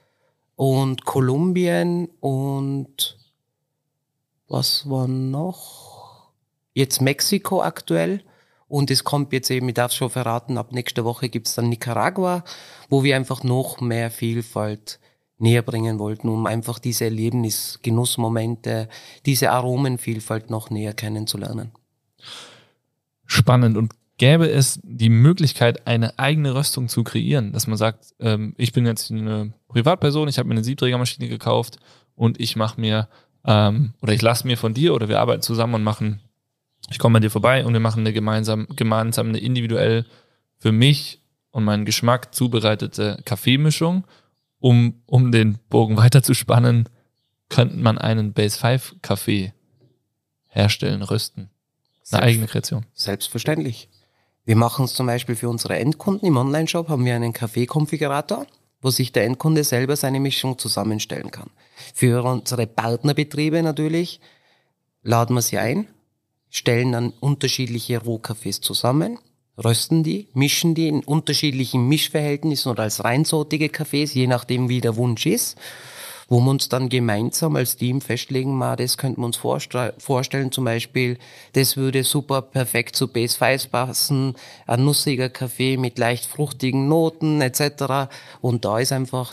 und 0.56 1.04
Kolumbien 1.04 2.08
und 2.20 3.18
was 4.48 4.88
war 4.88 5.08
noch? 5.08 5.91
Jetzt 6.72 7.00
Mexiko 7.00 7.62
aktuell. 7.62 8.22
Und 8.68 8.90
es 8.90 9.04
kommt 9.04 9.34
jetzt 9.34 9.50
eben, 9.50 9.68
ich 9.68 9.74
darf 9.74 9.92
schon 9.92 10.08
verraten, 10.08 10.56
ab 10.56 10.72
nächster 10.72 11.04
Woche 11.04 11.28
gibt's 11.28 11.54
dann 11.54 11.68
Nicaragua, 11.68 12.42
wo 12.88 13.04
wir 13.04 13.16
einfach 13.16 13.44
noch 13.44 13.82
mehr 13.82 14.10
Vielfalt 14.10 14.98
näher 15.36 15.60
bringen 15.60 15.98
wollten, 15.98 16.28
um 16.30 16.46
einfach 16.46 16.78
diese 16.78 17.04
Erlebnis, 17.04 17.80
Genussmomente, 17.82 18.88
diese 19.26 19.50
Aromenvielfalt 19.50 20.48
noch 20.48 20.70
näher 20.70 20.94
kennenzulernen. 20.94 21.72
Spannend. 23.26 23.76
Und 23.76 23.92
gäbe 24.16 24.48
es 24.48 24.80
die 24.84 25.08
Möglichkeit, 25.08 25.86
eine 25.86 26.18
eigene 26.18 26.54
Röstung 26.54 26.88
zu 26.88 27.02
kreieren, 27.02 27.52
dass 27.52 27.66
man 27.66 27.76
sagt, 27.76 28.14
ähm, 28.20 28.54
ich 28.56 28.72
bin 28.72 28.86
jetzt 28.86 29.10
eine 29.10 29.52
Privatperson, 29.68 30.28
ich 30.28 30.38
habe 30.38 30.48
mir 30.48 30.54
eine 30.54 30.64
Siebträgermaschine 30.64 31.28
gekauft 31.28 31.78
und 32.14 32.40
ich 32.40 32.56
mache 32.56 32.80
mir 32.80 33.08
ähm, 33.44 33.94
oder 34.00 34.12
ich 34.12 34.22
lasse 34.22 34.46
mir 34.46 34.56
von 34.56 34.74
dir 34.74 34.94
oder 34.94 35.08
wir 35.08 35.18
arbeiten 35.18 35.42
zusammen 35.42 35.74
und 35.74 35.82
machen, 35.82 36.20
ich 36.90 36.98
komme 36.98 37.14
bei 37.14 37.20
dir 37.20 37.30
vorbei 37.30 37.64
und 37.64 37.72
wir 37.72 37.80
machen 37.80 38.00
eine 38.00 38.12
gemeinsam, 38.12 38.66
gemeinsam 38.76 39.28
eine 39.28 39.38
individuell 39.38 40.04
für 40.58 40.72
mich 40.72 41.20
und 41.50 41.64
meinen 41.64 41.84
Geschmack 41.84 42.34
zubereitete 42.34 43.20
Kaffeemischung 43.24 44.04
um, 44.62 45.02
um 45.06 45.32
den 45.32 45.58
Bogen 45.68 45.96
weiter 45.98 46.22
zu 46.22 46.32
spannen, 46.32 46.88
könnte 47.50 47.76
man 47.76 47.98
einen 47.98 48.32
Base 48.32 48.58
5 48.58 48.96
Kaffee 49.02 49.52
herstellen, 50.46 51.02
rösten. 51.02 51.50
Eine 52.10 52.22
Selbst, 52.22 52.24
eigene 52.24 52.46
Kreation. 52.46 52.86
Selbstverständlich. 52.94 53.88
Wir 54.44 54.56
machen 54.56 54.86
es 54.86 54.94
zum 54.94 55.06
Beispiel 55.06 55.36
für 55.36 55.48
unsere 55.48 55.78
Endkunden 55.78 56.26
im 56.26 56.36
Online-Shop, 56.36 56.88
haben 56.88 57.04
wir 57.04 57.14
einen 57.14 57.32
Kaffeekonfigurator, 57.32 58.46
wo 58.80 58.90
sich 58.90 59.12
der 59.12 59.24
Endkunde 59.24 59.62
selber 59.62 59.96
seine 59.96 60.18
Mischung 60.18 60.58
zusammenstellen 60.58 61.30
kann. 61.30 61.50
Für 61.94 62.24
unsere 62.24 62.66
Partnerbetriebe 62.66 63.62
natürlich 63.62 64.20
laden 65.02 65.36
wir 65.36 65.42
sie 65.42 65.58
ein, 65.58 65.86
stellen 66.52 66.92
dann 66.92 67.14
unterschiedliche 67.18 67.98
Rohkaffees 67.98 68.60
zusammen, 68.60 69.18
rösten 69.62 70.04
die, 70.04 70.28
mischen 70.34 70.74
die 70.74 70.86
in 70.86 71.02
unterschiedlichen 71.02 71.88
Mischverhältnissen 71.88 72.70
oder 72.70 72.84
als 72.84 73.02
reinsortige 73.02 73.70
Kaffees, 73.70 74.12
je 74.12 74.26
nachdem 74.26 74.68
wie 74.68 74.82
der 74.82 74.96
Wunsch 74.96 75.24
ist, 75.24 75.58
wo 76.28 76.40
wir 76.40 76.50
uns 76.50 76.68
dann 76.68 76.90
gemeinsam 76.90 77.56
als 77.56 77.76
Team 77.76 78.02
festlegen, 78.02 78.54
mal, 78.54 78.76
das 78.76 78.98
könnten 78.98 79.22
wir 79.22 79.26
uns 79.26 79.38
vorstellen, 79.38 80.52
zum 80.52 80.64
Beispiel, 80.64 81.18
das 81.54 81.78
würde 81.78 82.04
super 82.04 82.42
perfekt 82.42 82.96
zu 82.96 83.08
Base 83.08 83.36
5 83.36 83.70
passen, 83.70 84.34
ein 84.66 84.84
nussiger 84.84 85.30
Kaffee 85.30 85.78
mit 85.78 85.98
leicht 85.98 86.26
fruchtigen 86.26 86.86
Noten 86.86 87.40
etc. 87.40 88.12
Und 88.42 88.66
da 88.66 88.78
ist 88.78 88.92
einfach 88.92 89.32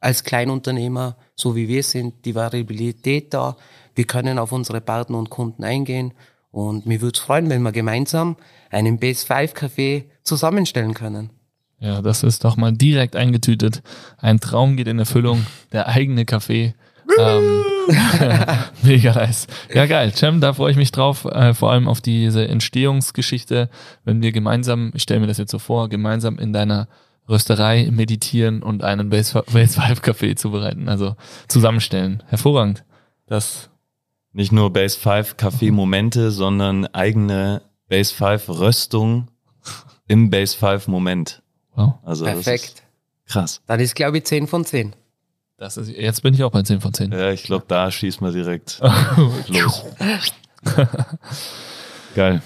als 0.00 0.24
Kleinunternehmer, 0.24 1.16
so 1.36 1.54
wie 1.54 1.68
wir 1.68 1.84
sind, 1.84 2.24
die 2.24 2.34
Variabilität 2.34 3.34
da. 3.34 3.56
Wir 3.94 4.04
können 4.04 4.38
auf 4.38 4.50
unsere 4.50 4.80
Partner 4.80 5.18
und 5.18 5.30
Kunden 5.30 5.62
eingehen 5.62 6.12
und 6.50 6.86
mir 6.86 7.00
würde 7.00 7.16
es 7.16 7.22
freuen, 7.22 7.48
wenn 7.48 7.62
wir 7.62 7.72
gemeinsam 7.72 8.36
einen 8.70 8.98
Base 8.98 9.24
5 9.26 9.54
Kaffee 9.54 10.10
zusammenstellen 10.22 10.94
können. 10.94 11.30
Ja, 11.78 12.02
das 12.02 12.22
ist 12.22 12.44
doch 12.44 12.56
mal 12.56 12.72
direkt 12.72 13.16
eingetütet. 13.16 13.82
Ein 14.18 14.38
Traum 14.38 14.76
geht 14.76 14.86
in 14.86 14.98
Erfüllung. 14.98 15.46
Der 15.72 15.88
eigene 15.88 16.26
Kaffee. 16.26 16.74
ähm, 17.18 17.64
mega 18.82 19.14
nice. 19.14 19.46
Ja, 19.72 19.86
geil. 19.86 20.12
Cem, 20.14 20.40
da 20.40 20.52
freue 20.52 20.72
ich 20.72 20.76
mich 20.76 20.92
drauf. 20.92 21.24
Äh, 21.24 21.54
vor 21.54 21.72
allem 21.72 21.88
auf 21.88 22.02
diese 22.02 22.46
Entstehungsgeschichte, 22.46 23.70
wenn 24.04 24.22
wir 24.22 24.30
gemeinsam, 24.30 24.92
ich 24.94 25.02
stelle 25.02 25.20
mir 25.20 25.26
das 25.26 25.38
jetzt 25.38 25.50
so 25.50 25.58
vor, 25.58 25.88
gemeinsam 25.88 26.38
in 26.38 26.52
deiner 26.52 26.86
Rösterei 27.28 27.88
meditieren 27.90 28.62
und 28.62 28.84
einen 28.84 29.08
Base 29.08 29.42
5 29.46 30.02
Kaffee 30.02 30.34
zubereiten. 30.34 30.88
Also 30.88 31.16
zusammenstellen. 31.48 32.22
Hervorragend. 32.26 32.84
Das 33.26 33.70
nicht 34.32 34.52
nur 34.52 34.72
Base 34.72 34.98
5 34.98 35.36
Kaffee-Momente, 35.36 36.30
sondern 36.30 36.86
eigene 36.86 37.62
Base 37.88 38.14
5 38.14 38.48
Röstung 38.48 39.28
im 40.06 40.30
Base 40.30 40.56
5 40.56 40.88
Moment. 40.88 41.42
Wow. 41.74 41.94
Also 42.04 42.24
Perfekt. 42.24 42.82
krass. 43.26 43.60
Dann 43.66 43.80
ist, 43.80 43.94
glaube 43.94 44.18
ich, 44.18 44.24
10 44.24 44.46
von 44.46 44.64
10. 44.64 44.94
Das 45.56 45.76
ist, 45.76 45.90
jetzt 45.90 46.22
bin 46.22 46.32
ich 46.34 46.42
auch 46.42 46.52
bei 46.52 46.62
10 46.62 46.80
von 46.80 46.94
10. 46.94 47.12
Ja, 47.12 47.30
ich 47.32 47.42
glaube, 47.42 47.64
da 47.68 47.90
schießt 47.90 48.20
man 48.22 48.32
direkt 48.32 48.80
los. 49.48 49.84
Geil. 52.14 52.42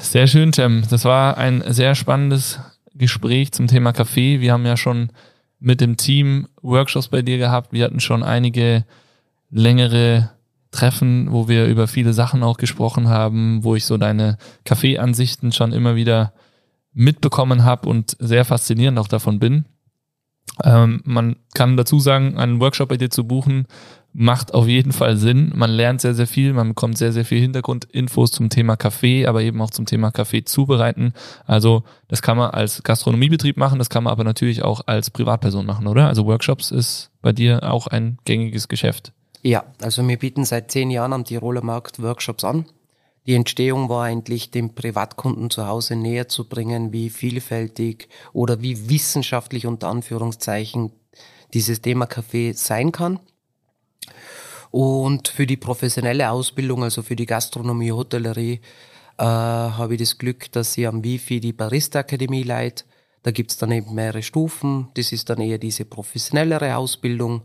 Sehr 0.00 0.26
schön, 0.26 0.52
Cem. 0.52 0.84
Das 0.88 1.04
war 1.04 1.36
ein 1.36 1.62
sehr 1.66 1.94
spannendes 1.94 2.60
Gespräch 2.94 3.52
zum 3.52 3.66
Thema 3.66 3.92
Kaffee. 3.92 4.40
Wir 4.40 4.52
haben 4.52 4.64
ja 4.66 4.76
schon 4.76 5.10
mit 5.60 5.80
dem 5.80 5.96
Team 5.96 6.48
Workshops 6.62 7.08
bei 7.08 7.22
dir 7.22 7.38
gehabt. 7.38 7.72
Wir 7.72 7.84
hatten 7.84 8.00
schon 8.00 8.22
einige 8.22 8.84
längere 9.50 10.30
Treffen, 10.70 11.32
wo 11.32 11.48
wir 11.48 11.66
über 11.66 11.88
viele 11.88 12.12
Sachen 12.12 12.42
auch 12.42 12.58
gesprochen 12.58 13.08
haben, 13.08 13.64
wo 13.64 13.74
ich 13.74 13.84
so 13.86 13.96
deine 13.96 14.36
Kaffeeansichten 14.64 15.52
schon 15.52 15.72
immer 15.72 15.96
wieder 15.96 16.32
mitbekommen 16.92 17.64
habe 17.64 17.88
und 17.88 18.16
sehr 18.18 18.44
faszinierend 18.44 18.98
auch 18.98 19.08
davon 19.08 19.38
bin. 19.38 19.64
Ähm, 20.64 21.00
man 21.04 21.36
kann 21.54 21.76
dazu 21.76 22.00
sagen, 22.00 22.36
einen 22.36 22.60
Workshop 22.60 22.88
bei 22.88 22.96
dir 22.96 23.10
zu 23.10 23.24
buchen, 23.24 23.66
macht 24.12 24.52
auf 24.54 24.66
jeden 24.66 24.92
Fall 24.92 25.16
Sinn. 25.16 25.52
Man 25.54 25.70
lernt 25.70 26.00
sehr, 26.00 26.14
sehr 26.14 26.26
viel, 26.26 26.52
man 26.52 26.68
bekommt 26.68 26.98
sehr, 26.98 27.12
sehr 27.12 27.24
viel 27.24 27.40
Hintergrundinfos 27.40 28.32
zum 28.32 28.48
Thema 28.48 28.76
Kaffee, 28.76 29.26
aber 29.26 29.42
eben 29.42 29.60
auch 29.60 29.70
zum 29.70 29.86
Thema 29.86 30.10
Kaffee 30.10 30.44
zubereiten. 30.44 31.12
Also 31.46 31.84
das 32.08 32.22
kann 32.22 32.36
man 32.36 32.50
als 32.50 32.82
Gastronomiebetrieb 32.82 33.56
machen, 33.56 33.78
das 33.78 33.90
kann 33.90 34.04
man 34.04 34.12
aber 34.12 34.24
natürlich 34.24 34.62
auch 34.62 34.80
als 34.86 35.10
Privatperson 35.10 35.66
machen, 35.66 35.86
oder? 35.86 36.08
Also 36.08 36.26
Workshops 36.26 36.70
ist 36.70 37.10
bei 37.22 37.32
dir 37.32 37.62
auch 37.70 37.86
ein 37.86 38.18
gängiges 38.24 38.68
Geschäft. 38.68 39.12
Ja, 39.42 39.64
also 39.80 40.06
wir 40.06 40.18
bieten 40.18 40.44
seit 40.44 40.70
zehn 40.70 40.90
Jahren 40.90 41.12
am 41.12 41.24
Tiroler 41.24 41.62
Markt 41.62 42.02
Workshops 42.02 42.44
an. 42.44 42.66
Die 43.26 43.34
Entstehung 43.34 43.88
war 43.88 44.04
eigentlich, 44.04 44.50
dem 44.50 44.74
Privatkunden 44.74 45.50
zu 45.50 45.66
Hause 45.66 45.96
näher 45.96 46.28
zu 46.28 46.48
bringen, 46.48 46.92
wie 46.92 47.10
vielfältig 47.10 48.08
oder 48.32 48.62
wie 48.62 48.88
wissenschaftlich 48.88 49.66
unter 49.66 49.88
Anführungszeichen 49.88 50.92
dieses 51.52 51.82
Thema 51.82 52.06
Kaffee 52.06 52.52
sein 52.52 52.90
kann. 52.90 53.20
Und 54.70 55.28
für 55.28 55.46
die 55.46 55.56
professionelle 55.56 56.30
Ausbildung, 56.30 56.82
also 56.82 57.02
für 57.02 57.16
die 57.16 57.26
Gastronomie, 57.26 57.92
Hotellerie, 57.92 58.60
äh, 59.18 59.24
habe 59.24 59.94
ich 59.94 60.00
das 60.00 60.18
Glück, 60.18 60.50
dass 60.52 60.76
ich 60.76 60.86
am 60.86 61.04
Wifi 61.04 61.40
die 61.40 61.52
Barista 61.52 62.00
Akademie 62.00 62.42
leite. 62.42 62.84
Da 63.22 63.30
gibt's 63.30 63.56
dann 63.56 63.72
eben 63.72 63.94
mehrere 63.94 64.22
Stufen. 64.22 64.88
Das 64.94 65.12
ist 65.12 65.28
dann 65.28 65.40
eher 65.40 65.58
diese 65.58 65.84
professionellere 65.84 66.76
Ausbildung. 66.76 67.42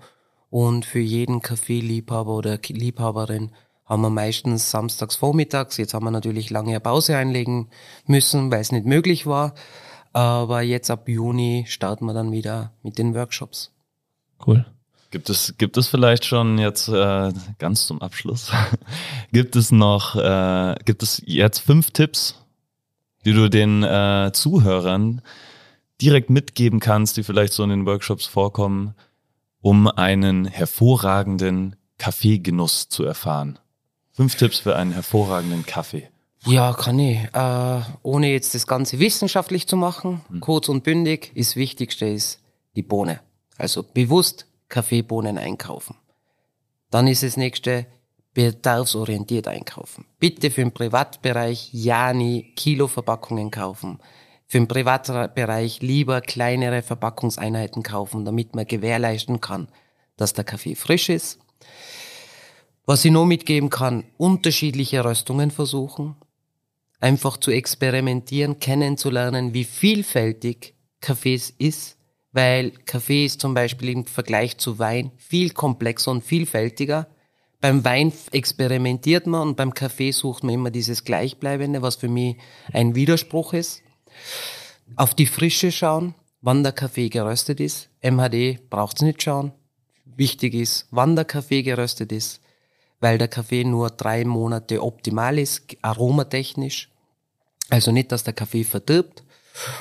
Und 0.53 0.85
für 0.85 0.99
jeden 0.99 1.41
Kaffeeliebhaber 1.41 2.35
oder 2.35 2.59
Liebhaberin 2.63 3.49
haben 3.85 4.03
wir 4.03 4.11
meistens 4.11 4.69
samstags 4.69 5.15
vormittags. 5.15 5.77
Jetzt 5.77 5.95
haben 5.95 6.03
wir 6.03 6.11
natürlich 6.11 6.51
lange 6.51 6.79
Pause 6.79 7.17
einlegen 7.17 7.69
müssen, 8.05 8.51
weil 8.51 8.61
es 8.61 8.71
nicht 8.71 8.85
möglich 8.85 9.25
war. 9.25 9.55
Aber 10.11 10.61
jetzt 10.61 10.91
ab 10.91 11.09
Juni 11.09 11.65
starten 11.67 12.05
wir 12.05 12.13
dann 12.13 12.31
wieder 12.31 12.71
mit 12.83 12.99
den 12.99 13.15
Workshops. 13.15 13.71
Cool. 14.45 14.63
Gibt 15.09 15.31
es, 15.31 15.55
gibt 15.57 15.75
es 15.75 15.87
vielleicht 15.87 16.23
schon 16.23 16.59
jetzt 16.59 16.87
äh, 16.87 17.33
ganz 17.57 17.87
zum 17.87 17.99
Abschluss, 18.03 18.51
gibt 19.31 19.55
es 19.55 19.71
noch, 19.71 20.15
äh, 20.15 20.75
gibt 20.85 21.01
es 21.01 21.19
jetzt 21.25 21.61
fünf 21.61 21.89
Tipps, 21.89 22.35
die 23.25 23.33
du 23.33 23.49
den 23.49 23.81
äh, 23.81 24.29
Zuhörern 24.33 25.23
direkt 25.99 26.29
mitgeben 26.29 26.79
kannst, 26.79 27.17
die 27.17 27.23
vielleicht 27.23 27.53
so 27.53 27.63
in 27.63 27.71
den 27.71 27.87
Workshops 27.87 28.27
vorkommen, 28.27 28.93
um 29.63 29.87
einen 29.87 30.45
hervorragenden 30.45 31.77
Kaffeegenuss 31.97 32.89
zu 32.89 33.05
erfahren? 33.05 33.57
Fünf 34.11 34.35
Tipps 34.35 34.59
für 34.59 34.75
einen 34.75 34.91
hervorragenden 34.91 35.65
Kaffee. 35.65 36.09
Ja, 36.45 36.73
kann 36.73 36.99
ich. 36.99 37.17
Äh, 37.33 37.81
ohne 38.03 38.31
jetzt 38.31 38.53
das 38.53 38.67
Ganze 38.67 38.99
wissenschaftlich 38.99 39.65
zu 39.65 39.77
machen, 39.77 40.21
hm. 40.27 40.41
kurz 40.41 40.67
und 40.67 40.83
bündig, 40.83 41.31
ist 41.33 41.55
Wichtigste 41.55 42.05
ist 42.05 42.39
die 42.75 42.83
Bohne. 42.83 43.21
Also 43.57 43.83
bewusst 43.83 44.45
Kaffeebohnen 44.67 45.37
einkaufen. 45.37 45.95
Dann 46.91 47.07
ist 47.07 47.23
das 47.23 47.37
nächste 47.37 47.85
bedarfsorientiert 48.33 49.47
einkaufen. 49.47 50.05
Bitte 50.19 50.51
für 50.51 50.61
den 50.61 50.73
Privatbereich 50.73 51.69
ja 51.71 52.13
nie 52.13 52.53
Kiloverpackungen 52.55 53.49
kaufen. 53.49 53.99
Für 54.53 54.59
den 54.59 54.67
Privatbereich 54.67 55.81
lieber 55.81 56.21
kleinere 56.21 56.83
Verpackungseinheiten 56.83 57.81
kaufen, 57.81 58.23
damit 58.23 58.53
man 58.53 58.67
gewährleisten 58.67 59.41
kann, 59.41 59.67
dass 60.15 60.33
der 60.33 60.43
Kaffee 60.43 60.75
frisch 60.75 61.09
ist 61.09 61.39
was 62.85 63.05
ich 63.05 63.11
noch 63.11 63.25
mitgeben 63.25 63.69
kann, 63.69 64.03
unterschiedliche 64.17 65.03
Röstungen 65.05 65.51
versuchen, 65.51 66.15
einfach 66.99 67.37
zu 67.37 67.51
experimentieren, 67.51 68.59
kennenzulernen, 68.59 69.53
wie 69.53 69.63
vielfältig 69.63 70.75
Kaffees 70.99 71.49
ist, 71.49 71.97
weil 72.31 72.71
Kaffee 72.85 73.25
ist 73.25 73.41
zum 73.41 73.53
Beispiel 73.53 73.89
im 73.89 74.05
Vergleich 74.05 74.57
zu 74.57 74.79
Wein 74.79 75.11
viel 75.17 75.51
komplexer 75.51 76.11
und 76.11 76.23
vielfältiger. 76.23 77.07
Beim 77.61 77.85
Wein 77.85 78.11
experimentiert 78.31 79.27
man 79.27 79.47
und 79.49 79.55
beim 79.55 79.73
Kaffee 79.73 80.11
sucht 80.11 80.43
man 80.43 80.55
immer 80.55 80.71
dieses 80.71 81.05
Gleichbleibende, 81.05 81.81
was 81.81 81.95
für 81.95 82.09
mich 82.09 82.35
ein 82.73 82.95
Widerspruch 82.95 83.53
ist. 83.53 83.81
Auf 84.95 85.13
die 85.13 85.25
Frische 85.25 85.71
schauen, 85.71 86.15
wann 86.41 86.63
der 86.63 86.73
Kaffee 86.73 87.09
geröstet 87.09 87.59
ist. 87.59 87.89
MHD 88.01 88.69
braucht's 88.69 89.01
nicht 89.01 89.23
schauen. 89.23 89.51
Wichtig 90.05 90.53
ist, 90.53 90.87
wann 90.91 91.15
der 91.15 91.25
Kaffee 91.25 91.63
geröstet 91.63 92.11
ist 92.11 92.43
weil 93.03 93.17
der 93.17 93.27
Kaffee 93.27 93.65
nur 93.65 93.89
drei 93.89 94.23
Monate 94.23 94.81
optimal 94.81 95.37
ist, 95.37 95.75
aromatechnisch. 95.81 96.89
Also 97.69 97.91
nicht, 97.91 98.13
dass 98.13 98.23
der 98.23 98.31
Kaffee 98.33 98.63
verdirbt. 98.63 99.25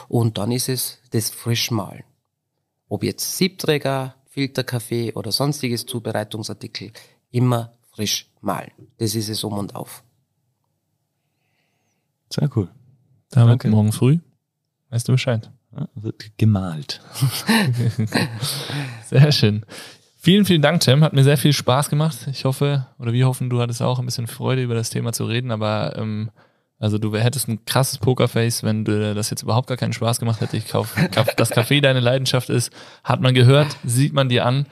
Und 0.09 0.39
dann 0.39 0.51
ist 0.51 0.69
es 0.69 0.99
das 1.13 1.31
Frischmahlen. 1.31 2.03
Ob 2.89 3.05
jetzt 3.05 3.37
Siebträger, 3.39 4.17
Filterkaffee 4.27 5.13
oder 5.13 5.31
sonstiges 5.31 5.87
Zubereitungsartikel, 5.87 6.93
immer 7.31 7.73
frisch 7.93 8.29
mahlen. 8.41 8.73
Das 8.99 9.15
ist 9.15 9.29
es 9.29 9.45
um 9.45 9.57
und 9.57 9.77
auf. 9.77 10.03
Sehr 12.29 12.51
cool. 12.57 12.69
Damit 13.33 13.65
Danke. 13.65 13.69
morgen 13.69 13.93
früh. 13.93 14.19
Weißt 14.91 15.09
du 15.09 15.13
Bescheid? 15.13 15.51
Ja, 15.75 15.89
wird 15.95 16.37
gemalt. 16.37 17.01
Sehr 19.07 19.33
schön. 19.33 19.65
Vielen, 20.19 20.45
vielen 20.45 20.63
Dank, 20.63 20.83
Tim. 20.83 21.03
Hat 21.03 21.15
mir 21.15 21.25
sehr 21.25 21.37
viel 21.37 21.53
Spaß 21.53 21.91
gemacht. 21.91 22.29
Ich 22.31 22.45
hoffe, 22.45 22.87
oder 23.01 23.13
wir 23.13 23.27
hoffen, 23.27 23.51
du 23.51 23.61
hattest 23.61 23.83
auch 23.83 23.99
ein 23.99 24.05
bisschen 24.05 24.29
Freude, 24.29 24.63
über 24.63 24.75
das 24.75 24.91
Thema 24.91 25.13
zu 25.13 25.25
reden. 25.25 25.51
Aber 25.51 25.97
ähm, 25.97 26.31
also 26.79 26.99
du 26.99 27.17
hättest 27.17 27.49
ein 27.49 27.65
krasses 27.65 27.99
Pokerface, 27.99 28.63
wenn 28.63 28.85
du 28.85 29.15
das 29.15 29.31
jetzt 29.31 29.43
überhaupt 29.43 29.67
gar 29.67 29.77
keinen 29.77 29.93
Spaß 29.93 30.21
gemacht 30.21 30.41
hätte. 30.41 30.57
Ich 30.57 30.69
kauf, 30.69 30.95
kauf 31.13 31.35
das 31.37 31.51
Café 31.53 31.81
deine 31.81 31.99
Leidenschaft 31.99 32.51
ist. 32.51 32.71
Hat 33.03 33.21
man 33.21 33.35
gehört, 33.35 33.77
sieht 33.83 34.13
man 34.13 34.29
dir 34.29 34.47
an. 34.47 34.67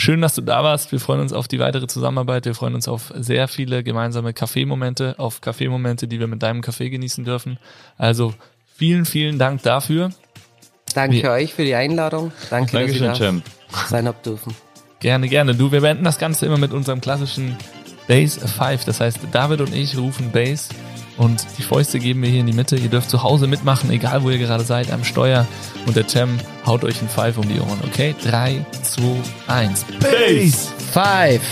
Schön, 0.00 0.20
dass 0.20 0.36
du 0.36 0.42
da 0.42 0.62
warst. 0.62 0.92
Wir 0.92 1.00
freuen 1.00 1.20
uns 1.20 1.32
auf 1.32 1.48
die 1.48 1.58
weitere 1.58 1.88
Zusammenarbeit. 1.88 2.44
Wir 2.44 2.54
freuen 2.54 2.76
uns 2.76 2.86
auf 2.86 3.12
sehr 3.16 3.48
viele 3.48 3.82
gemeinsame 3.82 4.32
Kaffeemomente, 4.32 5.16
auf 5.18 5.40
Kaffeemomente, 5.40 6.06
die 6.06 6.20
wir 6.20 6.28
mit 6.28 6.40
deinem 6.40 6.62
Kaffee 6.62 6.88
genießen 6.88 7.24
dürfen. 7.24 7.58
Also 7.96 8.32
vielen, 8.76 9.06
vielen 9.06 9.40
Dank 9.40 9.64
dafür. 9.64 10.10
Danke 10.94 11.16
Wie? 11.16 11.26
euch 11.26 11.52
für 11.52 11.64
die 11.64 11.74
Einladung. 11.74 12.30
Danke, 12.48 12.78
Dankeschön, 12.78 13.08
dass 13.08 13.18
ich 13.18 13.26
da 13.26 13.86
sein 13.88 14.06
habt 14.06 14.24
dürfen. 14.24 14.54
Gerne, 15.00 15.28
gerne. 15.28 15.56
Du, 15.56 15.72
wir 15.72 15.80
beenden 15.80 16.04
das 16.04 16.18
Ganze 16.18 16.46
immer 16.46 16.58
mit 16.58 16.72
unserem 16.72 17.00
klassischen 17.00 17.56
Bass 18.06 18.38
5. 18.38 18.84
Das 18.84 19.00
heißt, 19.00 19.18
David 19.32 19.62
und 19.62 19.74
ich 19.74 19.98
rufen 19.98 20.30
Bass 20.30 20.68
und 21.18 21.44
die 21.58 21.62
Fäuste 21.62 21.98
geben 21.98 22.22
wir 22.22 22.30
hier 22.30 22.40
in 22.40 22.46
die 22.46 22.52
Mitte. 22.52 22.76
Ihr 22.76 22.88
dürft 22.88 23.10
zu 23.10 23.22
Hause 23.22 23.46
mitmachen, 23.46 23.90
egal 23.90 24.22
wo 24.22 24.30
ihr 24.30 24.38
gerade 24.38 24.64
seid, 24.64 24.90
am 24.92 25.04
Steuer. 25.04 25.46
Und 25.86 25.96
der 25.96 26.06
Tem 26.06 26.38
haut 26.64 26.84
euch 26.84 27.02
ein 27.02 27.08
Five 27.08 27.38
um 27.38 27.48
die 27.48 27.60
Ohren, 27.60 27.80
okay? 27.84 28.14
3, 28.22 28.64
2, 28.82 29.02
1. 29.48 29.84
Bass 30.00 30.72
5. 30.92 31.42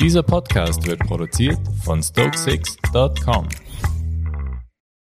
Dieser 0.00 0.22
Podcast 0.22 0.86
wird 0.86 1.00
produziert 1.00 1.58
von 1.84 2.02
Stokesix.com. 2.02 3.48